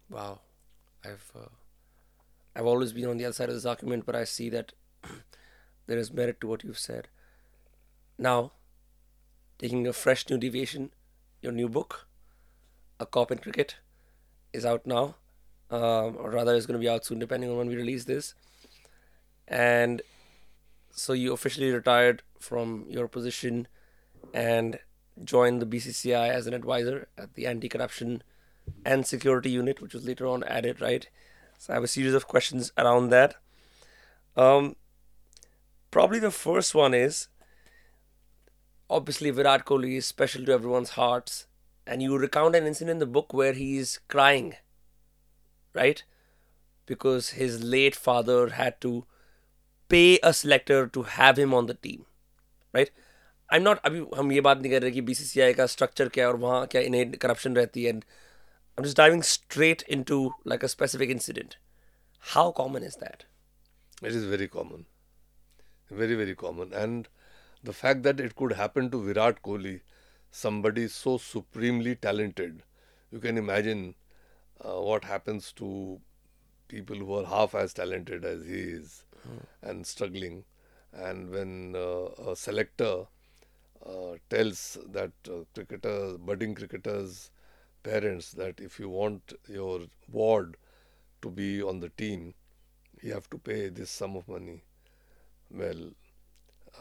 Wow, 0.09 0.41
I've 1.05 1.31
uh, 1.35 1.49
I've 2.55 2.67
always 2.67 2.93
been 2.93 3.07
on 3.07 3.17
the 3.17 3.25
other 3.25 3.33
side 3.33 3.49
of 3.49 3.55
this 3.55 3.67
argument, 3.67 4.07
but 4.07 4.15
I 4.15 4.25
see 4.25 4.49
that 4.51 4.73
there 5.87 5.99
is 5.99 6.13
merit 6.13 6.41
to 6.41 6.47
what 6.47 6.65
you've 6.65 6.79
said. 6.79 7.09
Now, 8.19 8.53
taking 9.59 9.87
a 9.87 9.93
fresh 9.93 10.29
new 10.29 10.39
deviation, 10.39 10.91
your 11.41 11.53
new 11.53 11.69
book, 11.69 12.07
A 13.01 13.07
Cop 13.07 13.31
in 13.31 13.39
Cricket, 13.39 13.77
is 14.53 14.65
out 14.65 14.87
now, 14.87 15.17
um, 15.71 16.17
or 16.19 16.31
rather, 16.31 16.55
is 16.55 16.67
going 16.67 16.79
to 16.79 16.85
be 16.85 16.89
out 16.89 17.05
soon, 17.05 17.19
depending 17.19 17.51
on 17.51 17.57
when 17.57 17.69
we 17.69 17.77
release 17.77 18.05
this. 18.05 18.35
And 19.49 20.03
so 20.91 21.13
you 21.13 21.33
officially 21.33 21.71
retired 21.71 22.23
from 22.39 22.87
your 22.89 23.09
position 23.09 23.67
and 24.35 24.79
joined 25.25 25.61
the 25.61 25.67
BCCI 25.67 26.29
as 26.29 26.47
an 26.47 26.55
advisor 26.55 27.09
at 27.19 27.35
the 27.35 27.47
anti-corruption 27.47 28.23
and 28.85 29.07
security 29.07 29.51
unit, 29.51 29.81
which 29.81 29.95
was 29.95 30.07
later 30.07 30.27
on 30.27 30.45
added, 30.45 30.81
right? 30.81 31.09
So 31.59 31.73
I 31.73 31.77
have 31.77 31.85
a 31.85 31.89
series 31.89 32.15
of 32.15 32.29
questions 32.29 32.73
around 32.77 33.11
that. 33.11 33.37
Um, 34.37 34.77
probably 35.92 36.20
the 36.20 36.32
first 36.32 36.76
one 36.76 36.94
is 36.94 37.28
obviously 38.90 39.32
Virat 39.32 39.66
Kohli 39.66 39.98
is 39.98 40.06
special 40.06 40.46
to 40.46 40.54
everyone's 40.54 40.92
hearts, 40.92 41.48
and 41.86 42.02
you 42.02 42.18
recount 42.18 42.56
an 42.56 42.68
incident 42.68 42.92
in 42.92 43.00
the 43.00 43.06
book 43.06 43.34
where 43.34 43.54
he's 43.54 44.00
crying, 44.08 44.56
right? 45.74 46.04
Because 46.86 47.30
his 47.32 47.64
late 47.64 47.96
father 47.96 48.50
had 48.50 48.80
to 48.82 49.06
pay 49.90 50.20
a 50.24 50.34
selector 50.34 50.88
to 50.88 51.04
have 51.04 51.38
him 51.38 51.54
on 51.54 51.66
the 51.66 51.74
team, 51.74 52.06
right? 52.74 52.92
I'm 53.50 53.64
not 53.64 53.80
अभी 53.86 54.00
हम 54.18 54.32
ये 54.32 54.42
बात 54.42 54.58
नहीं 54.62 54.72
कर 54.72 54.82
रहे 54.82 54.92
कि 54.92 55.02
BCCI 55.02 55.54
का 55.54 55.66
structure 55.74 56.10
क्या 56.16 56.26
है 56.26 56.32
और 56.32 56.38
वहाँ 56.40 56.66
क्या 56.72 56.82
इन्हें 56.82 57.12
करप्शन 57.12 57.56
रहती 57.56 57.84
है 57.84 57.94
I'm 58.78 58.84
just 58.84 58.98
diving 58.98 59.24
straight 59.24 59.84
into 59.88 60.36
like 60.46 60.64
a 60.64 60.68
specific 60.68 61.10
incident. 61.10 61.58
How 62.34 62.52
common 62.52 62.84
is 62.84 62.98
that? 62.98 63.26
It 64.04 64.14
is 64.14 64.26
very 64.26 64.48
common. 64.48 64.86
very, 65.93 66.15
very 66.15 66.35
common. 66.35 66.73
And 66.73 67.09
the 67.63 67.73
fact 67.73 68.03
that 68.03 68.21
it 68.21 68.35
could 68.35 68.53
happen 68.53 68.91
to 68.91 69.03
Virat 69.03 69.43
Kohli, 69.43 69.81
somebody 70.31 70.89
so 70.89 71.19
supremely 71.19 71.95
talented, 71.95 72.63
you 73.11 73.19
can 73.21 73.39
imagine 73.39 73.95
uh, 74.61 74.81
what 74.81 75.05
happens 75.05 75.53
to 75.53 76.01
people 76.69 76.97
who 76.97 77.15
are 77.15 77.27
half 77.27 77.55
as 77.55 77.75
talented 77.75 78.25
as 78.25 78.45
he 78.45 78.61
is 78.79 79.05
and 79.63 79.87
struggling. 79.87 80.45
And 80.93 81.31
when 81.31 81.77
uh, 81.77 82.31
a 82.31 82.37
selector 82.37 83.07
uh, 83.85 84.15
tells 84.31 84.79
that 84.91 85.13
uh, 85.29 85.45
cricketers, 85.55 86.17
budding 86.19 86.55
cricketers, 86.55 87.31
parents 87.83 88.33
that 88.33 88.61
if 88.61 88.79
you 88.81 88.89
want 88.89 89.35
your 89.49 89.81
ward 90.11 90.57
to 91.21 91.31
be 91.31 91.63
on 91.63 91.81
the 91.81 91.89
team, 91.91 92.35
you 93.03 93.13
have 93.13 93.29
to 93.31 93.39
pay 93.39 93.69
this 93.69 93.91
sum 93.91 94.17
of 94.17 94.29
money. 94.29 94.63
Well, 95.53 95.91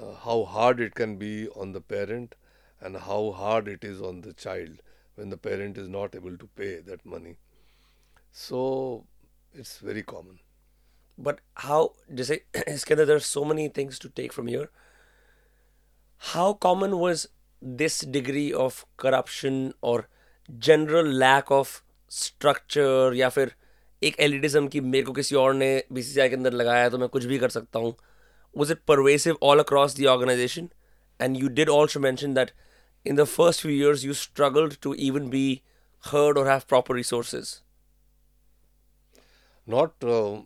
uh, 0.02 0.14
how 0.24 0.44
hard 0.46 0.80
it 0.80 0.96
can 0.96 1.18
be 1.18 1.48
on 1.50 1.74
the 1.74 1.82
parent 1.82 2.36
and 2.80 2.98
how 2.98 3.32
hard 3.32 3.68
it 3.68 3.84
is 3.84 4.02
on 4.02 4.22
the 4.22 4.34
child 4.34 4.82
when 5.16 5.30
the 5.30 5.38
parent 5.38 5.78
is 5.78 5.90
not 5.90 6.16
able 6.16 6.38
to 6.38 6.48
pay 6.56 6.78
that 6.78 7.06
money. 7.06 7.38
So 8.32 9.06
it's 9.54 9.78
very 9.80 10.04
common. 10.04 10.40
But 11.18 11.40
how, 11.56 11.94
just 12.14 12.30
say, 12.30 12.42
Iskandar, 12.54 13.06
there 13.06 13.18
are 13.18 13.20
so 13.20 13.44
many 13.44 13.68
things 13.68 14.00
to 14.00 14.10
take 14.10 14.34
from 14.34 14.48
here. 14.48 14.70
How 16.18 16.54
common 16.54 16.98
was 17.00 17.28
this 17.62 18.00
degree 18.00 18.54
of 18.54 18.86
corruption 18.98 19.74
or 19.82 20.08
general 20.58 21.06
lack 21.06 21.52
of 21.52 21.82
structure 22.08 23.14
या 23.16 23.30
फिर 23.30 23.54
एक 24.04 24.16
elitism 24.20 24.68
की 24.68 24.80
मेरे 24.82 25.04
को 25.06 25.12
किसी 25.14 25.36
और 25.36 25.54
ने 25.54 25.72
BCCI 25.94 26.30
के 26.30 26.36
अंदर 26.36 26.54
लगाया 26.54 26.90
तो 26.90 26.98
मैं 26.98 27.10
कुछ 27.10 27.26
भी 27.26 27.38
कर 27.40 27.50
सकता 27.50 27.80
हूँ 27.80 27.96
was 28.54 28.70
it 28.70 28.86
pervasive 28.86 29.38
all 29.42 29.60
across 29.60 29.94
the 29.94 30.08
organization 30.08 30.72
and 31.20 31.38
you 31.38 31.50
did 31.50 31.70
also 31.70 32.00
mention 32.00 32.34
that 32.34 32.52
in 33.06 33.16
the 33.16 33.26
first 33.26 33.62
few 33.62 33.72
years 33.72 34.04
you 34.04 34.14
struggled 34.14 34.82
to 34.82 34.94
even 34.96 35.30
be 35.30 35.64
heard 36.12 36.38
or 36.38 36.46
have 36.46 36.68
proper 36.68 36.94
resources 36.94 37.62
not 39.66 40.04
uh, 40.04 40.42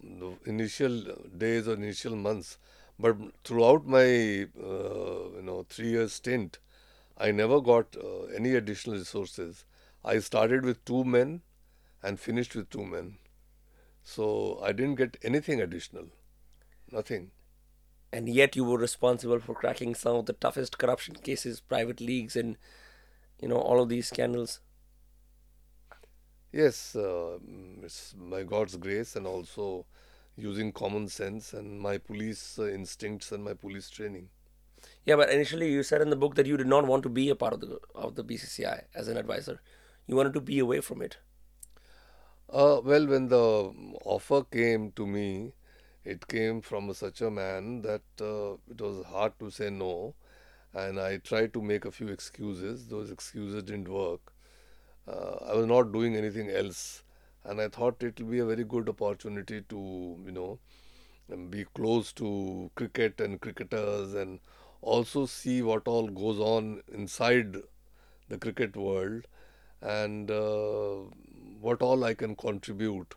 initial 0.46 1.02
days 1.38 1.68
or 1.68 1.74
initial 1.74 2.16
months, 2.16 2.58
but 3.00 3.18
throughout 3.44 3.86
my 3.86 4.04
uh, 4.04 5.30
you 5.38 5.42
know 5.44 5.66
three 5.70 5.90
year 5.90 6.08
stint, 6.08 6.60
I 7.18 7.32
never 7.32 7.62
got 7.62 7.96
uh, 7.96 8.24
any 8.36 8.56
additional 8.56 8.98
resources. 8.98 9.66
I 10.04 10.20
started 10.20 10.64
with 10.64 10.84
two 10.86 11.04
men 11.04 11.42
and 12.04 12.20
finished 12.20 12.56
with 12.56 12.70
two 12.70 12.86
men, 12.86 13.18
so 14.04 14.60
I 14.62 14.72
didn't 14.72 14.96
get 14.96 15.18
anything 15.24 15.62
additional, 15.62 16.08
nothing. 16.92 17.32
And 18.12 18.30
yet 18.30 18.56
you 18.56 18.64
were 18.64 18.78
responsible 18.78 19.40
for 19.40 19.54
cracking 19.54 19.94
some 19.96 20.16
of 20.16 20.26
the 20.26 20.34
toughest 20.34 20.78
corruption 20.78 21.16
cases, 21.16 21.60
private 21.60 22.00
leagues, 22.00 22.36
and 22.36 22.58
you 23.42 23.48
know 23.48 23.58
all 23.58 23.82
of 23.82 23.90
these 23.90 24.08
scandals. 24.08 24.62
Yes, 26.52 26.96
uh, 26.96 27.38
it's 27.84 28.14
by 28.14 28.44
God's 28.44 28.78
grace 28.78 29.16
and 29.18 29.28
also 29.28 29.86
using 30.38 30.72
common 30.72 31.08
sense 31.10 31.54
and 31.54 31.80
my 31.80 31.98
police 31.98 32.58
uh, 32.58 32.68
instincts 32.68 33.32
and 33.32 33.44
my 33.44 33.54
police 33.54 33.90
training. 33.90 34.30
Yeah, 35.06 35.16
but 35.18 35.30
initially 35.30 35.72
you 35.72 35.84
said 35.84 36.02
in 36.02 36.10
the 36.10 36.16
book 36.16 36.36
that 36.36 36.46
you 36.46 36.58
did 36.58 36.68
not 36.68 36.88
want 36.88 37.04
to 37.04 37.10
be 37.10 37.30
a 37.30 37.36
part 37.36 37.54
of 37.54 37.62
the 37.62 37.80
of 37.94 38.16
the 38.16 38.24
BCCI 38.24 38.84
as 38.94 39.08
an 39.08 39.18
advisor. 39.18 39.62
You 40.08 40.16
wanted 40.16 40.34
to 40.34 40.42
be 40.42 40.60
away 40.60 40.82
from 40.82 41.02
it. 41.02 41.18
Uh, 42.50 42.80
well, 42.84 43.08
when 43.08 43.28
the 43.28 43.72
offer 44.06 44.44
came 44.44 44.92
to 44.92 45.06
me, 45.06 45.54
it 46.06 46.28
came 46.28 46.62
from 46.62 46.94
such 46.94 47.22
a 47.22 47.32
man 47.32 47.82
that 47.82 48.04
uh, 48.22 48.54
it 48.72 48.82
was 48.82 49.06
hard 49.08 49.34
to 49.40 49.50
say 49.52 49.70
no, 49.70 50.16
and 50.74 51.00
I 51.00 51.18
tried 51.18 51.54
to 51.54 51.62
make 51.62 51.86
a 51.86 51.92
few 51.92 52.10
excuses. 52.10 52.88
Those 52.88 53.12
excuses 53.12 53.64
didn't 53.64 53.90
work. 53.90 54.34
Uh, 55.08 55.38
I 55.52 55.56
was 55.56 55.68
not 55.68 55.92
doing 55.94 56.16
anything 56.16 56.50
else, 56.50 57.04
and 57.44 57.62
I 57.62 57.70
thought 57.70 58.04
it 58.04 58.20
will 58.22 58.32
be 58.32 58.40
a 58.40 58.46
very 58.46 58.64
good 58.64 58.90
opportunity 58.90 59.62
to 59.70 60.18
you 60.26 60.32
know 60.32 60.60
be 61.50 61.66
close 61.74 62.12
to 62.14 62.70
cricket 62.76 63.20
and 63.22 63.40
cricketers 63.42 64.14
and 64.14 64.40
also 64.82 65.26
see 65.26 65.62
what 65.62 65.88
all 65.88 66.08
goes 66.08 66.40
on 66.40 66.82
inside 66.94 67.58
the 68.30 68.38
cricket 68.38 68.76
world. 68.76 69.28
And 69.82 70.32
uh, 70.32 70.96
what 71.62 71.82
all 71.82 72.04
I 72.04 72.14
can 72.14 72.36
contribute 72.36 73.16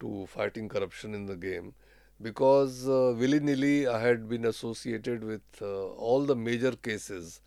to 0.00 0.26
fighting 0.28 0.68
corruption 0.68 1.14
in 1.14 1.26
the 1.26 1.36
game 1.36 1.74
because 2.22 2.88
uh, 2.88 3.14
willy 3.18 3.40
nilly 3.40 3.86
I 3.86 4.00
had 4.00 4.28
been 4.28 4.44
associated 4.44 5.24
with 5.24 5.42
uh, 5.60 5.86
all 6.08 6.24
the 6.24 6.36
major 6.36 6.72
cases 6.72 7.40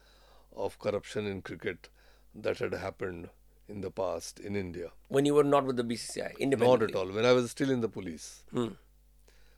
of 0.55 0.77
corruption 0.79 1.25
in 1.25 1.41
cricket 1.41 1.89
that 2.33 2.59
had 2.59 2.73
happened 2.73 3.29
in 3.67 3.81
the 3.81 3.91
past 3.91 4.39
in 4.39 4.55
India. 4.55 4.91
When 5.07 5.25
you 5.25 5.33
were 5.33 5.43
not 5.43 5.65
with 5.65 5.77
the 5.77 5.83
BCCI, 5.83 6.37
independently? 6.39 6.87
Not 6.87 6.89
at 6.89 6.95
all. 6.95 7.11
When 7.11 7.25
I 7.25 7.31
was 7.31 7.51
still 7.51 7.69
in 7.71 7.81
the 7.81 7.89
police. 7.89 8.43
Hmm. 8.51 8.69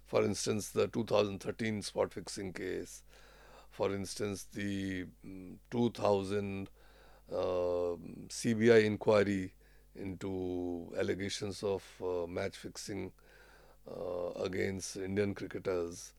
For 0.05 0.24
instance, 0.24 0.70
the 0.70 0.88
2013 0.88 1.82
spot 1.82 2.13
fixing 2.13 2.53
case. 2.53 3.03
For 3.70 3.93
instance, 3.93 4.47
the 4.53 5.05
mm, 5.26 5.57
2000 5.70 6.70
uh, 7.30 7.36
CBI 7.36 8.86
inquiry 8.86 9.53
into 9.95 10.93
allegations 10.97 11.61
of 11.63 11.84
uh, 12.01 12.26
match 12.28 12.55
fixing 12.55 13.11
against 14.40 14.98
Indian 14.98 15.34
cricketers. 15.34 16.14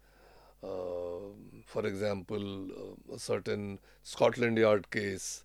Uh, 0.62 1.33
for 1.66 1.87
example, 1.87 2.66
uh, 2.71 3.14
a 3.14 3.19
certain 3.19 3.79
Scotland 4.03 4.59
Yard 4.59 4.91
case 4.91 5.45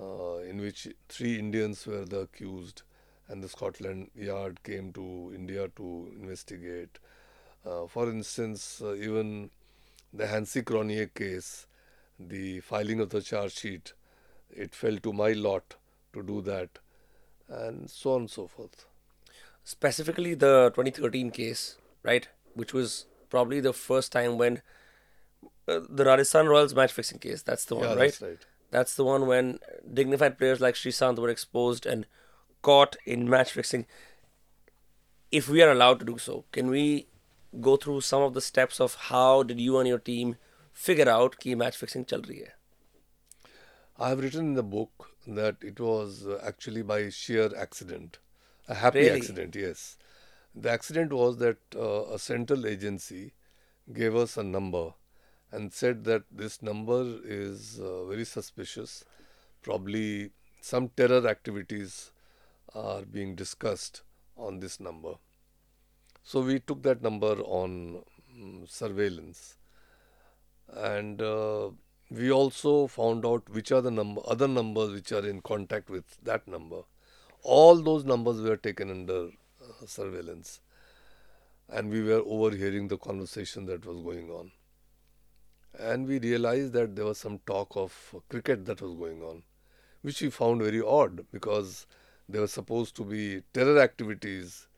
uh, 0.00 0.38
in 0.38 0.60
which 0.60 0.88
three 1.08 1.38
Indians 1.38 1.86
were 1.86 2.04
the 2.04 2.20
accused, 2.20 2.82
and 3.28 3.42
the 3.42 3.48
Scotland 3.48 4.10
Yard 4.14 4.62
came 4.62 4.92
to 4.92 5.32
India 5.34 5.68
to 5.76 6.12
investigate. 6.20 6.98
Uh, 7.64 7.86
for 7.86 8.10
instance, 8.10 8.82
uh, 8.84 8.94
even 8.94 9.50
the 10.12 10.24
Hansie 10.26 10.62
Cronje 10.62 11.14
case, 11.14 11.66
the 12.18 12.60
filing 12.60 13.00
of 13.00 13.10
the 13.10 13.22
charge 13.22 13.54
sheet, 13.54 13.94
it 14.50 14.74
fell 14.74 14.96
to 14.98 15.12
my 15.12 15.32
lot 15.32 15.76
to 16.12 16.22
do 16.22 16.42
that, 16.42 16.78
and 17.48 17.88
so 17.90 18.14
on 18.14 18.22
and 18.22 18.30
so 18.30 18.46
forth 18.46 18.86
specifically 19.64 20.34
the 20.34 20.70
2013 20.74 21.30
case, 21.30 21.76
right, 22.02 22.28
which 22.54 22.72
was 22.72 23.06
probably 23.30 23.60
the 23.60 23.72
first 23.72 24.12
time 24.12 24.38
when 24.38 24.62
uh, 25.68 25.80
the 25.88 26.04
Rajasthan 26.04 26.48
Royals 26.48 26.74
match 26.74 26.92
fixing 26.92 27.18
case. 27.18 27.42
That's 27.42 27.64
the 27.64 27.76
one, 27.76 27.88
yeah, 27.88 27.94
right? 27.94 28.10
That's, 28.10 28.22
right? 28.22 28.46
that's 28.70 28.94
the 28.94 29.04
one 29.04 29.26
when 29.26 29.58
dignified 29.92 30.38
players 30.38 30.60
like 30.60 30.74
Sreesanth 30.74 31.18
were 31.18 31.28
exposed 31.28 31.86
and 31.86 32.06
caught 32.62 32.96
in 33.04 33.28
match 33.28 33.52
fixing. 33.52 33.86
If 35.30 35.48
we 35.48 35.62
are 35.62 35.70
allowed 35.70 36.00
to 36.00 36.04
do 36.04 36.18
so, 36.18 36.44
can 36.52 36.68
we 36.68 37.06
go 37.60 37.76
through 37.76 38.00
some 38.00 38.22
of 38.22 38.34
the 38.34 38.40
steps 38.40 38.80
of 38.80 38.94
how 38.94 39.42
did 39.42 39.60
you 39.60 39.78
and 39.78 39.88
your 39.88 39.98
team 39.98 40.36
figure 40.72 41.08
out 41.08 41.38
key 41.38 41.54
match 41.54 41.76
fixing 41.76 42.04
chal 42.04 42.20
rahi 42.20 42.44
hai? 42.46 42.52
I 43.98 44.08
have 44.08 44.20
written 44.20 44.46
in 44.46 44.54
the 44.54 44.62
book 44.62 45.10
that 45.26 45.56
it 45.60 45.78
was 45.78 46.26
uh, 46.26 46.40
actually 46.42 46.82
by 46.82 47.08
sheer 47.10 47.50
accident 47.56 48.18
a 48.68 48.74
happy 48.74 49.00
Really? 49.00 49.18
accident. 49.20 49.54
Yes, 49.56 49.96
the 50.54 50.70
accident 50.70 51.12
was 51.12 51.38
that 51.38 51.58
uh, 51.76 52.04
a 52.14 52.18
central 52.18 52.66
agency 52.66 53.32
gave 53.92 54.14
us 54.16 54.36
a 54.36 54.42
number 54.42 54.92
and 55.50 55.72
said 55.72 56.04
that 56.04 56.22
this 56.30 56.62
number 56.62 57.18
is 57.24 57.78
uh, 57.80 58.04
very 58.06 58.24
suspicious. 58.24 59.04
Probably 59.62 60.30
some 60.60 60.88
terror 60.96 61.26
activities 61.28 62.12
are 62.74 63.02
being 63.02 63.34
discussed 63.34 64.02
on 64.36 64.60
this 64.60 64.80
number. 64.80 65.14
So 66.22 66.40
we 66.40 66.60
took 66.60 66.82
that 66.84 67.02
number 67.02 67.34
on 67.42 68.02
um, 68.34 68.64
surveillance, 68.66 69.56
and 70.72 71.20
uh, 71.20 71.70
we 72.10 72.30
also 72.30 72.86
found 72.86 73.26
out 73.26 73.48
which 73.50 73.72
are 73.72 73.80
the 73.80 73.90
number 73.90 74.22
other 74.26 74.48
numbers 74.48 74.90
which 74.92 75.12
are 75.12 75.26
in 75.26 75.40
contact 75.40 75.90
with 75.90 76.16
that 76.22 76.46
number. 76.46 76.82
All 77.42 77.76
those 77.82 78.04
numbers 78.04 78.40
were 78.40 78.56
taken 78.56 78.90
under 78.90 79.26
uh, 79.26 79.86
surveillance, 79.86 80.60
and 81.68 81.90
we 81.90 82.02
were 82.02 82.22
overhearing 82.24 82.88
the 82.88 82.98
conversation 82.98 83.66
that 83.66 83.84
was 83.84 84.00
going 84.00 84.30
on. 84.30 84.52
And 85.78 86.06
we 86.06 86.18
realized 86.18 86.72
that 86.74 86.94
there 86.94 87.04
was 87.04 87.18
some 87.18 87.38
talk 87.46 87.76
of 87.76 88.14
cricket 88.28 88.64
that 88.66 88.80
was 88.82 88.94
going 88.94 89.22
on, 89.22 89.42
which 90.02 90.20
we 90.22 90.30
found 90.30 90.62
very 90.62 90.82
odd 90.82 91.26
because 91.32 91.86
there 92.28 92.42
were 92.42 92.46
supposed 92.46 92.94
to 92.96 93.04
be 93.04 93.42
terror 93.52 93.80
activities, 93.80 94.68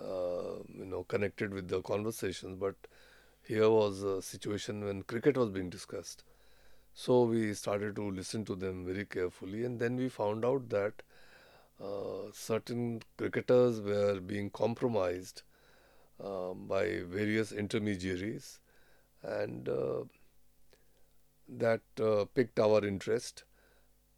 uh, 0.00 0.58
you 0.68 0.84
know, 0.84 1.04
connected 1.04 1.54
with 1.54 1.68
the 1.68 1.80
conversations, 1.82 2.56
but 2.58 2.74
here 3.42 3.70
was 3.70 4.02
a 4.02 4.20
situation 4.20 4.84
when 4.84 5.02
cricket 5.02 5.36
was 5.36 5.50
being 5.50 5.70
discussed. 5.70 6.24
So 6.94 7.22
we 7.22 7.54
started 7.54 7.96
to 7.96 8.10
listen 8.10 8.44
to 8.46 8.54
them 8.54 8.84
very 8.84 9.04
carefully, 9.06 9.64
and 9.64 9.78
then 9.80 9.96
we 9.96 10.08
found 10.08 10.44
out 10.44 10.68
that 10.70 11.02
uh, 11.82 12.30
certain 12.32 13.02
cricketers 13.16 13.80
were 13.80 14.20
being 14.20 14.50
compromised 14.50 15.42
uh, 16.22 16.52
by 16.52 17.00
various 17.08 17.52
intermediaries, 17.52 18.58
and 19.22 19.68
uh, 19.68 20.02
that 21.48 21.80
uh, 22.00 22.24
picked 22.34 22.60
our 22.60 22.84
interest. 22.84 23.44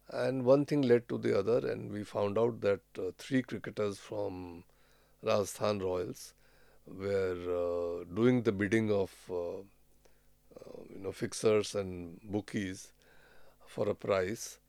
And 0.09 0.43
one 0.43 0.65
thing 0.65 0.81
led 0.81 1.07
to 1.09 1.17
the 1.17 1.37
other, 1.37 1.65
and 1.65 1.91
we 1.91 2.03
found 2.03 2.37
out 2.37 2.59
that 2.61 2.81
uh, 2.99 3.11
three 3.17 3.41
cricketers 3.41 3.97
from 3.97 4.65
Rajasthan 5.21 5.79
Royals 5.79 6.33
were 6.85 7.37
uh, 8.03 8.13
doing 8.13 8.43
the 8.43 8.51
bidding 8.51 8.91
of 8.91 9.13
you 9.29 10.99
know 10.99 11.11
fixers 11.11 11.75
and 11.75 12.19
bookies 12.23 12.91
for 13.65 13.89
a 13.89 13.95
price, 13.95 14.59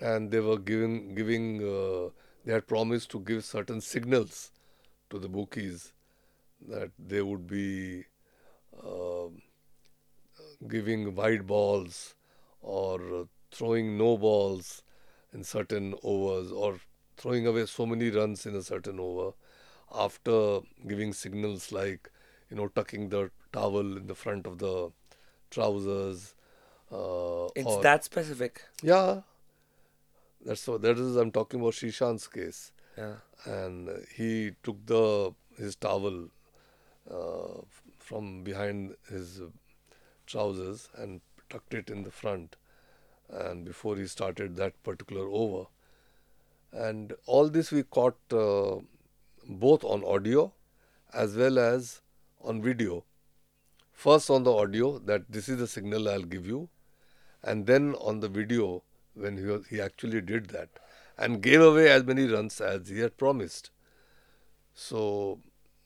and 0.00 0.30
they 0.30 0.40
were 0.40 0.58
giving 0.58 1.14
giving 1.14 1.46
uh, 1.62 2.10
they 2.44 2.52
had 2.52 2.66
promised 2.66 3.10
to 3.10 3.20
give 3.20 3.44
certain 3.44 3.80
signals 3.80 4.50
to 5.10 5.18
the 5.18 5.28
bookies 5.28 5.92
that 6.68 6.90
they 6.98 7.22
would 7.22 7.46
be 7.46 8.04
uh, 8.82 9.28
giving 10.68 11.14
wide 11.14 11.46
balls 11.46 12.14
or 12.60 13.28
throwing 13.50 13.96
no 13.96 14.16
balls 14.16 14.82
in 15.32 15.44
certain 15.44 15.94
overs 16.02 16.50
or 16.50 16.78
throwing 17.16 17.46
away 17.46 17.66
so 17.66 17.86
many 17.86 18.10
runs 18.10 18.46
in 18.46 18.54
a 18.56 18.62
certain 18.62 18.98
over 19.00 19.32
after 19.94 20.60
giving 20.88 21.12
signals 21.12 21.72
like 21.72 22.10
you 22.50 22.56
know 22.56 22.68
tucking 22.68 23.08
the 23.08 23.30
towel 23.52 23.96
in 23.96 24.06
the 24.06 24.14
front 24.14 24.46
of 24.46 24.58
the 24.58 24.90
trousers 25.50 26.34
uh, 26.92 27.46
It's 27.54 27.76
that 27.78 28.04
specific. 28.04 28.62
yeah 28.82 29.20
that's 30.46 30.66
what 30.68 30.82
that 30.82 30.98
is 31.04 31.16
i'm 31.16 31.30
talking 31.30 31.60
about 31.60 31.74
Shishan's 31.74 32.26
case. 32.26 32.72
Yeah. 32.96 33.16
and 33.44 33.90
he 34.16 34.52
took 34.62 34.78
the 34.86 35.34
his 35.58 35.76
towel 35.76 36.28
uh, 37.10 37.60
from 37.98 38.42
behind 38.42 38.94
his 39.08 39.42
trousers 40.26 40.88
and 40.96 41.20
tucked 41.48 41.74
it 41.74 41.90
in 41.90 42.02
the 42.02 42.10
front. 42.10 42.56
And 43.28 43.64
before 43.64 43.96
he 43.96 44.06
started 44.06 44.56
that 44.56 44.82
particular 44.82 45.26
over. 45.28 45.66
And 46.72 47.14
all 47.26 47.48
this 47.48 47.70
we 47.72 47.82
caught 47.82 48.16
uh, 48.32 48.76
both 49.48 49.84
on 49.84 50.04
audio 50.04 50.52
as 51.12 51.36
well 51.36 51.58
as 51.58 52.00
on 52.42 52.62
video. 52.62 53.04
First 53.92 54.30
on 54.30 54.44
the 54.44 54.52
audio 54.52 54.98
that 54.98 55.30
this 55.30 55.48
is 55.48 55.58
the 55.58 55.66
signal 55.66 56.08
i'll 56.08 56.22
give 56.22 56.46
you. 56.46 56.68
And 57.42 57.66
then 57.66 57.94
on 57.94 58.20
the 58.20 58.28
video 58.28 58.82
when 59.16 59.38
he, 59.38 59.44
was, 59.44 59.66
he 59.68 59.80
actually 59.80 60.20
did 60.22 60.48
that 60.50 60.70
and 61.18 61.42
gave 61.42 61.60
away 61.60 61.88
as 61.90 62.04
many 62.04 62.26
runs 62.26 62.60
as 62.60 62.88
he 62.88 63.00
had 63.00 63.16
promised 63.16 63.70
so 64.74 65.40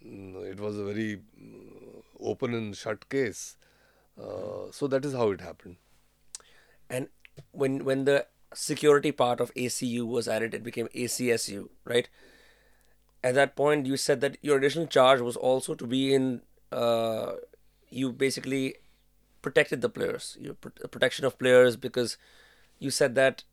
mm, 0.05 0.45
it 0.51 0.61
was 0.61 0.77
a 0.79 0.85
very 0.85 1.17
mm, 1.41 2.03
open 2.21 2.55
and 2.55 2.77
shut 2.77 3.09
case 3.09 3.57
uh, 4.21 4.71
so 4.71 4.87
that 4.87 5.05
is 5.05 5.15
how 5.15 5.31
it 5.31 5.41
happened 5.41 5.77
And 6.89 7.09
when 7.53 7.85
when 7.85 8.05
the 8.05 8.27
security 8.55 9.13
part 9.13 9.41
of 9.41 9.53
ACU 9.57 10.07
was 10.07 10.29
added, 10.29 10.55
it 10.55 10.63
became 10.63 10.89
ACSU, 10.95 11.71
right? 11.85 12.09
At 13.23 13.35
that 13.35 13.55
point, 13.55 13.87
you 13.87 13.97
said 13.97 14.21
that 14.23 14.39
your 14.41 14.57
additional 14.59 14.87
charge 14.87 15.21
was 15.21 15.37
also 15.37 15.75
to 15.75 15.87
be 15.87 16.15
in. 16.15 16.43
Uh, 16.73 17.35
you 17.91 18.13
basically 18.13 18.77
protected 19.43 19.81
the 19.83 19.89
players, 19.89 20.37
your 20.41 20.55
pr- 20.55 20.87
protection 20.91 21.25
of 21.25 21.39
players, 21.39 21.77
because 21.77 22.17
you 22.81 22.91
said 22.91 23.15
that 23.15 23.45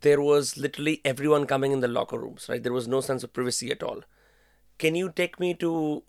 there 0.00 0.20
was 0.20 0.56
literally 0.56 1.02
everyone 1.04 1.46
coming 1.46 1.72
in 1.72 1.80
the 1.80 1.88
locker 1.88 2.18
rooms, 2.18 2.48
right? 2.48 2.62
There 2.62 2.72
was 2.72 2.88
no 2.88 3.02
sense 3.02 3.22
of 3.22 3.34
privacy 3.34 3.70
at 3.70 3.82
all. 3.82 4.02
Can 4.78 4.94
you 4.94 5.12
take 5.14 5.38
me 5.38 5.52
to 5.54 6.02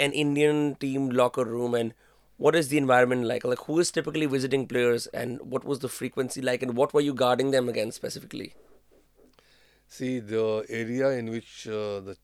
an 0.00 0.12
Indian 0.12 0.74
team 0.74 1.10
locker 1.10 1.44
room 1.44 1.74
and 1.74 1.94
what 2.38 2.56
is 2.56 2.68
the 2.68 2.78
environment 2.78 3.24
like? 3.24 3.44
Like, 3.44 3.60
who 3.60 3.78
is 3.78 3.90
typically 3.90 4.26
visiting 4.26 4.66
players 4.66 5.06
and 5.08 5.40
what 5.40 5.64
was 5.64 5.78
the 5.78 5.88
frequency 5.88 6.42
like 6.42 6.62
and 6.62 6.76
what 6.76 6.92
were 6.92 7.00
you 7.00 7.14
guarding 7.14 7.50
them 7.50 7.68
against 7.68 7.96
specifically? 7.96 8.54
See, 9.88 10.18
the 10.18 10.64
area 10.68 11.10
in 11.10 11.30
which 11.30 11.68
uh, 11.68 12.00
the 12.00 12.16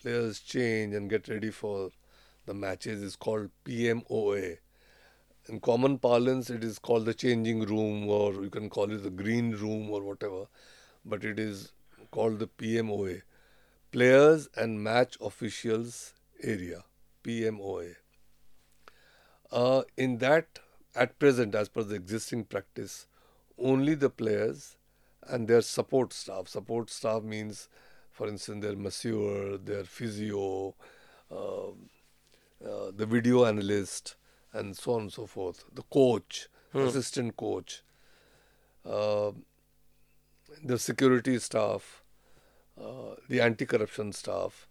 players 0.00 0.40
change 0.40 0.94
and 0.94 1.10
get 1.10 1.28
ready 1.28 1.50
for 1.50 1.90
the 2.46 2.54
matches 2.54 3.02
is 3.02 3.14
called 3.14 3.50
PMOA. 3.64 4.56
In 5.48 5.60
common 5.60 5.98
parlance, 5.98 6.50
it 6.50 6.62
is 6.62 6.78
called 6.78 7.06
the 7.06 7.14
changing 7.14 7.60
room, 7.60 8.08
or 8.08 8.32
you 8.34 8.50
can 8.50 8.68
call 8.68 8.90
it 8.92 9.02
the 9.02 9.10
green 9.10 9.52
room, 9.52 9.90
or 9.90 10.02
whatever, 10.02 10.46
but 11.04 11.24
it 11.24 11.38
is 11.38 11.72
called 12.10 12.38
the 12.38 12.46
PMOA 12.46 13.22
Players 13.90 14.48
and 14.56 14.82
Match 14.82 15.16
Officials 15.20 16.14
Area. 16.42 16.84
PMOA. 17.24 17.96
Uh, 19.50 19.82
in 19.96 20.18
that, 20.18 20.60
at 20.94 21.18
present, 21.18 21.54
as 21.54 21.68
per 21.68 21.82
the 21.82 21.94
existing 21.94 22.44
practice, 22.44 23.06
only 23.58 23.94
the 23.94 24.10
players 24.10 24.76
and 25.28 25.48
their 25.48 25.60
support 25.60 26.12
staff. 26.12 26.48
Support 26.48 26.90
staff 26.90 27.22
means, 27.22 27.68
for 28.10 28.28
instance, 28.28 28.64
their 28.64 28.76
masseur, 28.76 29.58
their 29.58 29.84
physio, 29.84 30.74
uh, 31.30 31.68
uh, 31.68 32.90
the 32.94 33.06
video 33.06 33.44
analyst, 33.44 34.16
and 34.52 34.76
so 34.76 34.94
on 34.94 35.02
and 35.02 35.12
so 35.12 35.26
forth. 35.26 35.64
The 35.72 35.82
coach, 35.82 36.48
assistant 36.74 37.36
coach, 37.36 37.82
uh, 38.84 39.32
the 40.64 40.78
security 40.78 41.38
staff, 41.38 42.02
uh, 42.80 43.14
the 43.28 43.40
anti-corruption 43.40 44.12
staff. 44.12 44.66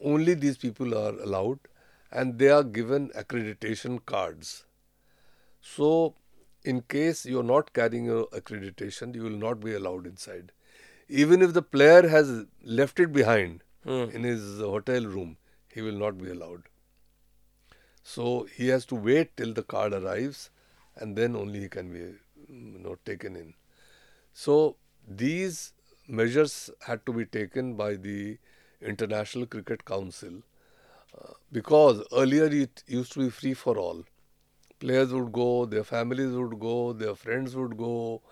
Only 0.00 0.34
these 0.34 0.58
people 0.58 0.94
are 0.96 1.18
allowed, 1.20 1.60
and 2.10 2.38
they 2.38 2.48
are 2.48 2.62
given 2.64 3.10
accreditation 3.10 4.04
cards. 4.04 4.64
So, 5.60 6.14
in 6.64 6.82
case 6.82 7.24
you're 7.26 7.42
not 7.42 7.72
carrying 7.72 8.04
your 8.04 8.26
accreditation, 8.28 9.14
you 9.14 9.22
will 9.22 9.30
not 9.30 9.60
be 9.60 9.74
allowed 9.74 10.06
inside. 10.06 10.52
Even 11.08 11.42
if 11.42 11.52
the 11.52 11.62
player 11.62 12.08
has 12.08 12.44
left 12.62 12.98
it 13.00 13.12
behind 13.12 13.62
in 13.86 14.22
his 14.24 14.60
hotel 14.60 15.04
room, 15.04 15.36
he 15.72 15.82
will 15.82 15.98
not 15.98 16.16
be 16.18 16.30
allowed. 16.30 16.62
So 18.04 18.48
he 18.56 18.68
has 18.68 18.86
to 18.86 18.96
wait 18.96 19.36
till 19.36 19.54
the 19.54 19.64
card 19.64 19.94
arrives, 19.94 20.50
and 20.96 21.16
then 21.16 21.36
only 21.36 21.60
he 21.62 21.68
can 21.68 21.92
be, 21.92 22.00
you 22.00 22.80
know, 22.80 22.96
taken 23.06 23.36
in. 23.36 23.54
So 24.34 24.76
these 25.08 25.74
measures 26.08 26.70
had 26.86 27.06
to 27.06 27.12
be 27.12 27.26
taken 27.26 27.74
by 27.76 27.96
the 27.96 28.38
International 28.82 29.46
Cricket 29.46 29.84
Council 29.86 30.42
uh, 31.18 31.32
because 31.52 32.02
earlier 32.12 32.46
it 32.46 32.84
used 32.86 33.12
to 33.14 33.20
be 33.20 33.30
free 33.30 33.54
for 33.54 33.78
all 33.78 34.04
players 34.80 35.12
would 35.12 35.32
go, 35.32 35.66
their 35.66 35.84
families 35.84 36.32
would 36.32 36.58
go, 36.60 36.92
their 36.92 37.14
friends 37.14 37.56
would 37.56 37.76
go, 37.76 38.22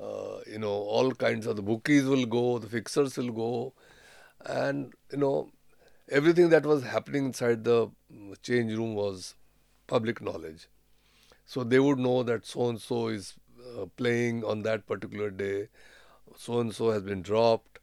uh, 0.00 0.38
you 0.50 0.58
know, 0.58 0.72
all 0.72 1.12
kinds 1.12 1.46
of 1.46 1.56
the 1.56 1.62
bookies 1.62 2.04
will 2.04 2.26
go, 2.26 2.58
the 2.58 2.68
fixers 2.68 3.16
will 3.16 3.30
go, 3.32 3.72
and 4.46 4.92
you 5.12 5.18
know, 5.18 5.50
everything 6.08 6.48
that 6.50 6.66
was 6.66 6.82
happening 6.84 7.26
inside 7.26 7.64
the 7.64 7.90
change 8.42 8.72
room 8.72 8.94
was 8.94 9.34
public 9.86 10.20
knowledge. 10.20 10.68
So 11.44 11.64
they 11.64 11.78
would 11.78 11.98
know 11.98 12.22
that 12.22 12.46
so 12.46 12.68
and 12.68 12.80
so 12.80 13.08
is 13.08 13.34
uh, 13.76 13.86
playing 13.96 14.44
on 14.44 14.62
that 14.62 14.86
particular 14.86 15.30
day, 15.30 15.68
so 16.36 16.60
and 16.60 16.74
so 16.74 16.90
has 16.90 17.02
been 17.02 17.22
dropped, 17.22 17.78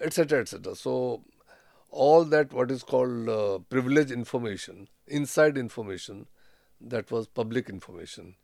etc., 0.00 0.40
etc. 0.40 0.74
So 0.74 1.22
all 1.90 2.24
that 2.24 2.52
what 2.52 2.70
is 2.70 2.82
called 2.82 3.28
uh, 3.28 3.58
privilege 3.70 4.10
information, 4.10 4.88
inside 5.06 5.56
information, 5.56 6.26
that 6.80 7.10
was 7.10 7.26
public 7.26 7.68
information. 7.68 8.34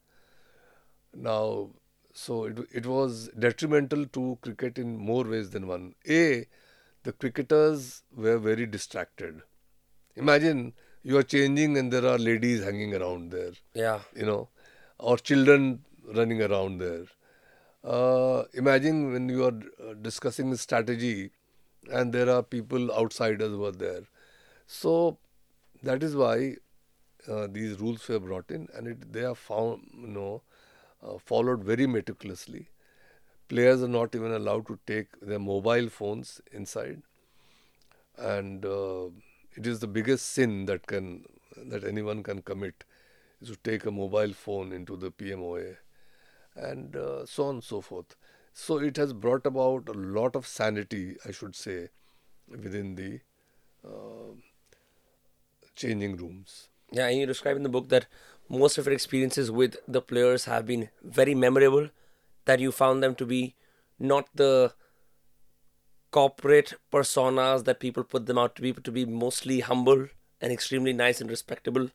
Now, 1.14 1.70
so 2.14 2.44
it, 2.44 2.58
it 2.72 2.86
was 2.86 3.28
detrimental 3.38 4.06
to 4.06 4.38
cricket 4.40 4.78
in 4.78 4.96
more 4.96 5.24
ways 5.24 5.50
than 5.50 5.66
one. 5.66 5.94
A, 6.08 6.46
the 7.04 7.12
cricketers 7.12 8.02
were 8.14 8.38
very 8.38 8.66
distracted. 8.66 9.42
Imagine 10.16 10.74
you 11.02 11.16
are 11.18 11.22
changing 11.22 11.76
and 11.76 11.92
there 11.92 12.06
are 12.06 12.18
ladies 12.18 12.62
hanging 12.62 12.94
around 12.94 13.30
there, 13.32 13.52
Yeah. 13.74 14.00
you 14.14 14.26
know, 14.26 14.48
or 14.98 15.16
children 15.18 15.84
running 16.04 16.42
around 16.42 16.78
there. 16.78 17.06
Uh, 17.82 18.44
imagine 18.54 19.12
when 19.12 19.28
you 19.28 19.44
are 19.44 19.60
uh, 19.90 19.94
discussing 19.94 20.54
strategy 20.56 21.30
and 21.90 22.12
there 22.12 22.30
are 22.30 22.42
people 22.42 22.92
outsiders 22.92 23.56
were 23.56 23.72
there. 23.72 24.02
So 24.66 25.18
that 25.82 26.02
is 26.02 26.14
why 26.14 26.56
uh, 27.28 27.48
these 27.50 27.80
rules 27.80 28.06
were 28.08 28.20
brought 28.20 28.50
in 28.50 28.68
and 28.74 28.86
it, 28.86 29.12
they 29.12 29.24
are 29.24 29.34
found, 29.34 29.90
you 29.94 30.06
know, 30.06 30.42
uh, 31.02 31.18
followed 31.18 31.64
very 31.64 31.86
meticulously. 31.88 32.68
Players 33.52 33.82
are 33.82 33.94
not 33.94 34.14
even 34.18 34.32
allowed 34.32 34.66
to 34.68 34.78
take 34.86 35.08
their 35.20 35.38
mobile 35.46 35.88
phones 35.94 36.40
inside, 36.52 37.02
and 38.16 38.64
uh, 38.64 39.08
it 39.56 39.66
is 39.72 39.80
the 39.80 39.90
biggest 39.96 40.30
sin 40.36 40.64
that 40.70 40.86
can 40.92 41.24
that 41.72 41.84
anyone 41.84 42.22
can 42.28 42.40
commit 42.50 42.84
is 43.42 43.50
to 43.50 43.56
take 43.70 43.84
a 43.84 43.90
mobile 43.90 44.32
phone 44.32 44.72
into 44.72 44.96
the 44.96 45.10
PMOA, 45.10 45.76
and 46.56 46.96
uh, 46.96 47.26
so 47.26 47.44
on 47.44 47.56
and 47.56 47.64
so 47.64 47.80
forth. 47.82 48.16
So 48.54 48.78
it 48.78 48.96
has 48.96 49.12
brought 49.12 49.46
about 49.46 49.88
a 49.88 49.98
lot 50.18 50.34
of 50.34 50.46
sanity, 50.46 51.16
I 51.26 51.32
should 51.32 51.54
say, 51.54 51.88
within 52.48 52.94
the 52.94 53.20
uh, 53.86 54.32
changing 55.74 56.16
rooms. 56.16 56.68
Yeah, 56.90 57.08
and 57.08 57.18
you 57.18 57.26
describe 57.26 57.56
in 57.56 57.62
the 57.62 57.68
book 57.68 57.88
that 57.88 58.06
most 58.48 58.78
of 58.78 58.86
your 58.86 58.94
experiences 58.94 59.50
with 59.50 59.76
the 59.88 60.02
players 60.02 60.44
have 60.44 60.66
been 60.66 60.88
very 61.02 61.34
memorable, 61.34 61.88
that 62.44 62.60
you 62.60 62.72
found 62.72 63.02
them 63.02 63.14
to 63.16 63.26
be 63.26 63.54
not 63.98 64.28
the 64.34 64.74
corporate 66.10 66.74
personas 66.92 67.64
that 67.64 67.80
people 67.80 68.04
put 68.04 68.26
them 68.26 68.38
out 68.38 68.54
to 68.56 68.62
be, 68.62 68.72
but 68.72 68.84
to 68.84 68.92
be 68.92 69.04
mostly 69.04 69.60
humble 69.60 70.08
and 70.40 70.52
extremely 70.52 70.92
nice 70.92 71.20
and 71.20 71.30
respectable. 71.30 71.90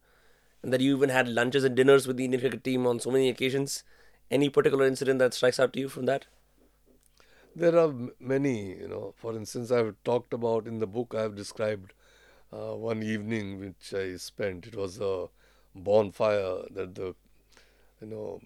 And 0.64 0.74
that 0.74 0.82
you 0.82 0.96
even 0.96 1.10
had 1.10 1.28
lunches 1.28 1.64
and 1.64 1.76
dinners 1.76 2.08
with 2.08 2.18
the 2.18 2.26
Indian 2.26 2.42
cricket 2.42 2.64
team 2.64 2.88
on 2.88 3.00
so 3.00 3.12
many 3.12 3.30
occasions. 3.30 3.84
Any 4.32 4.50
particular 4.50 4.86
incident 4.86 5.20
that 5.20 5.34
strikes 5.34 5.60
out 5.60 5.72
to 5.74 5.80
you 5.80 5.88
from 5.88 6.06
that? 6.06 6.26
There 7.56 7.78
are 7.78 7.94
many, 8.20 8.78
you 8.78 8.88
know. 8.88 9.14
For 9.18 9.36
instance, 9.36 9.72
I've 9.72 9.96
talked 10.04 10.34
about 10.34 10.68
in 10.68 10.80
the 10.80 10.88
book, 10.88 11.14
I've 11.16 11.36
described 11.36 11.94
uh, 12.52 12.74
one 12.76 13.04
evening 13.04 13.60
which 13.60 13.94
I 13.94 14.18
spent. 14.18 14.68
It 14.68 14.76
was 14.76 15.00
a 15.00 15.28
bonfire 15.76 16.64
that 16.72 16.96
the, 16.96 17.16
you 18.02 18.08
know, 18.08 18.42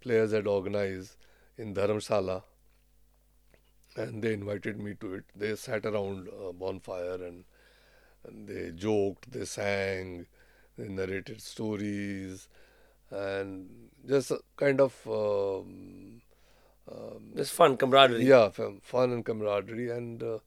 players 0.00 0.32
had 0.32 0.46
organized 0.46 1.16
in 1.58 1.74
Dharamshala, 1.74 2.42
and 3.96 4.22
they 4.22 4.32
invited 4.34 4.78
me 4.80 4.94
to 5.00 5.14
it. 5.14 5.24
They 5.34 5.54
sat 5.56 5.84
around 5.84 6.28
a 6.28 6.52
bonfire 6.52 7.14
and, 7.24 7.44
and 8.26 8.48
they 8.48 8.72
joked, 8.72 9.32
they 9.32 9.44
sang, 9.44 10.26
they 10.78 10.88
narrated 10.88 11.42
stories, 11.42 12.48
and 13.10 13.68
just 14.08 14.32
kind 14.56 14.80
of. 14.80 14.94
Um, 15.06 16.22
um, 16.90 17.32
It's 17.36 17.50
fun, 17.50 17.76
camaraderie. 17.76 18.24
yeah, 18.24 18.50
fun 18.50 18.80
fun 18.82 19.12
and 19.12 19.24
camaraderie, 19.24 19.90
and 19.90 20.22
uh, 20.22 20.38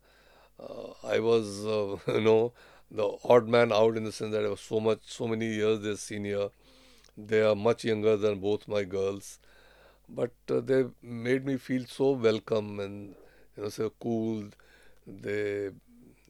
uh, 0.60 0.94
I 1.04 1.20
was, 1.20 1.66
uh, 1.66 1.98
you 2.14 2.22
know, 2.22 2.54
the 2.92 3.10
odd 3.24 3.48
man 3.48 3.72
out 3.72 3.98
in 3.98 4.04
the 4.06 4.12
sense 4.12 4.32
that 4.34 4.46
I 4.46 4.50
was 4.50 4.62
so 4.62 4.80
much, 4.80 5.00
so 5.06 5.28
many 5.28 5.48
years 5.48 5.82
their 5.82 5.98
senior. 5.98 6.50
They 7.18 7.42
are 7.42 7.56
much 7.56 7.84
younger 7.86 8.18
than 8.18 8.40
both 8.40 8.68
my 8.68 8.84
girls, 8.84 9.40
but 10.16 10.32
uh, 10.50 10.62
they 10.62 10.86
made 11.02 11.46
me 11.46 11.58
feel 11.58 11.86
so 11.86 12.12
welcome 12.12 12.80
and 12.80 13.16
you 13.58 13.64
know 13.64 13.70
so 13.70 13.92
cool. 14.02 14.46
They, 15.08 15.70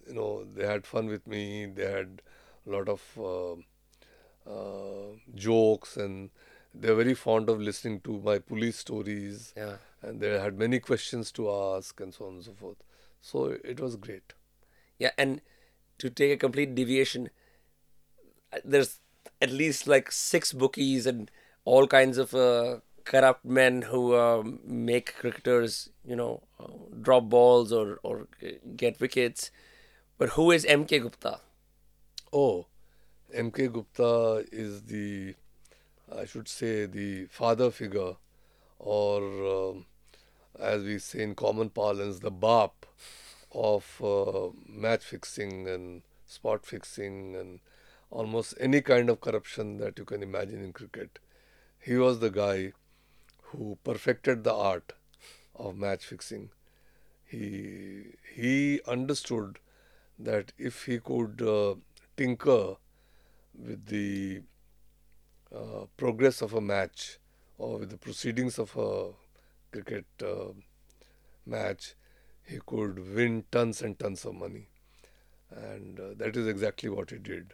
you 0.07 0.13
know, 0.13 0.45
they 0.55 0.65
had 0.65 0.85
fun 0.85 1.07
with 1.07 1.27
me. 1.27 1.65
They 1.67 1.89
had 1.91 2.21
a 2.67 2.69
lot 2.71 2.89
of 2.89 3.01
uh, 3.19 3.53
uh, 4.49 5.15
jokes 5.35 5.97
and 5.97 6.29
they're 6.73 6.95
very 6.95 7.13
fond 7.15 7.49
of 7.49 7.59
listening 7.61 7.99
to 8.01 8.19
my 8.19 8.39
police 8.39 8.77
stories 8.77 9.53
Yeah. 9.55 9.77
and 10.01 10.19
they 10.19 10.29
had 10.39 10.57
many 10.57 10.79
questions 10.79 11.31
to 11.33 11.49
ask 11.51 11.99
and 12.01 12.13
so 12.13 12.27
on 12.27 12.35
and 12.35 12.43
so 12.45 12.53
forth. 12.53 12.77
So 13.21 13.45
it 13.63 13.79
was 13.79 13.95
great. 13.95 14.33
Yeah, 14.99 15.11
and 15.17 15.41
to 15.99 16.09
take 16.09 16.31
a 16.31 16.37
complete 16.37 16.75
deviation, 16.75 17.29
uh, 18.53 18.59
there's 18.63 18.99
at 19.41 19.51
least 19.51 19.87
like 19.87 20.11
six 20.11 20.53
bookies 20.53 21.05
and 21.05 21.29
all 21.65 21.87
kinds 21.87 22.17
of 22.17 22.33
uh, 22.33 22.79
corrupt 23.05 23.45
men 23.45 23.83
who 23.83 24.15
um, 24.15 24.59
make 24.65 25.15
cricketers, 25.15 25.89
you 26.05 26.15
know, 26.15 26.43
drop 27.01 27.29
balls 27.29 27.71
or 27.71 27.99
or 28.03 28.27
get 28.75 28.99
wickets. 28.99 29.51
But 30.17 30.29
who 30.29 30.51
is 30.51 30.65
MK 30.65 31.01
Gupta? 31.01 31.39
Oh, 32.33 32.67
M.K. 33.33 33.67
Gupta 33.67 34.45
is 34.51 34.83
the, 34.83 35.35
I 36.13 36.25
should 36.25 36.47
say, 36.47 36.85
the 36.85 37.25
father 37.25 37.71
figure, 37.71 38.15
or 38.79 39.71
um, 39.71 39.85
as 40.59 40.83
we 40.83 40.99
say 40.99 41.23
in 41.23 41.35
common 41.35 41.69
parlance, 41.69 42.19
the 42.19 42.31
BAP 42.31 42.85
of 43.53 44.01
uh, 44.03 44.49
match 44.67 45.03
fixing 45.03 45.67
and 45.67 46.01
spot 46.25 46.65
fixing 46.65 47.35
and 47.35 47.59
almost 48.09 48.53
any 48.59 48.81
kind 48.81 49.09
of 49.09 49.21
corruption 49.21 49.77
that 49.77 49.97
you 49.97 50.05
can 50.05 50.23
imagine 50.23 50.63
in 50.63 50.73
cricket. 50.73 51.19
He 51.79 51.95
was 51.95 52.19
the 52.19 52.29
guy 52.29 52.73
who 53.51 53.77
perfected 53.83 54.43
the 54.43 54.53
art 54.53 54.93
of 55.55 55.77
match 55.77 56.05
fixing. 56.05 56.49
He 57.25 58.15
he 58.33 58.81
understood 58.87 59.59
that 60.19 60.53
if 60.57 60.85
he 60.85 60.99
could 60.99 61.41
uh, 61.41 61.75
tinker 62.17 62.75
with 63.53 63.85
the 63.87 64.41
uh, 65.53 65.85
progress 65.97 66.41
of 66.41 66.53
a 66.53 66.61
match 66.61 67.17
or 67.57 67.79
with 67.79 67.89
the 67.89 67.97
proceedings 67.97 68.57
of 68.57 68.75
a 68.77 69.11
cricket 69.71 70.05
uh, 70.23 70.53
match, 71.45 71.95
he 72.43 72.59
could 72.65 73.15
win 73.15 73.43
tons 73.51 73.81
and 73.81 73.97
tons 73.99 74.25
of 74.25 74.35
money. 74.35 74.67
And 75.49 75.99
uh, 75.99 76.13
that 76.17 76.37
is 76.37 76.47
exactly 76.47 76.89
what 76.89 77.09
he 77.09 77.17
did. 77.17 77.53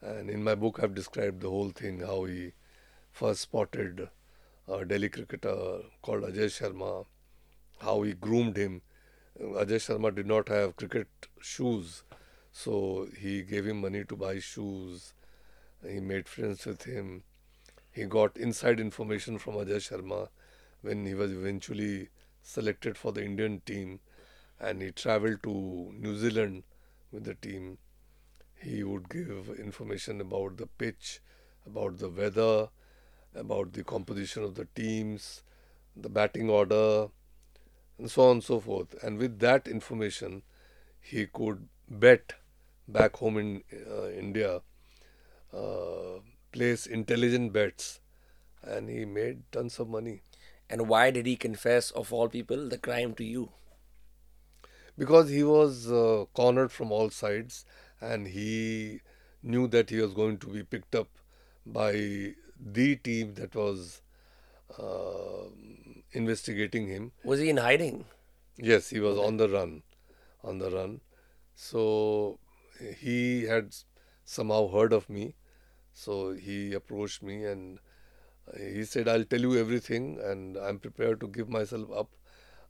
And 0.00 0.30
in 0.30 0.42
my 0.42 0.54
book, 0.54 0.80
I've 0.82 0.94
described 0.94 1.42
the 1.42 1.50
whole 1.50 1.70
thing 1.70 2.00
how 2.00 2.24
he 2.24 2.52
first 3.12 3.42
spotted 3.42 4.08
a 4.80 4.84
Delhi 4.84 5.08
cricketer 5.08 5.80
called 6.02 6.22
Ajay 6.24 6.48
Sharma, 6.48 7.06
how 7.80 8.02
he 8.02 8.12
groomed 8.14 8.56
him. 8.56 8.82
Ajay 9.40 9.80
Sharma 9.86 10.14
did 10.14 10.26
not 10.26 10.48
have 10.48 10.76
cricket 10.76 11.08
shoes, 11.40 12.04
so 12.52 13.08
he 13.18 13.42
gave 13.42 13.66
him 13.66 13.80
money 13.80 14.04
to 14.04 14.16
buy 14.16 14.38
shoes. 14.38 15.14
He 15.86 16.00
made 16.00 16.28
friends 16.28 16.64
with 16.64 16.84
him. 16.84 17.22
He 17.90 18.04
got 18.04 18.36
inside 18.36 18.80
information 18.80 19.38
from 19.38 19.54
Ajay 19.54 19.80
Sharma 19.88 20.28
when 20.80 21.06
he 21.06 21.14
was 21.14 21.32
eventually 21.32 22.08
selected 22.42 22.96
for 22.96 23.12
the 23.12 23.24
Indian 23.24 23.60
team 23.66 24.00
and 24.58 24.80
he 24.80 24.90
traveled 24.90 25.42
to 25.42 25.92
New 25.98 26.16
Zealand 26.16 26.62
with 27.10 27.24
the 27.24 27.34
team. 27.34 27.78
He 28.60 28.84
would 28.84 29.08
give 29.08 29.50
information 29.58 30.20
about 30.20 30.56
the 30.56 30.66
pitch, 30.66 31.20
about 31.66 31.98
the 31.98 32.08
weather, 32.08 32.68
about 33.34 33.72
the 33.72 33.84
composition 33.84 34.42
of 34.44 34.54
the 34.54 34.66
teams, 34.74 35.42
the 35.96 36.08
batting 36.08 36.50
order, 36.50 37.08
and 37.98 38.10
so 38.10 38.22
on 38.22 38.30
and 38.32 38.44
so 38.44 38.60
forth. 38.60 38.94
And 39.02 39.18
with 39.18 39.38
that 39.40 39.68
information, 39.68 40.42
he 41.00 41.26
could 41.26 41.68
bet 41.88 42.34
back 42.88 43.16
home 43.16 43.38
in 43.38 43.64
uh, 43.90 44.10
India, 44.10 44.60
uh, 45.54 46.20
place 46.52 46.86
intelligent 46.86 47.52
bets, 47.52 48.00
and 48.62 48.88
he 48.88 49.04
made 49.04 49.42
tons 49.52 49.78
of 49.78 49.88
money. 49.88 50.22
And 50.70 50.88
why 50.88 51.10
did 51.10 51.26
he 51.26 51.36
confess, 51.36 51.90
of 51.90 52.12
all 52.12 52.28
people, 52.28 52.68
the 52.68 52.78
crime 52.78 53.14
to 53.14 53.24
you? 53.24 53.50
because 54.98 55.30
he 55.30 55.42
was 55.42 55.90
uh, 55.90 56.24
cornered 56.34 56.70
from 56.70 56.92
all 56.92 57.10
sides 57.10 57.64
and 58.00 58.26
he 58.28 59.00
knew 59.42 59.66
that 59.68 59.90
he 59.90 59.98
was 60.00 60.12
going 60.12 60.38
to 60.38 60.46
be 60.46 60.62
picked 60.62 60.94
up 60.94 61.08
by 61.64 62.34
the 62.64 62.96
team 62.96 63.34
that 63.34 63.54
was 63.54 64.02
uh, 64.78 65.48
investigating 66.12 66.86
him. 66.86 67.12
Was 67.24 67.40
he 67.40 67.50
in 67.50 67.56
hiding? 67.58 68.04
yes 68.58 68.90
he 68.90 69.00
was 69.00 69.18
on 69.18 69.38
the 69.38 69.48
run 69.48 69.82
on 70.44 70.58
the 70.58 70.70
run. 70.70 71.00
So 71.54 72.38
he 72.98 73.44
had 73.44 73.74
somehow 74.24 74.68
heard 74.68 74.92
of 74.92 75.08
me. 75.08 75.34
So 75.94 76.32
he 76.32 76.72
approached 76.74 77.22
me 77.22 77.44
and 77.44 77.78
he 78.58 78.84
said 78.84 79.08
i'll 79.08 79.24
tell 79.24 79.40
you 79.40 79.56
everything 79.58 80.18
and 80.20 80.56
i'm 80.56 80.78
prepared 80.78 81.20
to 81.20 81.28
give 81.28 81.48
myself 81.48 81.90
up. 81.92 82.10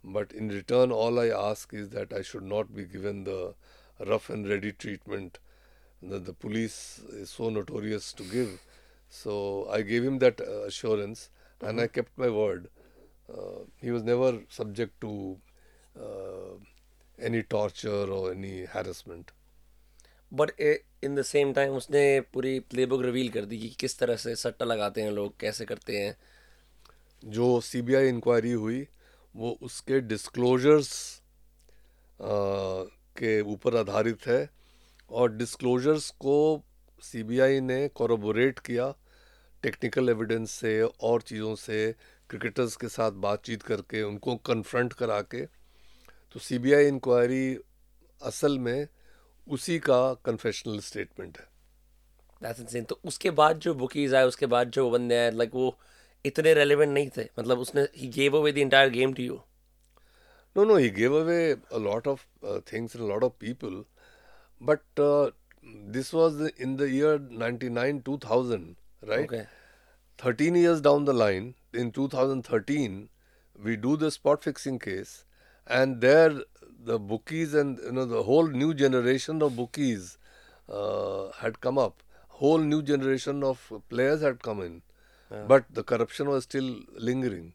But 0.04 0.32
in 0.32 0.48
return, 0.48 0.90
all 0.90 1.20
I 1.20 1.28
ask 1.28 1.72
is 1.72 1.90
that 1.90 2.12
I 2.12 2.22
should 2.22 2.42
not 2.42 2.74
be 2.74 2.84
given 2.84 3.22
the 3.24 3.54
rough 4.04 4.30
and 4.30 4.48
ready 4.48 4.72
treatment 4.72 5.38
that 6.02 6.24
the 6.26 6.32
police 6.32 7.00
is 7.10 7.30
so 7.30 7.48
notorious 7.50 8.12
to 8.14 8.24
give. 8.24 8.60
So 9.12 9.68
I 9.70 9.82
gave 9.82 10.02
him 10.02 10.18
that 10.20 10.40
uh, 10.40 10.62
assurance 10.62 11.28
mm-hmm. 11.28 11.68
and 11.68 11.80
I 11.80 11.86
kept 11.86 12.16
my 12.16 12.30
word. 12.30 12.68
Uh, 13.28 13.64
he 13.76 13.90
was 13.90 14.02
never 14.02 14.40
subject 14.48 15.00
to 15.02 15.36
uh, 15.96 16.54
any 17.18 17.42
torture 17.44 18.04
or 18.18 18.32
any 18.32 18.64
harassment. 18.74 19.32
But 20.32 20.50
in 21.04 21.14
the 21.14 21.22
same 21.22 21.52
time 21.52 21.74
उसने 21.76 22.02
पूरी 22.34 22.58
playbook 22.72 23.02
reveal 23.02 23.28
कर 23.30 23.44
दी 23.44 23.58
कि 23.58 23.68
किस 23.80 23.98
तरह 23.98 24.16
से 24.16 24.34
सट्टा 24.36 24.64
लगाते 24.64 25.02
हैं 25.02 25.10
लोग 25.12 25.34
कैसे 25.40 25.64
करते 25.64 25.96
हैं 25.96 26.16
जो 27.22 27.48
सीबीआई 27.60 28.08
इंक्वायरी 28.08 28.52
हुई 28.52 28.80
वो 29.34 29.50
उसके 29.68 30.00
डिस्क्लोजर्स 30.00 30.90
के 33.18 33.40
ऊपर 33.54 33.76
आधारित 33.76 34.26
है 34.26 34.48
और 35.10 35.32
डिस्क्लोजर्स 35.36 36.10
को 36.24 36.38
सीबीआई 37.02 37.60
ने 37.60 37.86
कॉरबोरेट 38.00 38.58
किया 38.66 38.92
टेक्निकल 39.62 40.08
एविडेंस 40.08 40.50
से 40.50 40.82
और 40.82 41.22
चीज़ों 41.22 41.54
से 41.54 41.94
क्रिकेटर्स 42.30 42.76
के 42.76 42.88
साथ 42.88 43.10
बातचीत 43.10 43.62
करके 43.62 44.02
उनको 44.02 44.36
कन्फ्रंट 44.36 44.92
करा 44.92 45.22
के 45.22 45.46
तो 46.32 46.40
सीबीआई 46.40 46.86
इंक्वायरी 46.86 47.58
असल 48.22 48.58
में 48.58 48.88
उसी 49.48 49.78
का 49.78 50.14
कन्फेशनल 50.14 50.78
स्टेटमेंट 50.78 51.38
है। 51.38 51.46
दैट्स 52.42 52.76
तो 52.88 53.00
उसके 53.04 53.30
बाद 53.30 53.58
जो 53.58 53.74
बुकीज 53.74 54.14
आए 54.14 54.24
उसके 54.24 54.46
बाद 54.46 54.70
जो 54.70 54.90
बंदे 54.90 55.16
आए 55.16 55.30
लाइक 55.30 55.50
वो 55.54 55.78
इतने 56.26 56.54
रेलिवेंट 56.54 56.92
नहीं 56.92 57.10
थे। 57.16 57.28
मतलब 57.38 57.58
उसने 57.58 57.82
ही 57.96 58.08
gave 58.08 58.36
away 58.36 58.52
the 58.52 58.58
entire 58.58 58.88
game 58.88 59.14
to 59.14 59.22
you 59.22 59.42
know 60.56 60.64
no 60.64 60.76
he 60.76 60.90
gave 60.90 61.20
away 61.20 61.56
things 62.42 62.96
and 62.96 63.00
a 63.00 63.08
lot 63.10 63.22
of 63.22 63.30
people. 63.44 63.74
But 64.62 65.00
uh, 65.00 65.30
this 65.96 66.14
was 66.14 66.34
the- 66.40 66.66
in 66.66 66.76
the 66.80 67.18
99 67.42 68.00
2000, 68.08 68.81
right? 69.06 69.28
Okay 69.30 69.44
13 70.18 70.54
years 70.54 70.80
down 70.80 71.04
the 71.04 71.12
line, 71.12 71.54
in 71.72 71.90
2013, 71.90 73.08
we 73.68 73.76
do 73.76 73.96
the 73.96 74.10
spot 74.10 74.44
fixing 74.44 74.78
case, 74.78 75.24
and 75.66 76.00
there 76.00 76.42
the 76.90 76.98
bookies 76.98 77.54
and 77.54 77.78
you 77.78 77.92
know 77.92 78.04
the 78.04 78.22
whole 78.22 78.48
new 78.48 78.74
generation 78.74 79.42
of 79.42 79.56
bookies 79.56 80.18
uh, 80.68 81.30
had 81.40 81.60
come 81.60 81.78
up. 81.78 82.02
Whole 82.42 82.58
new 82.58 82.82
generation 82.82 83.42
of 83.44 83.72
players 83.88 84.22
had 84.22 84.42
come 84.42 84.60
in, 84.60 84.82
but 85.46 85.66
the 85.70 85.84
corruption 85.84 86.28
was 86.28 86.44
still 86.44 86.70
lingering. 86.98 87.52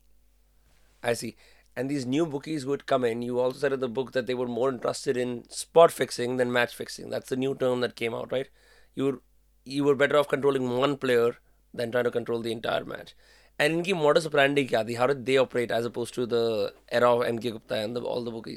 I 1.04 1.14
see. 1.14 1.36
And 1.76 1.92
these 1.92 2.06
new 2.08 2.26
bookies 2.26 2.66
would 2.66 2.86
come 2.88 3.04
in. 3.06 3.22
You 3.22 3.40
also 3.40 3.60
said 3.60 3.74
in 3.74 3.80
the 3.80 3.88
book 3.88 4.12
that 4.14 4.26
they 4.26 4.34
were 4.34 4.48
more 4.48 4.70
interested 4.70 5.16
in 5.16 5.48
spot 5.50 5.92
fixing 5.92 6.38
than 6.38 6.52
match 6.52 6.74
fixing. 6.76 7.10
That's 7.10 7.30
the 7.30 7.36
new 7.36 7.54
term 7.56 7.82
that 7.82 7.96
came 7.96 8.16
out, 8.16 8.32
right? 8.32 8.48
You 8.96 9.22
you 9.68 9.84
were 9.86 9.94
better 9.96 10.16
off 10.16 10.28
controlling 10.32 10.70
one 10.72 10.96
player 10.96 11.40
than 11.74 11.92
try 11.92 12.04
to 12.04 12.10
control 12.10 12.44
the 12.44 12.48
entire 12.48 12.84
match 12.86 13.16
and 13.60 13.74
इनकी 13.74 13.94
मॉडर्स 13.94 14.28
branding 14.28 14.68
क्या 14.70 14.84
थी? 14.84 14.94
हर 14.94 15.14
they 15.14 15.38
operate 15.38 15.72
as 15.72 15.86
opposed 15.86 16.14
to 16.16 16.26
the 16.26 16.72
era 16.94 17.12
of 17.14 17.26
M 17.26 17.38
K 17.38 17.52
Gupta 17.52 17.78
and 17.78 17.98
all 17.98 18.26
the 18.26 18.34
book 18.34 18.50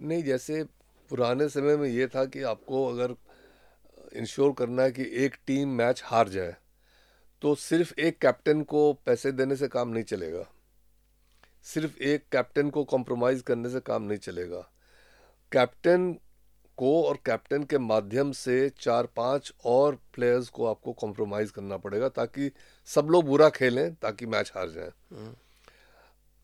नहीं, 0.00 0.22
जैसे 0.22 0.62
पुराने 1.10 1.48
समय 1.48 1.76
में 1.76 1.88
ये 1.88 2.06
था 2.06 2.24
कि 2.24 2.42
आपको 2.42 2.86
अगर 2.86 3.10
uh, 3.10 4.16
इंश्योर 4.16 4.52
करना 4.58 4.82
है 4.82 4.90
कि 4.92 5.04
एक 5.24 5.36
टीम 5.46 5.68
मैच 5.68 6.02
हार 6.04 6.28
जाए 6.28 6.54
तो 7.42 7.54
सिर्फ़ 7.54 7.92
एक 8.00 8.18
कैप्टन 8.18 8.62
को 8.62 8.92
पैसे 9.06 9.32
देने 9.32 9.56
से 9.56 9.68
काम 9.68 9.88
नहीं 9.88 10.04
चलेगा। 10.04 10.44
सिर्फ़ 11.64 11.96
एक 12.02 12.24
कैप्टन 12.32 12.70
को 12.70 12.84
कॉम्प्रोमाइज़ 12.84 13.42
करने 13.42 13.68
से 13.70 13.80
काम 13.80 14.02
नहीं 14.02 14.18
चलेगा। 14.18 14.60
कैप्टन 15.52 16.14
को 16.76 17.02
और 17.04 17.18
कैप्टन 17.26 17.62
के 17.62 17.78
माध्यम 17.78 18.32
से 18.32 18.68
चार 18.80 19.06
पाँच 19.16 19.52
और 19.64 19.98
प्लेयर्स 20.14 20.48
को 20.48 20.66
आपको 20.66 20.92
कॉम्प्रोमाइज 20.92 21.50
करना 21.50 21.76
पड़ेगा 21.76 22.08
ताकि 22.08 22.50
सब 22.88 23.08
लोग 23.10 23.24
बुरा 23.24 23.48
खेलें 23.48 23.94
ताकि 23.94 24.26
मैच 24.26 24.52
हार 24.56 24.70
जाए। 24.70 24.90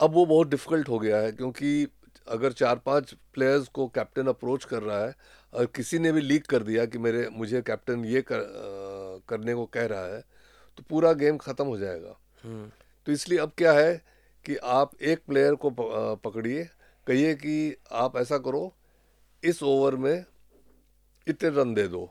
अब 0.00 0.12
वो 0.12 0.26
बहुत 0.26 0.48
डिफ़िकल्ट 0.48 0.88
हो 0.88 0.98
गया 0.98 1.18
है 1.18 1.32
क्योंकि 1.32 1.86
अगर 2.28 2.52
चार 2.52 2.76
पाँच 2.76 3.14
प्लेयर्स 3.34 3.68
को 3.68 3.86
कैप्टन 3.88 4.26
अप्रोच 4.26 4.64
कर 4.64 4.82
रहा 4.82 5.04
है 5.04 5.14
और 5.52 5.66
किसी 5.66 5.98
ने 5.98 6.12
भी 6.12 6.20
लीक 6.20 6.46
कर 6.46 6.62
दिया 6.62 6.84
कि 6.86 6.98
मेरे 6.98 7.28
मुझे 7.32 7.62
कैप्टन 7.62 8.04
ये 8.04 8.22
कर, 8.22 8.36
आ, 8.36 9.26
करने 9.28 9.54
को 9.54 9.66
कह 9.66 9.86
रहा 9.86 10.04
है 10.06 10.20
तो 10.78 10.82
पूरा 10.90 11.12
गेम 11.12 11.36
ख़त्म 11.36 11.66
हो 11.66 11.78
जाएगा। 11.78 12.16
तो 13.06 13.12
इसलिए 13.12 13.38
अब 13.38 13.52
क्या 13.58 13.72
है 13.72 13.96
कि 14.44 14.56
आप 14.56 14.90
एक 15.02 15.22
प्लेयर 15.28 15.54
को 15.54 15.70
पकड़िए 16.24 16.68
कहिए 17.06 17.34
कि 17.34 17.76
आप 17.92 18.16
ऐसा 18.16 18.38
करो 18.38 18.74
इस 19.42 19.62
ओवर 19.62 19.96
में 19.96 20.24
इतने 21.26 21.48
रन 21.50 21.74
दे 21.74 21.86
दो 21.88 22.02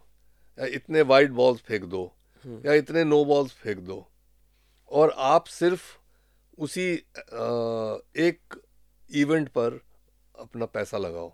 या 0.58 0.66
इतने 0.76 1.02
वाइड 1.04 1.32
बॉल्स 1.34 1.62
फेंक 1.62 1.84
दो 1.86 2.04
या 2.66 2.74
इतने 2.74 3.04
नो 3.04 3.24
बॉल्स 3.26 3.52
फेंक 3.54 3.80
दो। 3.80 4.06
और 4.92 5.14
आप 5.18 5.46
सिर्फ़ 5.46 5.82
उसी 6.58 6.92
एक 8.20 8.62
इवेंट 9.10 9.50
पर 9.50 9.80
अपना 10.36 10.66
पैसा 10.68 10.98
लगाओ। 10.98 11.30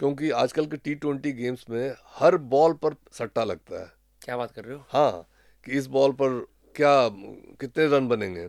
क्योंकि 0.00 0.30
आजकल 0.32 0.66
के 0.66 0.76
टी 0.76 0.94
ट्वेंटी 0.94 1.32
गेम्स 1.32 1.64
में 1.70 1.94
हर 2.14 2.36
बॉल 2.54 2.72
पर 2.74 2.94
सट्टा 3.12 3.44
लगता 3.44 3.80
है। 3.80 3.92
क्या 4.22 4.36
बात 4.36 4.50
कर 4.50 4.64
रहे 4.64 4.76
हो? 4.76 4.84
हाँ 4.88 5.28
कि 5.66 5.78
इस 5.78 5.86
बॉल 5.88 6.12
पर 6.12 6.40
क्या 6.74 6.94
कितने 7.60 7.86
रन 7.88 8.08
बनेंगे? 8.08 8.48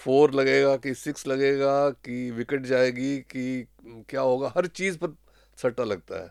फोर 0.00 0.34
लगेगा 0.34 0.76
कि 0.76 0.94
सिक्स 0.94 1.26
लगेगा 1.26 1.88
कि 1.90 2.30
विकेट 2.30 2.66
जाएगी 2.66 3.16
कि 3.30 3.66
क्या 4.08 4.20
होगा 4.20 4.52
हर 4.56 4.66
चीज़ 4.66 4.98
पर 4.98 5.16
सट्टा 5.58 5.84
लगता 5.84 6.22
है। 6.22 6.30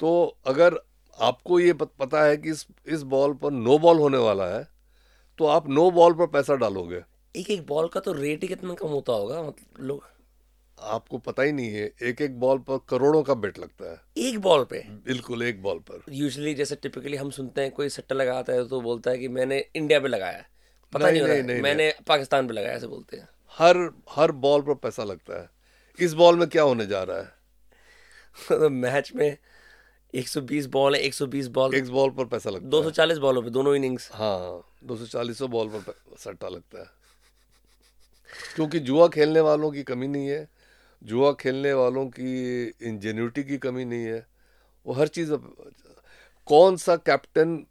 तो 0.00 0.36
अगर 0.46 0.78
आपको 1.18 1.58
ये 1.60 1.72
पता 1.72 2.24
है 2.24 2.36
कि 2.36 2.50
इस 2.50 2.66
इस 2.88 3.02
बॉल 3.08 3.34
पर 3.34 3.50
नो 3.50 3.78
बॉल 3.78 3.98
होने 3.98 4.18
वाला 4.18 4.46
है 4.48 4.66
तो 5.38 5.46
आप 5.46 5.68
नो 5.68 5.90
बॉल 5.90 6.14
पर 6.14 6.26
पैसा 6.28 6.54
डालोगे। 6.56 7.02
एक 7.34 7.50
एक 7.50 7.66
बॉल 7.66 7.88
का 7.88 8.00
तो 8.00 8.12
रेट 8.12 8.42
ही 8.42 8.48
कितना 8.48 8.74
कम 8.74 8.88
होता 8.88 9.12
होगा 9.12 9.42
मतलब 9.42 9.86
लोग 9.86 10.10
आपको 10.78 11.18
पता 11.18 11.42
ही 11.42 11.52
नहीं 11.52 11.70
है 11.70 11.90
एक 12.02 12.20
एक 12.22 12.38
बॉल 12.40 12.58
पर 12.58 12.78
करोड़ों 12.88 13.22
का 13.22 13.34
बेट 13.34 13.58
लगता 13.58 13.90
है। 13.90 14.00
एक 14.18 14.38
बॉल 14.40 14.64
पे? 14.64 14.78
बिल्कुल 15.06 15.42
एक 15.42 15.62
बॉल 15.62 15.78
पर। 15.80 16.02
यूजली 16.12 16.54
जैसे 16.54 16.76
टिपिकली 16.76 17.16
हम 17.16 17.30
सुनते 17.30 17.60
हैं 17.60 17.70
कोई 17.70 17.88
सट्टा 17.88 18.14
लगाता 18.14 18.52
है 18.52 18.66
तो 18.68 18.80
बोलता 18.80 19.10
है 19.10 19.18
कि 19.18 19.28
मैंने 19.28 19.58
इंडिया 19.76 20.00
पे 20.00 20.08
लगाया 20.08 20.44
पता 20.92 21.10
नहीं, 21.10 21.22
नहीं, 21.22 21.32
नहीं, 21.32 21.42
नहीं 21.42 21.60
मैंने 21.60 21.82
नहीं। 21.82 22.04
पाकिस्तान 22.06 22.46
पे 22.46 22.52
लगाया 22.52 22.74
ऐसे 22.74 22.86
बोलते 22.86 23.16
हैं। 23.16 23.28
हर 23.58 23.90
हर 24.10 24.32
बॉल 24.32 24.62
पर 24.62 24.74
पैसा 24.74 25.04
लगता 25.04 25.40
है। 25.40 25.50
इस 26.00 26.12
बॉल 26.12 26.38
में 26.38 26.48
क्या 26.48 26.62
होने 26.62 26.86
जा 26.86 27.02
रहा 27.02 27.18
है? 27.18 27.34
तो 28.48 28.70
मैच 28.70 29.12
में 29.14 29.38
120 30.14 30.66
बॉल 30.66 30.94
है 30.94 31.00
120 31.00 31.46
बॉल। 31.46 31.74
एक 31.74 31.90
बॉल 31.90 32.10
पर 32.10 32.24
पैसा 32.24 32.50
लगता 32.50 32.68
240 32.68 33.18
बॉलों 33.18 33.42
पे 33.42 33.50
दोनों 33.50 33.74
इनिंग्स। 33.74 34.10
हाँ 34.12 34.64
240 34.84 35.46
बॉल 35.46 35.68
पर 35.68 36.16
सट्टा 36.18 36.48
लगता 36.48 36.78
है। 36.78 36.86
क्योंकि 38.54 38.78
जुआ 38.78 39.08
खेलने 39.08 39.40
वालों 39.40 39.70
की 39.70 39.82
कमी 39.82 40.06
नहीं 40.06 40.28
है। 40.28 40.48
जुआ 41.02 41.32
खेलने 41.32 41.72
वालों 41.72 42.06
की 42.06 42.66
इंजेन्यूटी 42.82 43.44
की 43.44 43.58
कमी 43.58 43.84
नहीं 43.84 44.04
है। 44.04 44.26
वो 44.86 44.92
हर 44.92 45.08
चीज़ 45.08 45.32
कौन 46.46 46.76
सा 46.76 46.96
कैप्टन 46.96 47.66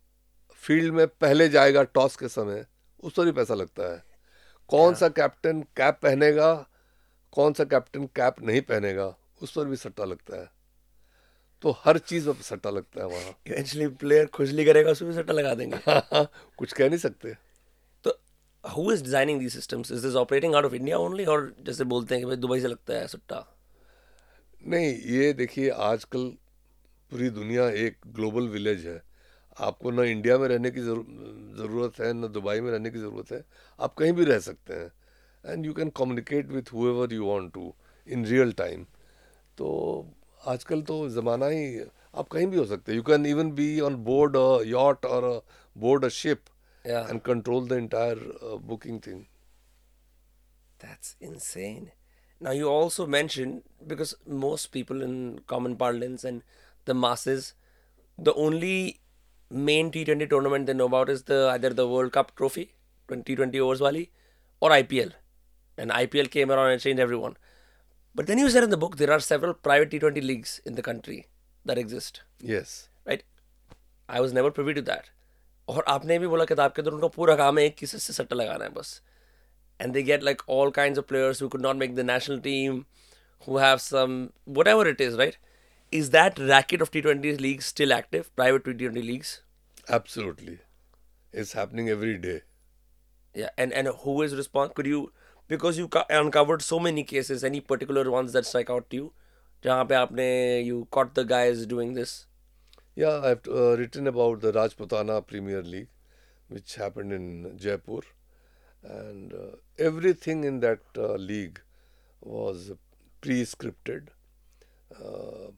फ़ील्ड 0.56 0.94
में 0.94 1.08
पहले 1.08 1.50
जाएगा 1.50 1.84
टॉस 1.84 2.16
के 2.16 2.28
समय? 2.28 2.66
उस 3.04 3.14
पर 3.14 3.26
भी 3.26 3.32
पैसा 3.32 3.54
लगता 3.54 3.92
है। 3.94 4.04
कौन 4.70 4.96
सा 4.96 5.08
कैप्टन 5.10 5.62
कैप 5.78 6.00
पहनेगा 6.04 6.54
कौन 7.34 7.54
सा 7.54 7.64
कैप्टन 7.66 8.06
कैप 8.16 8.42
नहीं 8.42 8.62
पहनेगा 8.62 9.14
उस 9.42 9.52
पर 9.52 9.66
भी 9.66 9.76
सट्टा 9.76 10.06
लगता 10.06 10.42
है। 10.42 10.50
तो 11.64 11.72
हर 11.80 11.98
चीज़ 11.98 12.30
पर 12.30 12.42
सट्टा 12.44 12.70
लगता 12.70 13.02
है 13.02 13.08
वहाँ। 13.08 13.34
इवेंचुअली 13.48 13.88
प्लेयर 13.96 14.26
खुजली 14.28 14.66
करेगा 14.66 14.92
उसमें 14.92 15.14
सट्टा 15.14 15.34
लगा 15.34 15.54
देंगे। 15.56 15.78
कुछ 15.86 16.74
कह 16.74 16.88
नहीं 16.88 17.00
सकते। 17.00 17.34
तो 18.06 18.18
who 18.64 18.92
is 18.94 19.04
designing 19.04 19.40
the 19.40 19.50
systems 19.50 19.92
is 19.92 20.06
this 20.06 20.16
operating 20.16 20.56
out 20.56 20.66
of 20.66 20.74
India 20.76 20.98
only 20.98 21.26
और 21.26 21.54
जैसे 21.62 21.84
बोलते 21.84 22.16
हैं 22.16 22.24
कि 22.24 22.28
भाई 22.28 22.36
दुबई 22.38 22.60
से 22.62 22.68
लगता 22.68 22.94
है 22.94 23.08
सट्टा? 23.08 23.46
नहीं 24.62 24.94
ये 25.12 25.32
देखिए 25.34 25.70
आजकल 25.70 26.28
पूरी 27.12 27.30
दुनिया 27.30 27.70
एक 27.80 27.98
ग्लोबल 28.08 28.48
विलेज 28.48 28.86
है। 28.88 29.02
आपको 29.60 29.92
ना 29.92 30.04
इंडिया 30.04 30.38
में 30.38 30.48
रहने 30.48 30.72
की 30.72 30.82
ज़रूरत 30.82 32.00
है 32.00 32.12
ना 32.14 32.28
दुबई 32.28 32.60
में 32.60 32.72
रहने 32.72 32.90
की 32.90 33.00
ज़रूरत 33.00 33.32
है। 33.32 33.44
आप 33.80 33.94
कहीं 33.94 34.14
भी 34.14 34.26
रह 34.26 34.40
सकते 34.40 34.74
हैं। 34.74 34.92
And 35.54 35.66
you 35.66 35.74
can 35.74 35.90
communicate 35.98 36.48
with 36.52 36.74
whoever 36.74 37.14
you 37.14 37.26
want 37.26 37.52
to 37.54 37.74
in 38.08 38.26
real 38.26 38.52
time 38.62 38.84
तो 39.58 39.68
आजकल 40.48 40.82
तो 40.82 41.08
ज़माना 41.10 41.46
ही 41.46 41.80
आप 42.16 42.28
कहीं 42.32 42.48
भी 42.48 42.58
हो 42.58 42.66
सकते 42.66 42.92
हैं। 42.92 42.98
You 42.98 43.04
can 43.04 43.26
even 43.26 43.52
be 43.52 43.80
on 43.80 43.96
board 44.06 44.36
yacht 44.68 45.06
और 45.06 45.44
board 45.76 46.06
a 46.06 46.10
ship 46.22 46.42
and 46.86 47.22
control 47.22 47.68
the 47.68 47.72
entire 47.74 48.18
booking 48.66 49.02
thing 49.08 49.24
That's 50.82 51.10
insane. 51.26 51.92
Now 52.42 52.52
you 52.60 52.68
also 52.68 53.06
mentioned 53.06 53.58
because 53.90 54.12
most 54.44 54.70
people 54.76 55.04
in 55.08 55.42
common 55.46 55.76
parlance 55.82 56.24
and 56.24 56.42
the 56.88 56.96
masses, 57.02 57.54
the 58.18 58.34
only 58.34 59.01
main 59.51 59.91
T20 59.91 60.29
tournament 60.29 60.67
they 60.67 60.75
know 60.75 60.87
about 60.87 61.09
is 61.09 61.25
the 61.25 61.49
either 61.53 61.71
the 61.71 61.89
World 61.89 62.13
Cup 62.13 62.35
trophy, 62.37 62.73
2020 63.09 63.61
overs 63.61 63.81
wali, 63.81 64.11
or 64.61 64.71
IPL. 64.71 65.13
And 65.79 65.91
IPL 65.91 66.31
came 66.31 66.51
around 66.51 66.71
and 66.71 66.81
changed 66.81 67.01
everyone. 67.01 67.37
But 68.15 68.27
then 68.27 68.39
you 68.39 68.49
said 68.51 68.65
in 68.65 68.71
the 68.71 68.77
book 68.77 68.97
there 68.97 69.13
are 69.13 69.21
several 69.21 69.55
private 69.55 69.91
T20 69.91 70.23
leagues 70.23 70.61
in 70.65 70.75
the 70.75 70.83
country 70.83 71.27
that 71.65 71.79
exist. 71.79 72.23
Yes. 72.41 72.89
Right? 73.05 73.23
I 74.09 74.21
was 74.21 74.33
never 74.33 74.51
privy 74.51 74.75
to 74.75 74.83
that. 74.83 75.11
और 75.69 75.85
आपने 75.89 76.19
भी 76.19 76.27
बोला 76.27 76.45
किताब 76.45 76.73
के 76.73 76.83
अंदर 76.83 76.93
उनका 76.93 77.09
पूरा 77.15 77.35
काम 77.37 77.59
है 77.59 77.65
एक 77.67 77.75
किसी 77.77 77.99
से 77.99 78.13
सट्टा 78.13 78.37
लगाना 78.37 78.65
है 78.65 78.71
बस 78.71 79.01
and 79.79 79.95
they 79.95 80.03
get 80.03 80.23
like 80.23 80.43
all 80.47 80.71
kinds 80.71 80.99
of 80.99 81.07
players 81.07 81.39
who 81.39 81.49
could 81.49 81.61
not 81.61 81.77
make 81.77 81.95
the 81.97 82.05
national 82.05 82.41
team, 82.41 82.87
who 83.45 83.59
have 83.59 83.81
some 83.81 84.33
whatever 84.45 84.87
it 84.87 85.01
is, 85.01 85.17
right? 85.17 85.37
is 85.91 86.11
that 86.11 86.39
racket 86.39 86.83
of 86.83 86.91
T20 86.91 87.41
leagues 87.41 87.67
still 87.67 87.93
active, 87.93 88.35
private 88.37 88.65
T20 88.65 88.95
leagues? 88.95 89.43
Absolutely. 89.89 90.59
It's 91.33 91.53
happening 91.53 91.89
every 91.89 92.19
day. 92.19 92.43
Yeah, 93.35 93.51
and, 93.59 93.73
and 93.73 93.89
who 93.89 94.23
is 94.23 94.35
responsible? 94.35 94.75
Could 94.75 94.87
you, 94.87 95.13
because 95.49 95.79
you 95.79 95.89
uncovered 96.11 96.63
so 96.63 96.81
many 96.81 97.05
cases, 97.05 97.45
any 97.45 97.61
particular 97.61 98.11
ones 98.11 98.33
that 98.33 98.47
strike 98.47 98.71
out 98.71 98.91
to 98.91 98.97
you? 98.97 99.13
जहाँ 99.65 99.85
पे 99.89 99.95
आपने 99.95 100.65
you 100.67 100.87
caught 100.91 101.15
the 101.15 101.25
guys 101.25 101.67
doing 101.67 101.95
this? 101.95 102.27
Yeah, 102.95 103.21
I've 103.21 103.47
uh, 103.49 103.77
written 103.77 104.07
about 104.07 104.41
the 104.41 104.53
Rajputana 104.53 105.27
Premier 105.27 105.63
League, 105.63 105.89
which 106.49 106.77
happened 106.77 107.13
in 107.13 107.57
Jaipur, 107.57 108.01
and 108.83 109.33
uh, 109.33 109.57
everything 109.79 110.45
in 110.45 110.61
that 110.61 110.81
uh, 110.97 111.15
league 111.15 111.61
was 112.21 112.73
pre-scripted. 113.21 114.09
Uh, 114.95 115.51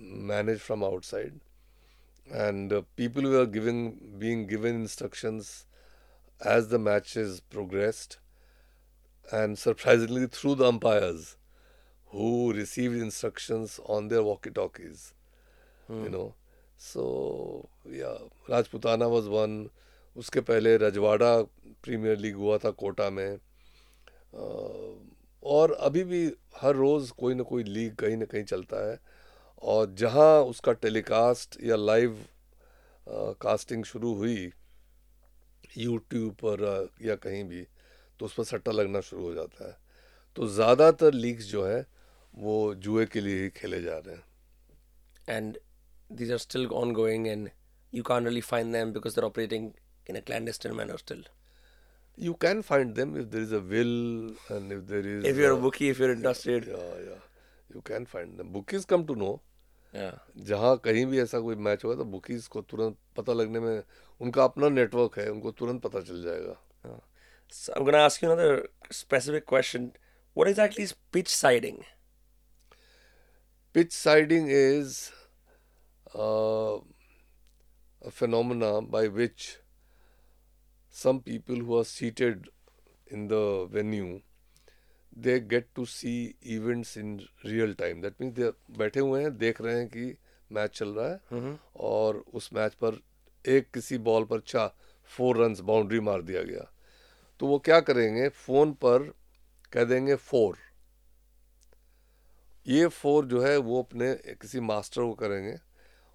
managed 0.00 0.60
from 0.60 0.82
outside 0.82 1.40
and 2.32 2.72
uh, 2.72 2.82
people 2.96 3.22
were 3.22 3.46
given 3.46 4.16
being 4.18 4.46
given 4.46 4.74
instructions 4.74 5.66
as 6.40 6.68
the 6.68 6.78
matches 6.78 7.40
progressed 7.40 8.18
and 9.32 9.58
surprisingly 9.58 10.26
through 10.26 10.54
the 10.54 10.66
umpires 10.66 11.36
who 12.06 12.52
received 12.52 12.96
instructions 12.96 13.78
on 13.86 14.08
their 14.08 14.22
walkie 14.22 14.50
talkies 14.50 15.12
hmm. 15.86 16.04
you 16.04 16.10
know 16.10 16.34
so 16.76 17.68
yeah 17.88 18.18
rajputana 18.48 19.10
was 19.10 19.28
one 19.28 19.70
उसके 20.16 20.40
पहले 20.40 20.76
रजवाड़ा 20.76 21.42
premiere 21.82 22.16
league 22.18 22.36
हुआ 22.36 22.56
था 22.58 22.70
कोटा 22.70 23.08
में 23.10 23.38
और 25.42 25.72
अभी 25.72 26.02
भी 26.04 26.22
हर 26.60 26.74
रोज़ 26.76 27.12
कोई 27.18 27.34
ना 27.34 27.42
कोई 27.42 27.62
लीग 27.64 27.94
कहीं 27.96 28.16
ना 28.16 28.24
कहीं 28.32 28.44
चलता 28.44 28.90
है 28.90 28.98
और 29.62 29.94
जहाँ 29.98 30.42
उसका 30.44 30.72
टेलीकास्ट 30.82 31.56
या 31.64 31.76
लाइव 31.76 32.18
कास्टिंग 33.42 33.84
शुरू 33.84 34.14
हुई 34.14 34.50
यूट्यूब 35.78 36.32
पर 36.44 36.88
या 37.02 37.14
कहीं 37.16 37.42
भी 37.44 37.66
तो 38.20 38.26
उस 38.26 38.34
पर 38.34 38.44
सट्टा 38.44 38.72
लगना 38.72 39.00
शुरू 39.00 39.22
हो 39.22 39.32
जाता 39.34 39.68
है। 39.68 39.76
तो 40.36 40.46
ज़्यादातर 40.48 41.12
लीक्स 41.14 41.44
जो 41.46 41.64
हैं 41.64 41.84
वो 42.34 42.74
जुए 42.76 43.06
के 43.06 43.20
लिए 43.20 43.42
ही 43.42 43.48
खेले 43.50 43.80
जा 43.82 43.96
रहे 43.98 44.14
हैं। 44.14 44.24
And 45.28 45.58
these 46.10 46.32
are 46.32 46.38
still 46.38 46.66
ongoing 46.94 47.26
and 47.26 47.48
you 47.92 48.02
can 48.02 48.24
really 48.24 48.40
find 48.40 48.72
them 48.72 48.92
because 48.92 49.14
they're 49.14 49.24
operating 49.24 49.70
in 50.10 50.16
a 50.16 50.20
clandestine 50.20 50.72
manner 50.76 50.96
still 50.96 51.24
you 52.18 52.32
can 52.42 52.62
find 52.62 52.94
them 52.94 53.16
if 53.18 53.26
there 53.26 53.42
is 53.42 53.54
a 53.54 53.58
will 53.68 54.36
and 54.50 54.72
if 54.72 54.80
there 54.92 55.06
is 55.08 55.26
if 55.26 55.38
you 55.40 55.46
are 55.46 55.60
bookie 55.60 55.88
if 55.90 56.02
you 56.02 56.06
are 56.06 56.12
interested 56.12 56.68
yeah 56.68 56.84
yeah 57.04 57.20
you 57.74 57.80
can 57.86 58.04
find 58.12 58.36
them 58.36 58.52
bookies 58.52 58.84
come 58.84 59.04
to 59.06 59.14
know 59.14 59.40
जहाँ 59.94 60.76
कहीं 60.84 61.04
भी 61.06 61.20
ऐसा 61.20 61.40
कोई 61.40 61.56
match 61.56 61.84
होगा 61.84 61.96
तो 61.96 62.04
bookies 62.06 62.46
को 62.48 62.60
तुरंत 62.62 62.96
पता 63.16 63.32
लगने 63.32 63.60
में 63.60 63.82
उनका 64.20 64.44
अपना 64.44 64.68
नेटवर्क 64.68 65.18
है 65.18 65.28
उनको 65.30 65.50
तुरंत 65.52 65.82
पता 65.82 66.00
चल 66.00 66.22
जाएगा। 66.22 66.56
Specific 68.92 69.44
question 69.48 69.84
what 70.36 70.48
exactly 70.48 70.86
pitch 71.12 71.28
siding 71.28 71.78
pitch 73.74 73.92
siding 73.92 74.50
is 74.50 74.98
phenomena 78.10 78.70
by 78.92 79.08
which 79.18 79.48
some 80.94 81.18
people 81.26 81.60
who 81.60 81.78
are 81.78 81.84
seated 81.84 82.48
in 83.12 83.26
the 83.28 83.32
venue 83.72 84.06
they 85.12 85.38
get 85.50 85.66
to 85.74 85.84
see 85.84 86.12
events 86.46 86.96
in 86.98 87.18
real 87.44 87.74
time 87.74 88.00
that 88.02 88.14
means 88.20 88.34
they 88.34 88.50
बैठे 88.78 89.00
हुए 89.00 89.22
हैं 89.22 89.36
देख 89.38 89.60
रहे 89.60 89.76
हैं 89.76 89.88
कि 89.88 90.14
match 90.50 90.70
चल 90.70 90.88
रहा 90.88 91.08
है 91.08 91.58
और 91.76 92.22
उस 92.34 92.50
मैच 92.54 92.74
पर 92.74 93.00
एक 93.44 93.70
किसी 93.74 93.98
बॉल 93.98 94.24
पर 94.24 94.40
चा 94.40 94.66
फोर 95.10 95.36
रन्स 95.36 95.60
बाउंड्री 95.60 96.00
मार 96.00 96.22
दिया 96.22 96.42
गया। 96.42 96.70
तो 97.40 97.46
वो 97.46 97.58
क्या 97.58 97.80
करेंगे? 97.80 98.28
फ़ोन 98.28 98.72
पर 98.74 99.12
कह 99.72 99.84
देंगे 99.84 100.14
फोर 100.14 100.56
ये 102.66 102.86
फोर 102.86 103.26
जो 103.26 103.40
है 103.42 103.56
वो 103.56 103.82
अपने 103.82 104.14
किसी 104.40 104.60
मास्टर 104.60 105.02
को 105.02 105.12
करेंगे 105.14 105.56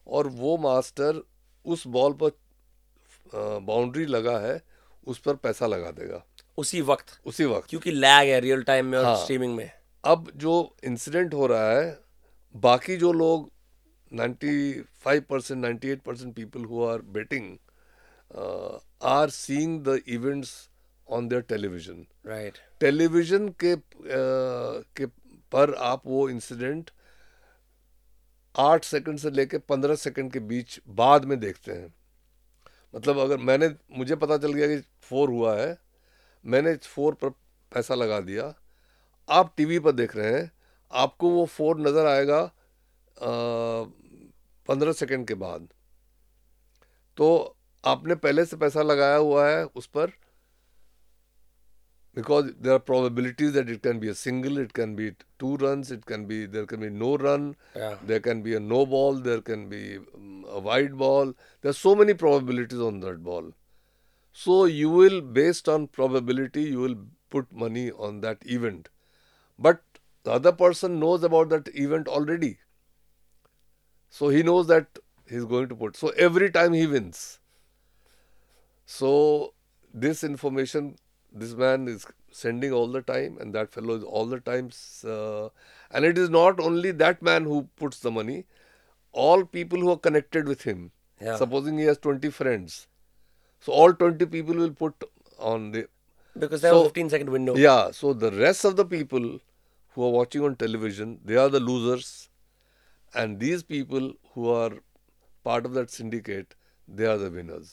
और 0.08 0.28
वो 0.28 0.58
मास्टर 0.58 1.22
उस 1.66 1.86
बॉल 1.88 2.14
पर 2.14 2.32
बाउंड्री 3.62 4.06
लगा 4.06 4.38
है 4.40 4.62
उस 5.08 5.20
पर 5.20 5.36
पैसा 5.36 5.68
लगा 5.68 5.92
देगा। 5.92 6.24
उसी 6.58 6.82
वक्त। 6.82 7.20
उसी 7.26 7.46
वक्त। 7.46 7.70
क्योंकि 7.70 7.92
लैग 7.92 8.30
है 8.30 8.40
रियल 8.40 8.64
टाइम 8.64 8.86
में 8.86 8.98
और 8.98 9.06
हाँ। 9.06 9.18
स्ट्रीमिंग 9.18 9.56
में। 9.56 9.72
अब 10.04 10.32
जो 10.36 10.76
इंसिडेंट 10.84 11.34
हो 11.34 11.48
रहा 11.48 11.72
है 11.72 12.00
बाकी 12.56 12.96
जो 12.98 13.14
लोग 13.14 13.52
95 14.12 15.20
percent 15.20 15.66
98 15.66 16.00
percent 16.00 16.36
people 16.36 16.66
who 16.66 16.86
are 16.86 17.02
betting 17.02 17.58
are 19.04 19.30
seeing 19.30 19.84
the 19.84 20.00
events 20.08 20.70
on 21.10 21.28
their 21.28 21.42
television 21.42 22.06
right 22.28 22.58
television 22.80 23.48
के 23.50 23.72
अ, 23.72 23.80
के 24.98 25.06
पर 25.52 25.74
आप 25.74 26.02
वो 26.06 26.30
इंसिडेंट 26.30 26.90
आठ 28.56 28.84
सेकंड 28.86 29.20
से 29.20 29.32
लेके 29.32 29.58
पंद्रह 29.58 29.96
सेकंड 29.96 30.32
के 30.34 30.40
बीच 30.40 30.80
बाद 30.88 31.26
में 31.26 31.40
देखते 31.40 31.72
हैं। 31.72 31.94
मतलब 32.96 33.18
अगर 33.18 33.38
मैंने 33.38 33.70
मुझे 33.98 34.16
पता 34.16 34.38
चल 34.38 34.54
गया 34.54 34.68
कि 34.68 34.78
फोर 35.02 35.30
हुआ 35.30 35.56
है 35.56 35.85
मैंने 36.46 36.76
फोर 36.86 37.14
पर 37.22 37.30
पैसा 37.72 37.96
लगा 37.96 38.20
दिया। 38.22 38.54
आप 39.28 39.54
टीवी 39.58 39.80
पर 39.80 39.92
देख 39.92 40.16
रहे 40.16 40.32
हैं 40.34 40.52
आपको 40.92 41.30
वो 41.30 41.46
फोर 41.54 41.80
नज़र 41.80 42.06
आएगा 42.08 42.42
पंद्रह 44.68 44.92
सेकंड 44.94 45.28
के 45.28 45.34
बाद। 45.36 45.68
तो 47.18 47.56
आपने 47.84 48.16
पहले 48.18 48.46
से 48.46 48.58
पैसा 48.58 48.82
लगाया 48.82 49.16
हुआ 49.18 49.48
है 49.48 49.66
उस 49.66 49.86
पर 49.88 50.12
because 52.18 52.46
there 52.46 52.72
are 52.74 52.80
probabilities 52.80 53.52
that 53.54 53.70
it 53.70 53.82
can 53.84 54.00
be 54.00 54.08
a 54.08 54.14
single 54.16 54.60
it 54.62 54.72
can 54.72 54.96
be 54.96 55.10
two 55.40 55.56
run 55.62 55.84
it 55.94 56.04
can 56.08 56.26
be 56.28 56.46
there 56.48 56.66
can 56.66 56.80
be 56.80 56.90
no 56.90 57.16
run 57.22 57.54
there 58.08 58.20
can 58.28 58.42
be 58.44 58.54
a 58.54 58.60
no 58.62 58.86
ball 58.94 59.22
there 59.22 59.40
can 59.48 59.68
be 59.70 59.84
a 59.96 60.60
wide 60.66 60.94
ball 61.04 61.34
there 61.64 61.74
so 61.74 61.96
many 61.96 62.14
probabilities 62.24 62.80
on 62.88 63.00
that 63.00 63.18
ball 63.28 63.52
So 64.38 64.66
you 64.66 64.90
will, 64.90 65.22
based 65.22 65.70
on 65.70 65.88
probability, 65.88 66.64
you 66.64 66.80
will 66.80 66.96
put 67.30 67.52
money 67.54 67.90
on 67.92 68.20
that 68.22 68.40
event. 68.46 68.90
But 69.58 69.82
the 70.24 70.32
other 70.32 70.52
person 70.52 71.00
knows 71.00 71.24
about 71.24 71.48
that 71.50 71.70
event 71.74 72.10
already. 72.10 72.58
So 74.10 74.28
he 74.28 74.44
knows 74.44 74.68
that 74.68 75.00
he's 75.30 75.46
going 75.46 75.70
to 75.70 75.76
put. 75.76 75.96
So 75.96 76.10
every 76.10 76.52
time 76.52 76.74
he 76.74 76.86
wins. 76.86 77.40
So 78.86 79.54
this 79.94 80.24
information 80.24 80.98
this 81.32 81.54
man 81.54 81.88
is 81.88 82.06
sending 82.32 82.72
all 82.72 82.88
the 82.88 83.02
time 83.02 83.38
and 83.40 83.54
that 83.56 83.72
fellow 83.72 83.96
is 83.96 84.04
all 84.04 84.26
the 84.26 84.40
times 84.40 85.04
uh, 85.06 85.50
and 85.92 86.06
it 86.06 86.18
is 86.18 86.30
not 86.30 86.60
only 86.60 86.92
that 86.92 87.22
man 87.22 87.44
who 87.44 87.68
puts 87.78 88.00
the 88.00 88.12
money 88.12 88.46
all 89.12 89.44
people 89.44 89.80
who 89.80 89.90
are 89.92 89.98
connected 89.98 90.48
with 90.48 90.64
him 90.64 90.92
Yeah. 91.22 91.36
supposing 91.42 91.78
he 91.78 91.86
has 91.86 91.98
20 91.98 92.30
friends 92.30 92.88
so 93.66 93.74
all 93.82 93.94
20 94.04 94.26
people 94.38 94.56
will 94.64 94.74
put 94.84 95.06
on 95.52 95.68
the 95.76 95.84
because 96.44 96.62
there 96.66 96.74
was 96.74 96.82
So- 96.82 96.86
a 96.86 96.94
15 96.94 97.10
second 97.16 97.30
window. 97.38 97.56
yeah 97.66 97.92
so 98.00 98.14
the 98.24 98.32
rest 98.44 98.66
of 98.70 98.76
the 98.82 98.86
people 98.96 99.28
who 99.96 100.04
are 100.08 100.14
watching 100.20 100.44
on 100.50 100.56
television 100.64 101.20
they 101.32 101.38
are 101.44 101.50
the 101.58 101.62
losers. 101.72 102.14
And 103.20 103.40
these 103.42 103.62
people 103.64 104.08
who 104.34 104.50
are 104.54 104.72
part 105.48 105.66
of 105.68 105.76
that 105.76 105.90
syndicate 105.98 106.56
they 106.98 107.06
are 107.12 107.18
the 107.22 107.30
winners. 107.36 107.70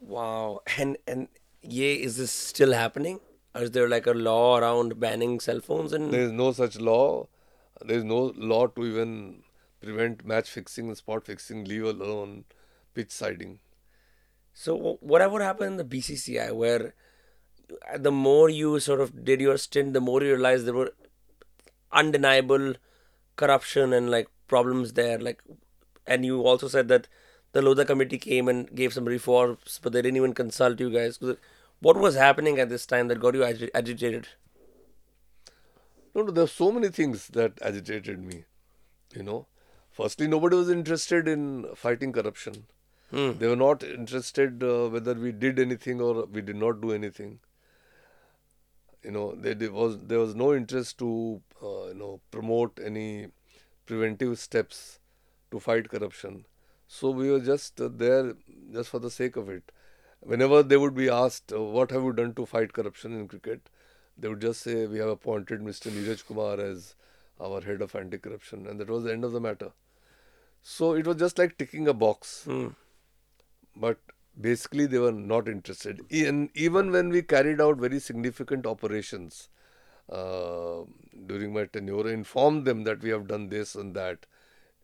Wow. 0.00 0.60
And 0.78 0.96
and 1.06 1.28
yeah 1.62 1.94
is 2.08 2.16
this 2.16 2.30
still 2.30 2.72
happening? 2.72 3.18
Or 3.54 3.62
is 3.62 3.72
there 3.72 3.88
like 3.88 4.06
a 4.06 4.12
law 4.12 4.56
around 4.58 4.98
banning 5.00 5.40
cell 5.40 5.60
phones 5.60 5.92
and 5.92 6.12
There 6.12 6.22
is 6.28 6.32
no 6.32 6.52
such 6.52 6.78
law. 6.78 7.26
There 7.84 7.96
is 7.98 8.04
no 8.04 8.20
law 8.52 8.66
to 8.68 8.84
even 8.86 9.42
prevent 9.80 10.24
match 10.24 10.48
fixing 10.50 10.86
and 10.88 10.96
spot 10.96 11.26
fixing, 11.26 11.64
leave 11.64 11.84
alone 11.84 12.44
pitch 12.94 13.10
siding. 13.10 13.58
So 14.62 14.76
wh- 14.76 15.02
whatever 15.02 15.42
happened 15.42 15.72
in 15.72 15.76
the 15.78 15.84
BCCI, 15.84 16.50
where 16.52 16.92
the 17.98 18.12
more 18.12 18.50
you 18.50 18.78
sort 18.78 19.00
of 19.00 19.24
did 19.24 19.40
your 19.40 19.56
stint, 19.56 19.94
the 19.94 20.02
more 20.02 20.22
you 20.22 20.34
realized 20.34 20.66
there 20.66 20.74
were 20.74 20.92
undeniable 21.90 22.74
corruption 23.36 23.94
and 23.94 24.10
like 24.10 24.28
problems 24.48 24.92
there. 24.92 25.18
Like, 25.18 25.42
and 26.06 26.26
you 26.26 26.42
also 26.42 26.68
said 26.68 26.88
that 26.88 27.08
the 27.52 27.62
Lodha 27.62 27.86
committee 27.86 28.18
came 28.18 28.48
and 28.48 28.74
gave 28.74 28.92
some 28.92 29.06
reforms, 29.06 29.80
but 29.82 29.94
they 29.94 30.02
didn't 30.02 30.18
even 30.18 30.34
consult 30.34 30.78
you 30.78 30.90
guys. 30.90 31.18
What 31.80 31.96
was 31.96 32.14
happening 32.16 32.58
at 32.58 32.68
this 32.68 32.84
time 32.84 33.08
that 33.08 33.18
got 33.20 33.34
you 33.34 33.40
agi- 33.40 33.70
agitated? 33.74 34.28
No, 36.14 36.22
no, 36.22 36.32
there 36.32 36.44
are 36.44 36.48
so 36.58 36.70
many 36.70 36.88
things 36.88 37.28
that 37.28 37.52
agitated 37.62 38.20
me. 38.22 38.44
You 39.16 39.22
know, 39.22 39.46
firstly, 39.90 40.28
nobody 40.28 40.56
was 40.56 40.68
interested 40.68 41.26
in 41.28 41.66
fighting 41.74 42.12
corruption. 42.12 42.66
Hmm. 43.10 43.32
They 43.38 43.46
were 43.46 43.56
not 43.56 43.82
interested 43.84 44.62
uh, 44.62 44.88
whether 44.88 45.14
we 45.14 45.32
did 45.32 45.58
anything 45.58 46.00
or 46.00 46.24
we 46.26 46.40
did 46.40 46.56
not 46.56 46.80
do 46.80 46.92
anything. 46.92 47.38
You 49.02 49.10
know, 49.12 49.34
there, 49.34 49.70
was 49.72 49.98
there 49.98 50.18
was 50.18 50.34
no 50.34 50.54
interest 50.54 50.98
to 50.98 51.40
uh, 51.62 51.86
you 51.88 51.94
know 51.94 52.20
promote 52.30 52.78
any 52.84 53.28
preventive 53.86 54.38
steps 54.38 54.98
to 55.50 55.60
fight 55.60 55.88
corruption. 55.88 56.46
So 56.88 57.10
we 57.10 57.30
were 57.30 57.40
just 57.40 57.80
uh, 57.80 57.88
there 57.92 58.34
just 58.72 58.90
for 58.90 58.98
the 58.98 59.10
sake 59.10 59.36
of 59.36 59.48
it. 59.48 59.72
Whenever 60.20 60.62
they 60.62 60.76
would 60.76 60.94
be 60.94 61.08
asked, 61.08 61.52
uh, 61.52 61.62
"What 61.62 61.90
have 61.92 62.02
you 62.02 62.12
done 62.12 62.34
to 62.34 62.46
fight 62.46 62.72
corruption 62.74 63.14
in 63.20 63.28
cricket?" 63.28 63.70
they 64.18 64.28
would 64.28 64.40
just 64.40 64.62
say, 64.62 64.86
"We 64.86 64.98
have 64.98 65.08
appointed 65.16 65.62
Mr. 65.62 65.90
Neeraj 65.90 66.26
Kumar 66.26 66.60
as 66.60 66.94
our 67.40 67.60
head 67.62 67.82
of 67.82 67.94
anti-corruption," 67.96 68.66
and 68.66 68.80
that 68.80 68.90
was 68.96 69.04
the 69.04 69.12
end 69.12 69.24
of 69.24 69.32
the 69.32 69.40
matter. 69.48 69.72
So 70.62 70.94
it 70.94 71.06
was 71.06 71.16
just 71.16 71.38
like 71.38 71.58
ticking 71.58 71.88
a 71.88 71.94
box 71.94 72.44
Hmm. 72.44 72.68
But 73.80 73.98
basically 74.40 74.86
they 74.86 74.98
were 74.98 75.12
not 75.12 75.48
interested. 75.48 76.02
In, 76.10 76.50
even 76.54 76.92
when 76.92 77.10
we 77.10 77.22
carried 77.22 77.60
out 77.60 77.78
very 77.78 78.00
significant 78.00 78.66
operations 78.66 79.48
uh, 80.10 80.82
during 81.26 81.52
my 81.54 81.66
tenure, 81.66 82.08
informed 82.10 82.66
them 82.66 82.84
that 82.84 83.02
we 83.02 83.10
have 83.10 83.26
done 83.28 83.48
this 83.48 83.74
and 83.76 83.94
that, 83.96 84.26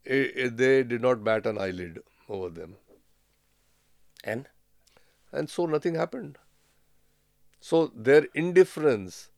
i 0.08 0.20
i- 0.44 0.48
they 0.62 0.82
did 0.84 1.02
not 1.02 1.24
bat 1.24 1.46
an 1.46 1.58
eyelid 1.58 2.00
over 2.28 2.50
them. 2.50 2.76
And 4.24 4.48
And 5.32 5.50
so 5.50 5.66
nothing 5.66 5.94
happened. 5.94 6.38
So 7.60 7.88
their 7.88 8.24
indifference 8.34 9.30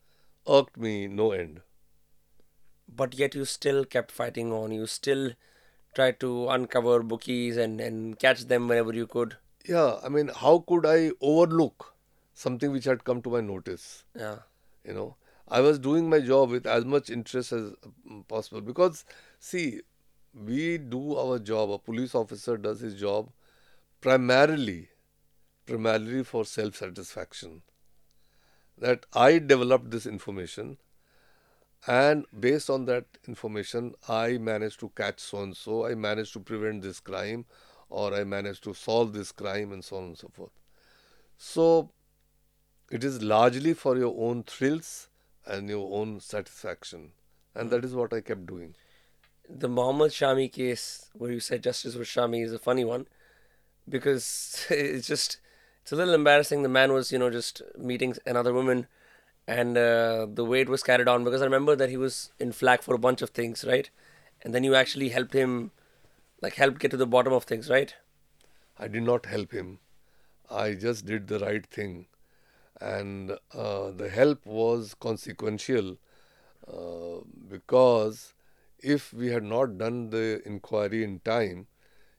irked 0.46 0.76
me 0.76 1.08
no 1.08 1.32
end. 1.32 1.62
but 2.88 3.14
yet 3.14 3.34
you 3.34 3.44
still 3.44 3.84
kept 3.84 4.10
fighting 4.12 4.52
on. 4.52 4.72
You 4.72 4.86
still 4.86 5.32
tried 5.94 6.20
to 6.20 6.48
uncover 6.48 7.02
bookies 7.02 7.56
and 7.56 7.80
and 7.80 8.18
catch 8.18 8.42
them 8.46 8.68
whenever 8.68 8.92
you 8.94 9.06
could. 9.06 9.36
Yeah, 9.68 9.98
I 10.02 10.08
mean, 10.08 10.28
how 10.34 10.58
could 10.66 10.86
I 10.86 11.12
overlook 11.20 11.94
something 12.34 12.72
which 12.72 12.84
had 12.84 13.04
come 13.04 13.22
to 13.22 13.30
my 13.30 13.40
notice? 13.40 14.04
Yeah. 14.24 14.38
you 14.88 14.94
know 14.96 15.06
i 15.56 15.60
was 15.64 15.78
doing 15.84 16.08
my 16.12 16.18
job 16.26 16.50
with 16.54 16.66
as 16.74 16.84
much 16.92 17.08
interest 17.14 17.52
as 17.56 17.64
mm, 18.10 18.18
possible 18.32 18.60
because 18.68 19.00
see 19.48 19.62
we 20.50 20.78
do 20.94 21.00
our 21.22 21.38
job 21.50 21.72
a 21.76 21.78
police 21.88 22.14
officer 22.20 22.56
does 22.66 22.80
his 22.86 22.94
job 23.02 23.30
primarily 24.06 24.78
primarily 25.66 26.24
for 26.24 26.44
self 26.44 26.76
satisfaction. 26.76 27.62
That 28.78 29.06
I 29.12 29.38
developed 29.38 29.90
this 29.90 30.06
information, 30.06 30.78
and 31.86 32.24
based 32.38 32.68
on 32.70 32.84
that 32.86 33.06
information, 33.26 33.94
I 34.08 34.38
managed 34.38 34.80
to 34.80 34.90
catch 34.90 35.20
so 35.20 35.42
and 35.42 35.56
so, 35.56 35.86
I 35.86 35.94
managed 35.94 36.32
to 36.34 36.40
prevent 36.40 36.82
this 36.82 37.00
crime, 37.00 37.46
or 37.88 38.14
I 38.14 38.24
managed 38.24 38.64
to 38.64 38.74
solve 38.74 39.12
this 39.12 39.32
crime, 39.32 39.72
and 39.72 39.84
so 39.84 39.96
on 39.96 40.04
and 40.04 40.18
so 40.18 40.28
forth. 40.28 40.52
So, 41.36 41.90
it 42.90 43.04
is 43.04 43.22
largely 43.22 43.74
for 43.74 43.96
your 43.96 44.14
own 44.18 44.42
thrills 44.42 45.08
and 45.46 45.68
your 45.68 45.98
own 45.98 46.20
satisfaction, 46.20 47.12
and 47.54 47.70
that 47.70 47.84
is 47.84 47.94
what 47.94 48.12
I 48.12 48.20
kept 48.20 48.46
doing. 48.46 48.74
The 49.48 49.68
Mohammed 49.68 50.10
Shami 50.10 50.52
case, 50.52 51.08
where 51.14 51.32
you 51.32 51.40
said 51.40 51.62
justice 51.62 51.94
was 51.94 52.08
Shami, 52.08 52.44
is 52.44 52.52
a 52.52 52.58
funny 52.58 52.84
one 52.84 53.06
because 53.88 54.66
it's 54.70 55.06
just 55.06 55.38
it's 55.82 55.92
a 55.92 55.96
little 55.96 56.14
embarrassing. 56.14 56.62
The 56.62 56.68
man 56.68 56.92
was, 56.92 57.10
you 57.12 57.18
know, 57.18 57.30
just 57.30 57.62
meeting 57.76 58.14
another 58.26 58.52
woman, 58.52 58.86
and 59.46 59.76
uh, 59.76 60.26
the 60.32 60.44
way 60.44 60.60
it 60.60 60.68
was 60.68 60.82
carried 60.82 61.08
on. 61.08 61.24
Because 61.24 61.40
I 61.40 61.46
remember 61.46 61.74
that 61.76 61.88
he 61.88 61.96
was 61.96 62.30
in 62.38 62.52
flack 62.52 62.82
for 62.82 62.94
a 62.94 62.98
bunch 62.98 63.22
of 63.22 63.30
things, 63.30 63.64
right? 63.66 63.88
And 64.42 64.54
then 64.54 64.64
you 64.64 64.74
actually 64.74 65.08
helped 65.08 65.32
him, 65.32 65.70
like, 66.40 66.54
help 66.54 66.78
get 66.78 66.90
to 66.92 66.96
the 66.96 67.06
bottom 67.06 67.32
of 67.32 67.44
things, 67.44 67.68
right? 67.68 67.94
I 68.78 68.88
did 68.88 69.02
not 69.02 69.26
help 69.26 69.52
him. 69.52 69.78
I 70.50 70.74
just 70.74 71.04
did 71.04 71.26
the 71.28 71.38
right 71.40 71.66
thing, 71.66 72.06
and 72.80 73.32
uh, 73.52 73.90
the 73.90 74.08
help 74.08 74.46
was 74.46 74.94
consequential 74.94 75.98
uh, 76.66 77.20
because 77.48 78.34
if 78.78 79.12
we 79.12 79.28
had 79.28 79.42
not 79.42 79.76
done 79.78 80.10
the 80.10 80.40
inquiry 80.46 81.04
in 81.04 81.20
time, 81.20 81.66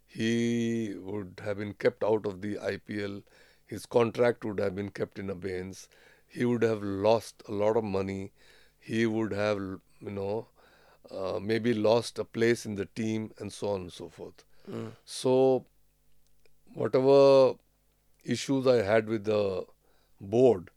he 0.06 0.94
would 0.98 1.42
have 1.44 1.58
been 1.58 1.74
kept 1.74 2.04
out 2.04 2.26
of 2.26 2.42
the 2.42 2.58
IPL 2.58 3.24
his 3.70 3.86
contract 3.86 4.44
would 4.44 4.60
have 4.60 4.74
been 4.74 4.90
kept 4.90 5.20
in 5.20 5.30
abeyance. 5.30 5.88
He 6.26 6.44
would 6.44 6.64
have 6.64 6.82
lost 6.82 7.44
a 7.48 7.52
lot 7.52 7.78
of 7.78 7.84
money. 7.84 8.32
He 8.80 9.06
would 9.06 9.32
have, 9.32 9.58
you 9.60 10.10
know, 10.10 10.48
uh, 11.12 11.40
maybe 11.42 11.74
lost 11.74 12.20
a 12.20 12.24
place 12.24 12.66
in 12.66 12.76
the 12.76 12.86
team 12.86 13.32
and 13.40 13.52
so 13.52 13.70
on 13.70 13.82
and 13.82 13.94
so 13.94 14.10
forth. 14.10 14.44
Mm. 14.70 14.92
So, 15.06 15.66
whatever 16.74 17.54
issues 18.24 18.68
I 18.68 18.82
had 18.84 19.08
with 19.08 19.24
the 19.26 19.66
board, 20.22 20.70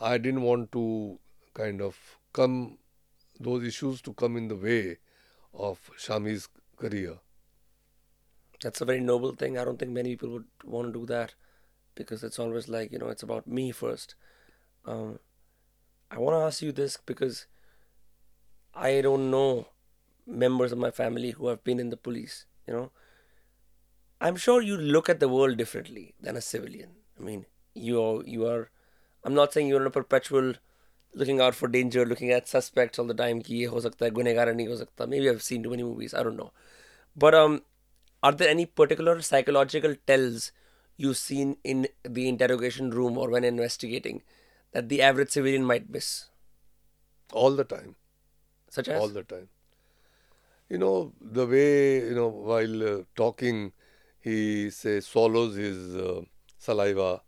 I 0.00 0.18
didn't 0.18 0.42
want 0.42 0.72
to 0.72 1.18
kind 1.54 1.80
of 1.80 1.96
come, 2.32 2.78
those 3.40 3.64
issues 3.64 4.00
to 4.02 4.12
come 4.12 4.36
in 4.36 4.48
the 4.48 4.56
way 4.56 4.98
of 5.54 5.90
Shami's 5.98 6.48
career. 6.76 7.18
That's 8.62 8.80
a 8.80 8.84
very 8.84 9.00
noble 9.00 9.32
thing. 9.32 9.58
I 9.58 9.64
don't 9.64 9.78
think 9.78 9.90
many 9.90 10.10
people 10.10 10.30
would 10.30 10.44
want 10.64 10.92
to 10.92 11.00
do 11.00 11.06
that 11.06 11.34
because 11.96 12.22
it's 12.22 12.38
always 12.38 12.68
like 12.68 12.92
you 12.92 12.98
know 12.98 13.08
it's 13.08 13.24
about 13.24 13.48
me 13.48 13.72
first 13.72 14.14
um, 14.86 15.18
i 16.12 16.18
want 16.18 16.34
to 16.34 16.46
ask 16.46 16.62
you 16.62 16.70
this 16.70 16.96
because 17.04 17.46
i 18.76 19.00
don't 19.00 19.30
know 19.30 19.66
members 20.26 20.72
of 20.72 20.78
my 20.78 20.90
family 20.90 21.30
who 21.32 21.48
have 21.48 21.62
been 21.64 21.80
in 21.80 21.90
the 21.90 21.96
police 21.96 22.46
you 22.66 22.74
know 22.74 22.90
i'm 24.20 24.36
sure 24.36 24.62
you 24.62 24.76
look 24.76 25.08
at 25.08 25.20
the 25.20 25.28
world 25.28 25.56
differently 25.56 26.14
than 26.20 26.36
a 26.36 26.40
civilian 26.40 26.90
i 27.18 27.22
mean 27.22 27.44
you 27.74 28.02
are 28.02 28.22
you 28.24 28.46
are 28.46 28.70
i'm 29.24 29.34
not 29.34 29.52
saying 29.52 29.68
you're 29.68 29.80
in 29.80 29.86
a 29.86 29.98
perpetual 29.98 30.54
looking 31.14 31.40
out 31.40 31.54
for 31.54 31.68
danger 31.68 32.04
looking 32.04 32.30
at 32.30 32.48
suspects 32.48 32.98
all 32.98 33.06
the 33.06 33.20
time 33.22 33.40
ki 33.48 33.64
ho 33.64 33.80
sakta 33.86 34.10
hai 34.10 34.66
ho 34.72 34.76
sakta 34.82 35.06
maybe 35.06 35.30
i've 35.30 35.42
seen 35.42 35.62
too 35.62 35.70
many 35.70 35.82
movies 35.82 36.14
i 36.14 36.22
don't 36.22 36.36
know 36.36 36.52
but 37.24 37.34
um 37.34 37.62
are 38.22 38.32
there 38.32 38.48
any 38.48 38.66
particular 38.66 39.20
psychological 39.22 39.94
tells 40.06 40.52
you've 40.96 41.16
seen 41.16 41.56
in 41.62 41.86
the 42.02 42.28
interrogation 42.28 42.90
room 42.90 43.18
or 43.18 43.30
when 43.30 43.44
investigating 43.44 44.22
that 44.72 44.88
the 44.88 45.02
average 45.02 45.30
civilian 45.30 45.64
might 45.64 45.90
miss? 45.90 46.26
All 47.32 47.54
the 47.54 47.64
time. 47.64 47.96
Such 48.76 48.88
as? 48.88 49.00
All 49.00 49.08
the 49.08 49.22
time. 49.22 49.48
You 50.68 50.76
know, 50.76 51.12
the 51.18 51.46
way, 51.46 52.00
you 52.00 52.14
know, 52.14 52.28
while 52.28 52.82
uh, 52.86 53.02
talking, 53.14 53.72
he 54.20 54.68
say 54.68 55.00
swallows 55.00 55.56
his 55.56 55.96
uh, 55.96 56.20
saliva. 56.58 57.22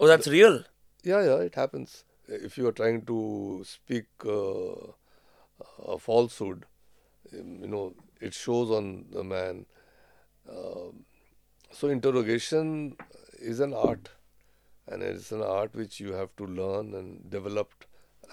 Oh, 0.00 0.08
that's 0.08 0.26
real? 0.26 0.64
Yeah, 1.04 1.22
yeah, 1.24 1.36
it 1.36 1.54
happens. 1.54 2.02
If 2.26 2.58
you 2.58 2.66
are 2.66 2.72
trying 2.72 3.02
to 3.02 3.62
speak 3.64 4.06
uh, 4.26 4.88
a 5.94 5.96
falsehood, 5.96 6.66
you 7.30 7.68
know, 7.68 7.94
it 8.20 8.34
shows 8.34 8.72
on 8.72 9.04
the 9.12 9.22
man. 9.22 9.66
Uh, 10.50 10.90
so 11.70 11.86
interrogation 11.86 12.96
is 13.38 13.60
an 13.60 13.74
art, 13.74 14.10
and 14.88 15.04
it's 15.04 15.30
an 15.30 15.42
art 15.42 15.72
which 15.76 16.00
you 16.00 16.14
have 16.14 16.34
to 16.38 16.46
learn 16.46 16.94
and 16.94 17.30
develop 17.30 17.84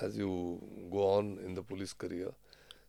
as 0.01 0.17
you 0.17 0.59
go 0.91 1.07
on 1.11 1.37
in 1.45 1.53
the 1.53 1.61
police 1.61 1.93
career. 1.93 2.31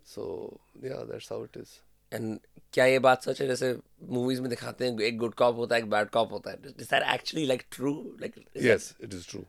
So 0.08 0.60
yeah, 0.82 1.04
that's 1.10 1.30
how 1.30 1.44
it 1.44 1.60
is. 1.64 1.82
And 2.12 2.40
क्या 2.74 2.86
ये 2.86 3.00
बात 3.00 3.24
सच 3.24 3.42
है 3.42 3.48
जैसे 3.48 3.76
movies 4.10 4.40
में 4.40 4.50
दिखाते 4.50 4.86
हैं 4.86 5.00
एक 5.08 5.18
good 5.18 5.34
cop 5.42 5.56
होता 5.56 5.76
है 5.76 5.82
एक 5.82 5.90
बैड 5.90 6.10
कॉप 6.10 6.32
होता 6.32 6.52
है 6.52 6.58
is 6.80 6.88
that 6.90 7.04
actually 7.14 7.46
like 7.46 7.64
true 7.72 7.94
like 8.22 8.36
yes 8.64 8.94
it 9.04 9.14
is 9.14 9.30
true 9.30 9.44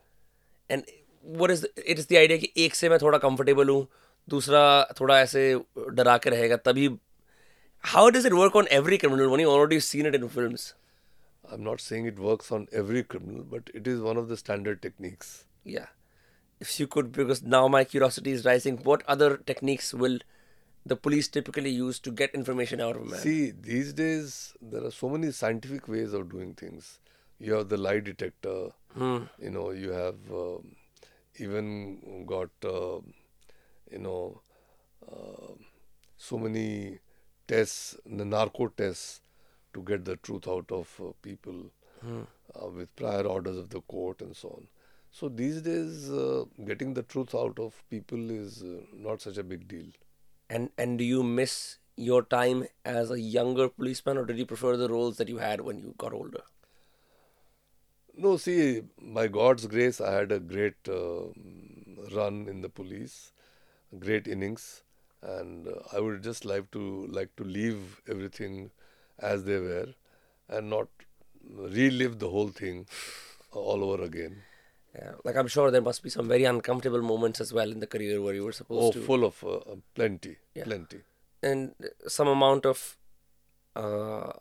and 0.71 0.83
what 1.25 1.51
is 1.51 1.67
it 1.79 1.99
is 1.99 2.07
the 2.13 2.17
idea 2.17 2.39
कि 2.39 2.53
एक 2.65 2.75
से 2.75 2.89
मैं 2.89 2.99
थोड़ा 3.03 3.19
कंफर्टेबल 3.19 3.69
हूँ 3.69 3.87
दूसरा 4.29 4.63
थोड़ा 5.01 5.21
ऐसे 5.21 5.43
डरा 5.99 6.17
के 6.25 6.31
रहेगा 6.31 6.57
तभी 6.69 6.89
how 7.85 8.11
does 8.11 8.27
it 8.27 8.33
work 8.33 8.57
on 8.57 8.69
every 8.73 8.97
criminal 8.97 9.27
one 9.35 9.41
you 9.41 9.51
already 9.51 9.81
seen 9.91 10.07
it 10.07 10.15
in 10.15 10.29
films 10.29 10.73
I'm 11.45 11.63
not 11.65 11.81
saying 11.81 12.07
it 12.07 12.19
works 12.19 12.51
on 12.51 12.69
every 12.73 13.03
criminal, 13.03 13.43
but 13.49 13.71
it 13.75 13.87
is 13.87 14.01
one 14.01 14.17
of 14.17 14.29
the 14.29 14.37
standard 14.37 14.81
techniques. 14.83 15.45
Yeah. 15.65 15.87
If 16.61 16.81
you 16.81 16.87
could, 16.87 17.13
because 17.13 17.43
now 17.43 17.69
my 17.69 17.85
curiosity 17.85 18.33
is 18.33 18.45
rising, 18.45 18.79
what 18.79 19.03
other 19.07 19.37
techniques 19.37 19.93
will 19.93 20.19
the 20.90 20.96
police 20.96 21.28
typically 21.28 21.70
use 21.70 22.00
to 22.00 22.12
get 22.12 22.34
information 22.34 22.82
out 22.82 22.96
of 22.96 23.04
a 23.04 23.06
man? 23.06 23.20
See, 23.20 23.52
these 23.52 23.94
days 23.94 24.54
there 24.62 24.84
are 24.84 24.92
so 24.92 25.10
many 25.10 25.32
scientific 25.32 25.88
ways 25.88 26.14
of 26.14 26.30
doing 26.32 26.54
things. 26.54 27.00
You 27.40 27.54
have 27.54 27.70
the 27.70 27.78
lie 27.78 28.00
detector, 28.00 28.70
hmm. 28.94 29.20
you 29.42 29.52
know, 29.52 29.72
you 29.72 29.92
have 29.92 30.16
uh, 30.32 30.58
even 31.38 32.26
got, 32.26 32.50
uh, 32.64 33.00
you 33.92 34.00
know, 34.00 34.42
uh, 35.10 35.54
so 36.18 36.38
many 36.38 37.00
tests, 37.48 37.96
the 38.06 38.26
narco 38.26 38.68
tests 38.68 39.22
to 39.74 39.82
get 39.84 40.04
the 40.04 40.18
truth 40.18 40.48
out 40.48 40.70
of 40.72 40.90
uh, 41.00 41.12
people 41.22 41.72
hmm. 42.02 42.22
uh, 42.62 42.68
with 42.68 42.94
prior 42.96 43.24
orders 43.24 43.58
of 43.58 43.70
the 43.70 43.82
court 43.82 44.22
and 44.22 44.36
so 44.36 44.50
on. 44.50 44.68
So 45.12 45.30
these 45.30 45.62
days, 45.62 46.12
uh, 46.12 46.44
getting 46.66 46.94
the 46.94 47.04
truth 47.04 47.34
out 47.34 47.58
of 47.60 47.82
people 47.90 48.30
is 48.30 48.64
uh, 48.64 48.82
not 48.94 49.22
such 49.22 49.38
a 49.38 49.44
big 49.44 49.68
deal. 49.68 49.88
And 50.50 50.70
and 50.78 50.98
do 50.98 51.04
you 51.06 51.24
miss 51.24 51.78
your 51.96 52.24
time 52.24 52.68
as 52.86 53.12
a 53.12 53.20
younger 53.20 53.70
policeman, 53.70 54.18
or 54.18 54.26
did 54.26 54.38
you 54.38 54.46
prefer 54.46 54.76
the 54.78 54.90
roles 54.90 55.18
that 55.18 55.30
you 55.30 55.38
had 55.38 55.62
when 55.62 55.80
you 55.80 55.94
got 55.98 56.14
older? 56.14 56.44
No, 58.16 58.38
see, 58.38 58.82
by 59.02 59.28
God's 59.28 59.66
grace, 59.68 60.00
I 60.02 60.14
had 60.14 60.32
a 60.32 60.40
great 60.40 60.76
uh, 60.88 61.28
run 62.16 62.48
in 62.48 62.62
the 62.62 62.70
police, 62.70 63.32
great 64.00 64.28
innings, 64.28 64.84
and 65.22 65.68
uh, 65.68 65.74
I 65.94 66.00
would 66.00 66.24
just 66.24 66.46
like 66.46 66.72
to 66.72 67.08
like 67.08 67.36
to 67.38 67.44
leave 67.44 68.02
everything 68.08 68.72
as 69.20 69.44
they 69.46 69.60
were 69.60 69.94
and 70.50 70.70
not 70.70 70.88
relive 71.50 72.20
the 72.20 72.30
whole 72.30 72.50
thing 72.50 72.88
all 73.52 73.84
over 73.84 74.04
again. 74.04 74.44
Yeah, 74.96 75.12
like 75.24 75.36
I'm 75.36 75.48
sure 75.48 75.70
there 75.70 75.82
must 75.82 76.02
be 76.02 76.10
some 76.10 76.28
very 76.28 76.46
uncomfortable 76.46 77.02
moments 77.02 77.40
as 77.40 77.54
well 77.54 77.72
in 77.72 77.80
the 77.80 77.88
career 77.88 78.22
where 78.22 78.34
you 78.34 78.44
were 78.44 78.52
supposed 78.52 78.98
oh, 78.98 79.00
to. 79.00 79.06
full 79.06 79.24
of 79.24 79.44
uh, 79.44 79.76
plenty, 79.94 80.38
yeah. 80.56 80.64
plenty. 80.64 81.02
And 81.44 81.74
some 82.08 82.28
amount 82.28 82.66
of, 82.66 82.98
uh, 83.76 84.32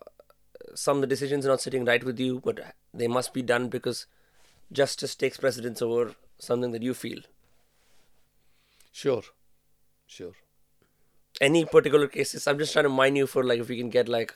some 0.73 0.97
of 0.97 1.01
the 1.01 1.07
decisions 1.07 1.45
are 1.45 1.49
not 1.49 1.61
sitting 1.61 1.85
right 1.85 2.03
with 2.03 2.19
you, 2.19 2.41
but 2.43 2.75
they 2.93 3.07
must 3.07 3.33
be 3.33 3.43
done 3.43 3.69
because 3.69 4.07
justice 4.71 5.15
takes 5.15 5.37
precedence 5.37 5.81
over 5.81 6.15
something 6.39 6.71
that 6.71 6.81
you 6.81 6.95
feel. 6.95 7.19
Sure, 8.91 9.23
sure. 10.07 10.33
Any 11.39 11.63
particular 11.63 12.07
cases? 12.07 12.47
I'm 12.47 12.57
just 12.57 12.73
trying 12.73 12.83
to 12.83 12.89
mine 12.89 13.15
you 13.15 13.27
for 13.27 13.43
like 13.43 13.59
if 13.59 13.69
we 13.69 13.77
can 13.77 13.89
get 13.89 14.09
like 14.09 14.33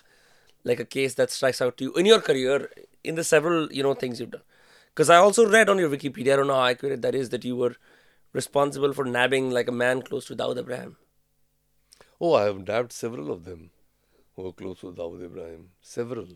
like 0.63 0.79
a 0.79 0.85
case 0.85 1.15
that 1.15 1.29
strikes 1.29 1.61
out 1.61 1.75
to 1.77 1.85
you 1.85 1.93
in 1.93 2.05
your 2.05 2.21
career 2.21 2.69
in 3.03 3.15
the 3.15 3.23
several 3.23 3.71
you 3.73 3.83
know 3.83 3.93
things 3.93 4.19
you've 4.19 4.31
done 4.31 4.43
because 4.93 5.09
i 5.09 5.17
also 5.17 5.49
read 5.49 5.69
on 5.69 5.79
your 5.79 5.89
wikipedia 5.89 6.33
i 6.33 6.35
don't 6.37 6.47
know 6.47 6.61
how 6.61 6.65
accurate 6.65 7.01
that 7.01 7.15
is 7.15 7.29
that 7.29 7.45
you 7.45 7.55
were 7.55 7.75
responsible 8.33 8.93
for 8.93 9.05
nabbing 9.05 9.51
like 9.51 9.67
a 9.67 9.71
man 9.71 10.01
close 10.01 10.25
to 10.25 10.35
Dawood 10.35 10.57
Ibrahim. 10.57 10.97
Oh, 12.19 12.33
I 12.33 12.43
have 12.45 12.67
nabbed 12.67 12.91
several 12.91 13.31
of 13.31 13.45
them 13.45 13.69
who 14.35 14.43
were 14.43 14.51
close 14.51 14.79
to 14.81 14.91
Dawood 14.91 15.23
Ibrahim. 15.23 15.69
Several. 15.81 16.27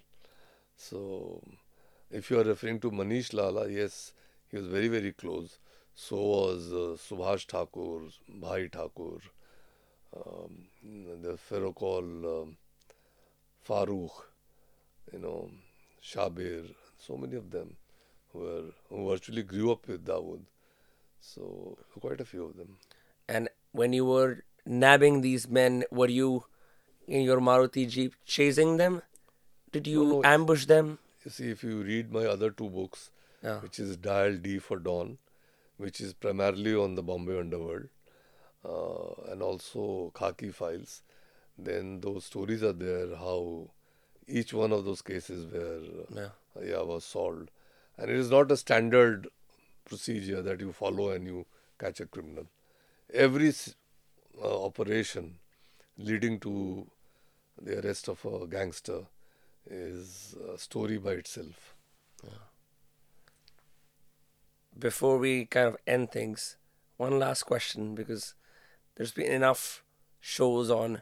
So, 0.76 1.42
if 2.12 2.30
you 2.30 2.40
are 2.40 2.44
referring 2.44 2.80
to 2.82 2.92
Manish 2.92 3.34
Lala, 3.34 3.68
yes, 3.68 4.14
he 4.50 4.58
was 4.58 4.68
very, 4.68 4.88
very 4.88 5.12
close. 5.12 5.58
So 5.96 6.18
was 6.18 6.72
uh, 6.72 6.96
Subhash 6.96 7.48
Thakur, 7.48 8.02
Bhai 8.30 8.68
Thakur, 8.68 9.18
um, 10.16 10.68
the 10.84 11.40
Ferrocol 11.50 12.44
um, 12.44 12.58
Farooq, 13.68 14.12
you 15.12 15.20
know, 15.20 15.50
Shabir, 16.04 16.76
so 17.00 17.18
many 17.18 17.36
of 17.36 17.50
them. 17.50 17.76
Were, 18.38 18.64
who 18.90 19.10
virtually 19.10 19.44
grew 19.44 19.72
up 19.72 19.88
with 19.88 20.06
Dawood. 20.06 20.42
So 21.20 21.78
quite 22.00 22.22
a 22.22 22.26
few 22.26 22.46
of 22.46 22.58
them. 22.58 22.78
And 23.28 23.50
when 23.72 23.94
you 23.94 24.06
were 24.06 24.44
nabbing 24.66 25.22
these 25.22 25.48
men, 25.50 25.84
were 25.92 26.10
you 26.10 26.44
in 27.08 27.22
your 27.24 27.40
Maruti 27.40 27.88
Jeep 27.90 28.16
chasing 28.26 28.78
them? 28.78 29.02
Did 29.72 29.88
you 29.88 30.04
no. 30.06 30.22
ambush 30.24 30.66
them? 30.66 31.00
You 31.26 31.32
see, 31.32 31.50
if 31.50 31.64
you 31.64 31.82
read 31.82 32.12
my 32.12 32.26
other 32.26 32.50
two 32.52 32.70
books, 32.70 33.10
Yeah. 33.44 33.60
which 33.64 33.80
is 33.80 33.98
Dial 33.98 34.38
D 34.38 34.60
for 34.60 34.78
Don, 34.80 35.18
which 35.78 36.00
is 36.02 36.14
primarily 36.14 36.74
on 36.84 36.96
the 36.96 37.04
Bombay 37.04 37.40
underworld, 37.40 37.90
uh, 38.66 39.32
and 39.32 39.42
also 39.42 40.12
Khaki 40.16 40.50
Files, 40.52 41.02
then 41.58 42.00
those 42.02 42.26
stories 42.26 42.64
are 42.64 42.74
there 42.74 43.16
how 43.16 43.70
each 44.28 44.54
one 44.54 44.72
of 44.78 44.86
those 44.86 45.02
cases 45.02 45.46
were 45.52 45.82
Yeah. 46.22 46.30
yeah 46.72 46.82
was 46.94 47.04
solved, 47.06 47.52
and 47.98 48.10
it 48.10 48.16
is 48.16 48.30
not 48.30 48.52
a 48.52 48.58
standard 48.58 49.28
procedure 49.86 50.42
that 50.42 50.60
you 50.60 50.72
follow 50.72 51.12
and 51.12 51.26
you 51.26 51.46
catch 51.80 52.00
a 52.00 52.06
criminal. 52.06 52.48
Every 53.14 53.54
uh, 54.42 54.66
operation 54.66 55.36
leading 55.98 56.40
to 56.42 56.88
the 57.62 57.80
arrest 57.80 58.08
of 58.08 58.24
a 58.26 58.46
gangster 58.48 59.02
is 59.70 60.36
a 60.54 60.58
story 60.58 60.98
by 60.98 61.12
itself. 61.12 61.74
Before 64.78 65.18
we 65.18 65.46
kind 65.46 65.68
of 65.68 65.78
end 65.88 66.12
things, 66.12 66.58
one 66.98 67.18
last 67.18 67.44
question 67.44 67.96
because 67.96 68.36
there's 68.96 69.12
been 69.12 69.32
enough 69.32 69.84
shows 70.20 70.70
on 70.70 71.02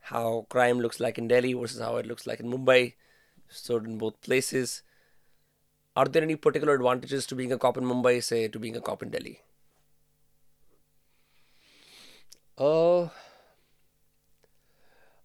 how 0.00 0.46
crime 0.48 0.80
looks 0.80 0.98
like 0.98 1.18
in 1.18 1.28
Delhi 1.28 1.52
versus 1.52 1.80
how 1.80 1.96
it 1.96 2.06
looks 2.06 2.26
like 2.26 2.40
in 2.40 2.50
Mumbai, 2.50 2.94
stood 3.48 3.84
in 3.84 3.98
both 3.98 4.20
places. 4.20 4.82
Are 5.96 6.04
there 6.04 6.22
any 6.22 6.36
particular 6.36 6.74
advantages 6.74 7.26
to 7.26 7.34
being 7.34 7.52
a 7.52 7.58
cop 7.58 7.78
in 7.78 7.84
Mumbai, 7.84 8.22
say, 8.22 8.48
to 8.48 8.58
being 8.58 8.76
a 8.76 8.82
cop 8.82 9.02
in 9.02 9.10
Delhi? 9.10 9.40
Uh, 12.58 13.08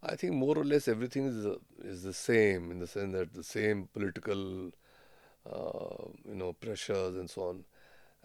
I 0.03 0.15
think 0.15 0.33
more 0.33 0.57
or 0.57 0.63
less 0.63 0.87
everything 0.87 1.25
is 1.25 1.45
is 1.83 2.03
the 2.03 2.13
same 2.13 2.71
in 2.71 2.79
the 2.79 2.87
sense 2.87 3.13
that 3.13 3.33
the 3.33 3.43
same 3.43 3.89
political, 3.93 4.71
uh, 5.49 6.05
you 6.25 6.35
know, 6.35 6.53
pressures 6.53 7.15
and 7.15 7.29
so 7.29 7.49
on. 7.49 7.65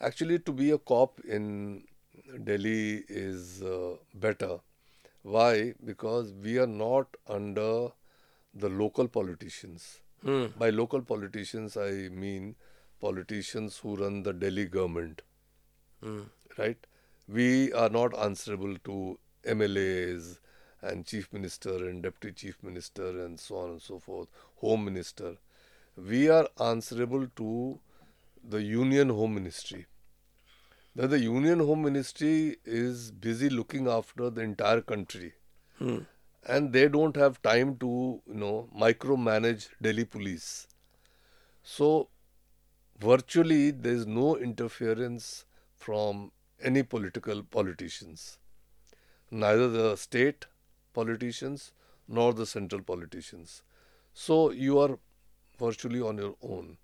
Actually, 0.01 0.39
to 0.40 0.52
be 0.52 0.70
a 0.70 0.78
cop 0.78 1.20
in 1.20 1.85
Delhi 2.44 3.05
is 3.09 3.62
uh, 3.62 3.97
better. 4.14 4.60
Why? 5.23 5.74
Because 5.85 6.32
we 6.32 6.59
are 6.59 6.66
not 6.66 7.16
under 7.27 7.89
the 8.55 8.68
local 8.68 9.09
politicians. 9.09 10.01
Hmm. 10.22 10.47
By 10.59 10.70
local 10.70 11.02
politicians, 11.02 11.76
I 11.76 11.90
mean 12.09 12.56
politicians 13.01 13.78
who 13.78 13.97
run 13.97 14.22
the 14.22 14.32
Delhi 14.32 14.66
government 14.66 15.22
Hmm. 16.02 16.22
right? 16.59 16.86
We 17.28 17.72
are 17.72 17.88
not 17.88 18.16
answerable 18.16 18.76
to 18.84 19.18
MLAs 19.44 20.38
and 20.82 21.06
chief 21.06 21.32
minister 21.32 21.74
and 21.88 22.02
deputy 22.02 22.32
chief 22.32 22.62
minister 22.62 23.09
and 23.24 23.38
so 23.40 23.56
on 23.56 23.70
and 23.70 23.82
so 23.82 23.98
forth, 23.98 24.28
home 24.56 24.84
minister. 24.84 25.36
We 25.97 26.28
are 26.28 26.48
answerable 26.60 27.26
to 27.36 27.80
the 28.44 28.62
union 28.62 29.09
home 29.09 29.34
ministry. 29.34 29.86
Now, 30.94 31.06
the 31.06 31.18
union 31.18 31.59
home 31.60 31.82
ministry 31.82 32.56
is 32.64 33.10
busy 33.10 33.51
looking 33.51 33.88
after 33.88 34.30
the 34.30 34.43
entire 34.43 34.80
country, 34.80 35.32
Hmm. 35.78 35.98
And 36.47 36.73
they 36.73 36.89
don't 36.89 37.16
have 37.16 37.40
time 37.43 37.77
to 37.77 37.93
you 38.27 38.40
know 38.43 38.68
micromanage 38.85 39.68
Delhi 39.82 40.05
police. 40.05 40.66
So 41.62 42.09
virtually 43.01 43.70
there 43.73 43.93
is 43.93 44.06
no 44.06 44.36
interference 44.36 45.44
from 45.74 46.31
any 46.62 46.82
political 46.82 47.43
politicians, 47.43 48.39
neither 49.31 49.68
the 49.68 49.97
state 49.97 50.47
politicians 50.94 51.73
nor 52.09 52.32
the 52.32 52.47
central 52.47 52.81
politicians. 52.81 53.62
So 54.14 54.51
you 54.51 54.78
are 54.78 54.98
virtually 55.59 56.01
on 56.01 56.18
your 56.18 56.36
own. 56.43 56.78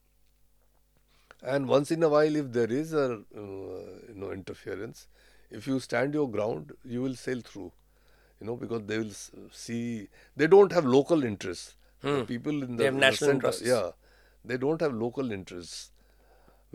And 1.42 1.68
once 1.68 1.90
in 1.90 2.02
a 2.02 2.08
while, 2.08 2.36
if 2.36 2.52
there 2.52 2.70
is 2.70 2.92
a 2.92 3.04
uh, 3.04 3.18
you 3.36 4.14
know 4.14 4.32
interference, 4.32 5.06
if 5.50 5.66
you 5.66 5.78
stand 5.80 6.14
your 6.14 6.28
ground, 6.28 6.72
you 6.84 7.02
will 7.02 7.14
sail 7.14 7.40
through. 7.40 7.72
You 8.42 8.46
know 8.48 8.54
because 8.60 8.82
they 8.86 8.98
will 8.98 9.10
see 9.52 10.08
they 10.36 10.46
don't 10.52 10.72
have 10.76 10.84
local 10.92 11.22
interests. 11.26 11.76
The 12.04 12.12
Hmm. 12.12 12.22
people 12.30 12.62
in 12.64 12.70
the 12.72 12.76
They 12.78 12.84
have 12.86 12.94
the 12.94 13.00
national 13.00 13.28
center- 13.30 13.46
interests. 13.50 13.66
Yeah, 13.72 13.90
they 14.52 14.56
don't 14.62 14.80
have 14.84 14.94
local 15.02 15.30
interests. 15.36 15.92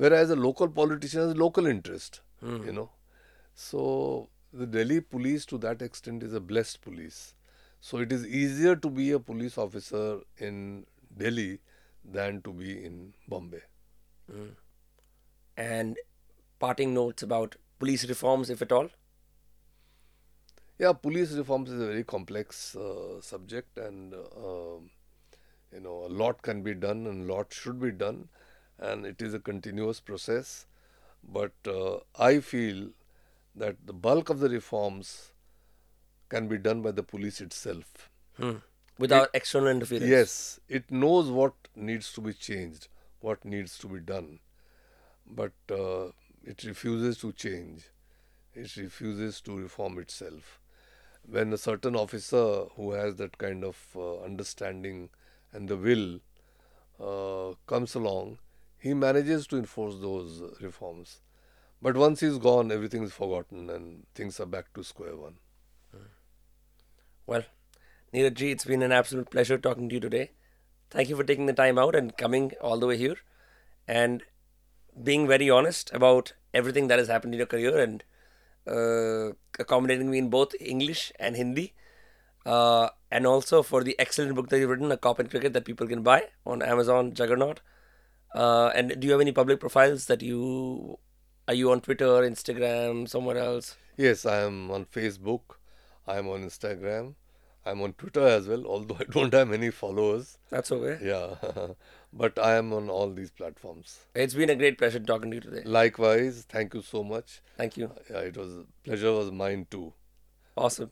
Whereas 0.03 0.29
a 0.29 0.37
local 0.43 0.69
politician 0.77 1.19
has 1.27 1.35
local 1.41 1.67
interest. 1.71 2.21
Hmm. 2.39 2.61
You 2.67 2.71
know, 2.77 2.85
so 3.53 4.29
the 4.61 4.65
Delhi 4.75 5.01
police 5.15 5.45
to 5.47 5.57
that 5.65 5.81
extent 5.87 6.23
is 6.23 6.33
a 6.33 6.39
blessed 6.51 6.79
police. 6.85 7.19
So 7.89 7.97
it 8.05 8.13
is 8.19 8.25
easier 8.43 8.75
to 8.85 8.89
be 9.01 9.11
a 9.11 9.19
police 9.31 9.57
officer 9.57 10.05
in 10.37 10.61
Delhi 11.25 11.59
than 12.19 12.41
to 12.47 12.53
be 12.61 12.71
in 12.91 13.13
Bombay. 13.27 13.63
And 15.57 15.97
parting 16.59 16.93
notes 16.93 17.23
about 17.23 17.57
police 17.79 18.07
reforms, 18.13 18.49
if 18.49 18.61
at 18.61 18.71
all? 18.71 18.89
Yeah, 20.79 20.93
police 20.93 21.31
reforms 21.31 21.71
is 21.71 21.81
a 21.81 21.87
very 21.87 22.03
complex 22.03 22.75
uh, 22.75 23.19
subject, 23.19 23.77
and 23.77 24.13
uh, 24.13 24.77
you 25.73 25.79
know 25.79 26.05
a 26.05 26.11
lot 26.23 26.41
can 26.43 26.61
be 26.61 26.73
done 26.75 27.07
and 27.07 27.29
a 27.29 27.33
lot 27.33 27.51
should 27.51 27.79
be 27.81 27.91
done, 27.91 28.29
and 28.79 29.05
it 29.05 29.21
is 29.21 29.33
a 29.33 29.39
continuous 29.39 29.99
process. 29.99 30.67
But 31.27 31.53
uh, 31.67 31.97
I 32.19 32.39
feel 32.39 32.89
that 33.55 33.75
the 33.87 33.93
bulk 33.93 34.29
of 34.29 34.39
the 34.39 34.49
reforms 34.49 35.31
can 36.29 36.47
be 36.47 36.57
done 36.57 36.81
by 36.81 36.91
the 36.91 37.03
police 37.03 37.41
itself. 37.41 38.09
Hmm. 38.37 38.57
Without 38.99 39.29
external 39.33 39.69
interference? 39.69 40.09
Yes, 40.09 40.59
it 40.69 40.91
knows 40.91 41.29
what 41.29 41.53
needs 41.75 42.13
to 42.13 42.21
be 42.21 42.33
changed, 42.33 42.87
what 43.19 43.43
needs 43.45 43.77
to 43.79 43.87
be 43.87 43.99
done, 43.99 44.39
but 45.25 45.53
uh, 45.71 46.05
it 46.43 46.63
refuses 46.63 47.17
to 47.19 47.31
change. 47.31 47.89
It 48.53 48.75
refuses 48.75 49.41
to 49.41 49.55
reform 49.57 49.99
itself. 49.99 50.59
When 51.29 51.51
a 51.53 51.57
certain 51.57 51.95
officer 51.95 52.65
who 52.75 52.93
has 52.93 53.15
that 53.15 53.37
kind 53.37 53.63
of 53.63 53.77
uh, 53.95 54.21
understanding 54.21 55.09
and 55.51 55.67
the 55.67 55.75
will 55.75 56.19
uh, 56.99 57.55
comes 57.67 57.95
along, 57.95 58.39
he 58.79 58.93
manages 58.93 59.45
to 59.47 59.57
enforce 59.57 59.99
those 59.99 60.41
reforms. 60.61 61.21
But 61.81 61.95
once 61.95 62.21
he's 62.21 62.37
gone, 62.37 62.71
everything 62.71 63.03
is 63.03 63.13
forgotten 63.13 63.69
and 63.69 64.05
things 64.15 64.39
are 64.39 64.45
back 64.45 64.73
to 64.73 64.83
square 64.83 65.15
one. 65.15 65.35
Well, 67.25 67.43
Neeraj 68.13 68.41
it's 68.41 68.65
been 68.65 68.81
an 68.81 68.93
absolute 68.93 69.29
pleasure 69.29 69.57
talking 69.57 69.89
to 69.89 69.95
you 69.95 69.99
today. 69.99 70.31
Thank 70.89 71.09
you 71.09 71.17
for 71.17 71.25
taking 71.25 71.45
the 71.45 71.53
time 71.53 71.77
out 71.77 71.93
and 71.93 72.15
coming 72.17 72.53
all 72.61 72.79
the 72.79 72.87
way 72.87 72.97
here 72.97 73.17
and 73.85 74.23
being 75.03 75.27
very 75.27 75.49
honest 75.49 75.91
about 75.93 76.33
everything 76.53 76.87
that 76.87 76.99
has 76.99 77.09
happened 77.09 77.33
in 77.33 77.37
your 77.37 77.47
career 77.47 77.77
and 77.77 78.03
accommodating 79.59 80.11
me 80.11 80.17
in 80.17 80.29
both 80.29 80.53
English 80.59 81.11
and 81.19 81.35
Hindi. 81.35 81.73
Uh, 82.45 82.89
and 83.11 83.27
also 83.27 83.61
for 83.61 83.83
the 83.83 83.97
excellent 83.99 84.35
book 84.35 84.49
that 84.49 84.59
you've 84.59 84.69
written, 84.69 84.91
A 84.91 84.97
Cop 84.97 85.19
in 85.19 85.27
Cricket, 85.27 85.53
that 85.53 85.65
people 85.65 85.87
can 85.87 86.01
buy 86.01 86.23
on 86.45 86.61
Amazon 86.61 87.13
Juggernaut. 87.13 87.61
Uh, 88.33 88.71
and 88.75 88.99
do 88.99 89.07
you 89.07 89.11
have 89.11 89.21
any 89.21 89.31
public 89.31 89.59
profiles 89.59 90.05
that 90.05 90.21
you 90.21 90.97
are 91.47 91.53
you 91.53 91.71
on 91.71 91.79
Twitter, 91.79 92.05
Instagram, 92.05 93.07
somewhere 93.07 93.37
else? 93.37 93.77
Yes, 93.95 94.25
I 94.25 94.41
am 94.41 94.69
on 94.69 94.85
Facebook. 94.85 95.41
I 96.05 96.17
am 96.17 96.27
on 96.27 96.43
Instagram. 96.43 97.15
I'm 97.65 97.81
on 97.81 97.93
Twitter 97.93 98.25
as 98.25 98.47
well, 98.47 98.65
although 98.65 98.97
I 98.99 99.03
don't 99.03 99.33
have 99.33 99.47
many 99.49 99.71
followers. 99.71 100.37
That's 100.49 100.71
okay. 100.71 101.03
Yeah, 101.05 101.35
but 102.13 102.37
I 102.39 102.55
am 102.55 102.73
on 102.73 102.89
all 102.89 103.09
these 103.11 103.31
platforms. 103.31 104.05
It's 104.15 104.33
been 104.33 104.49
a 104.49 104.55
great 104.55 104.77
pleasure 104.77 104.99
talking 104.99 105.31
to 105.31 105.35
you 105.37 105.41
today. 105.41 105.63
Likewise, 105.63 106.45
thank 106.49 106.73
you 106.73 106.81
so 106.81 107.03
much. 107.03 107.41
Thank 107.57 107.77
you. 107.77 107.91
Yeah, 108.09 108.19
it 108.19 108.37
was 108.37 108.65
pleasure 108.83 109.11
was 109.11 109.31
mine 109.31 109.67
too. 109.69 109.93
Awesome. 110.55 110.91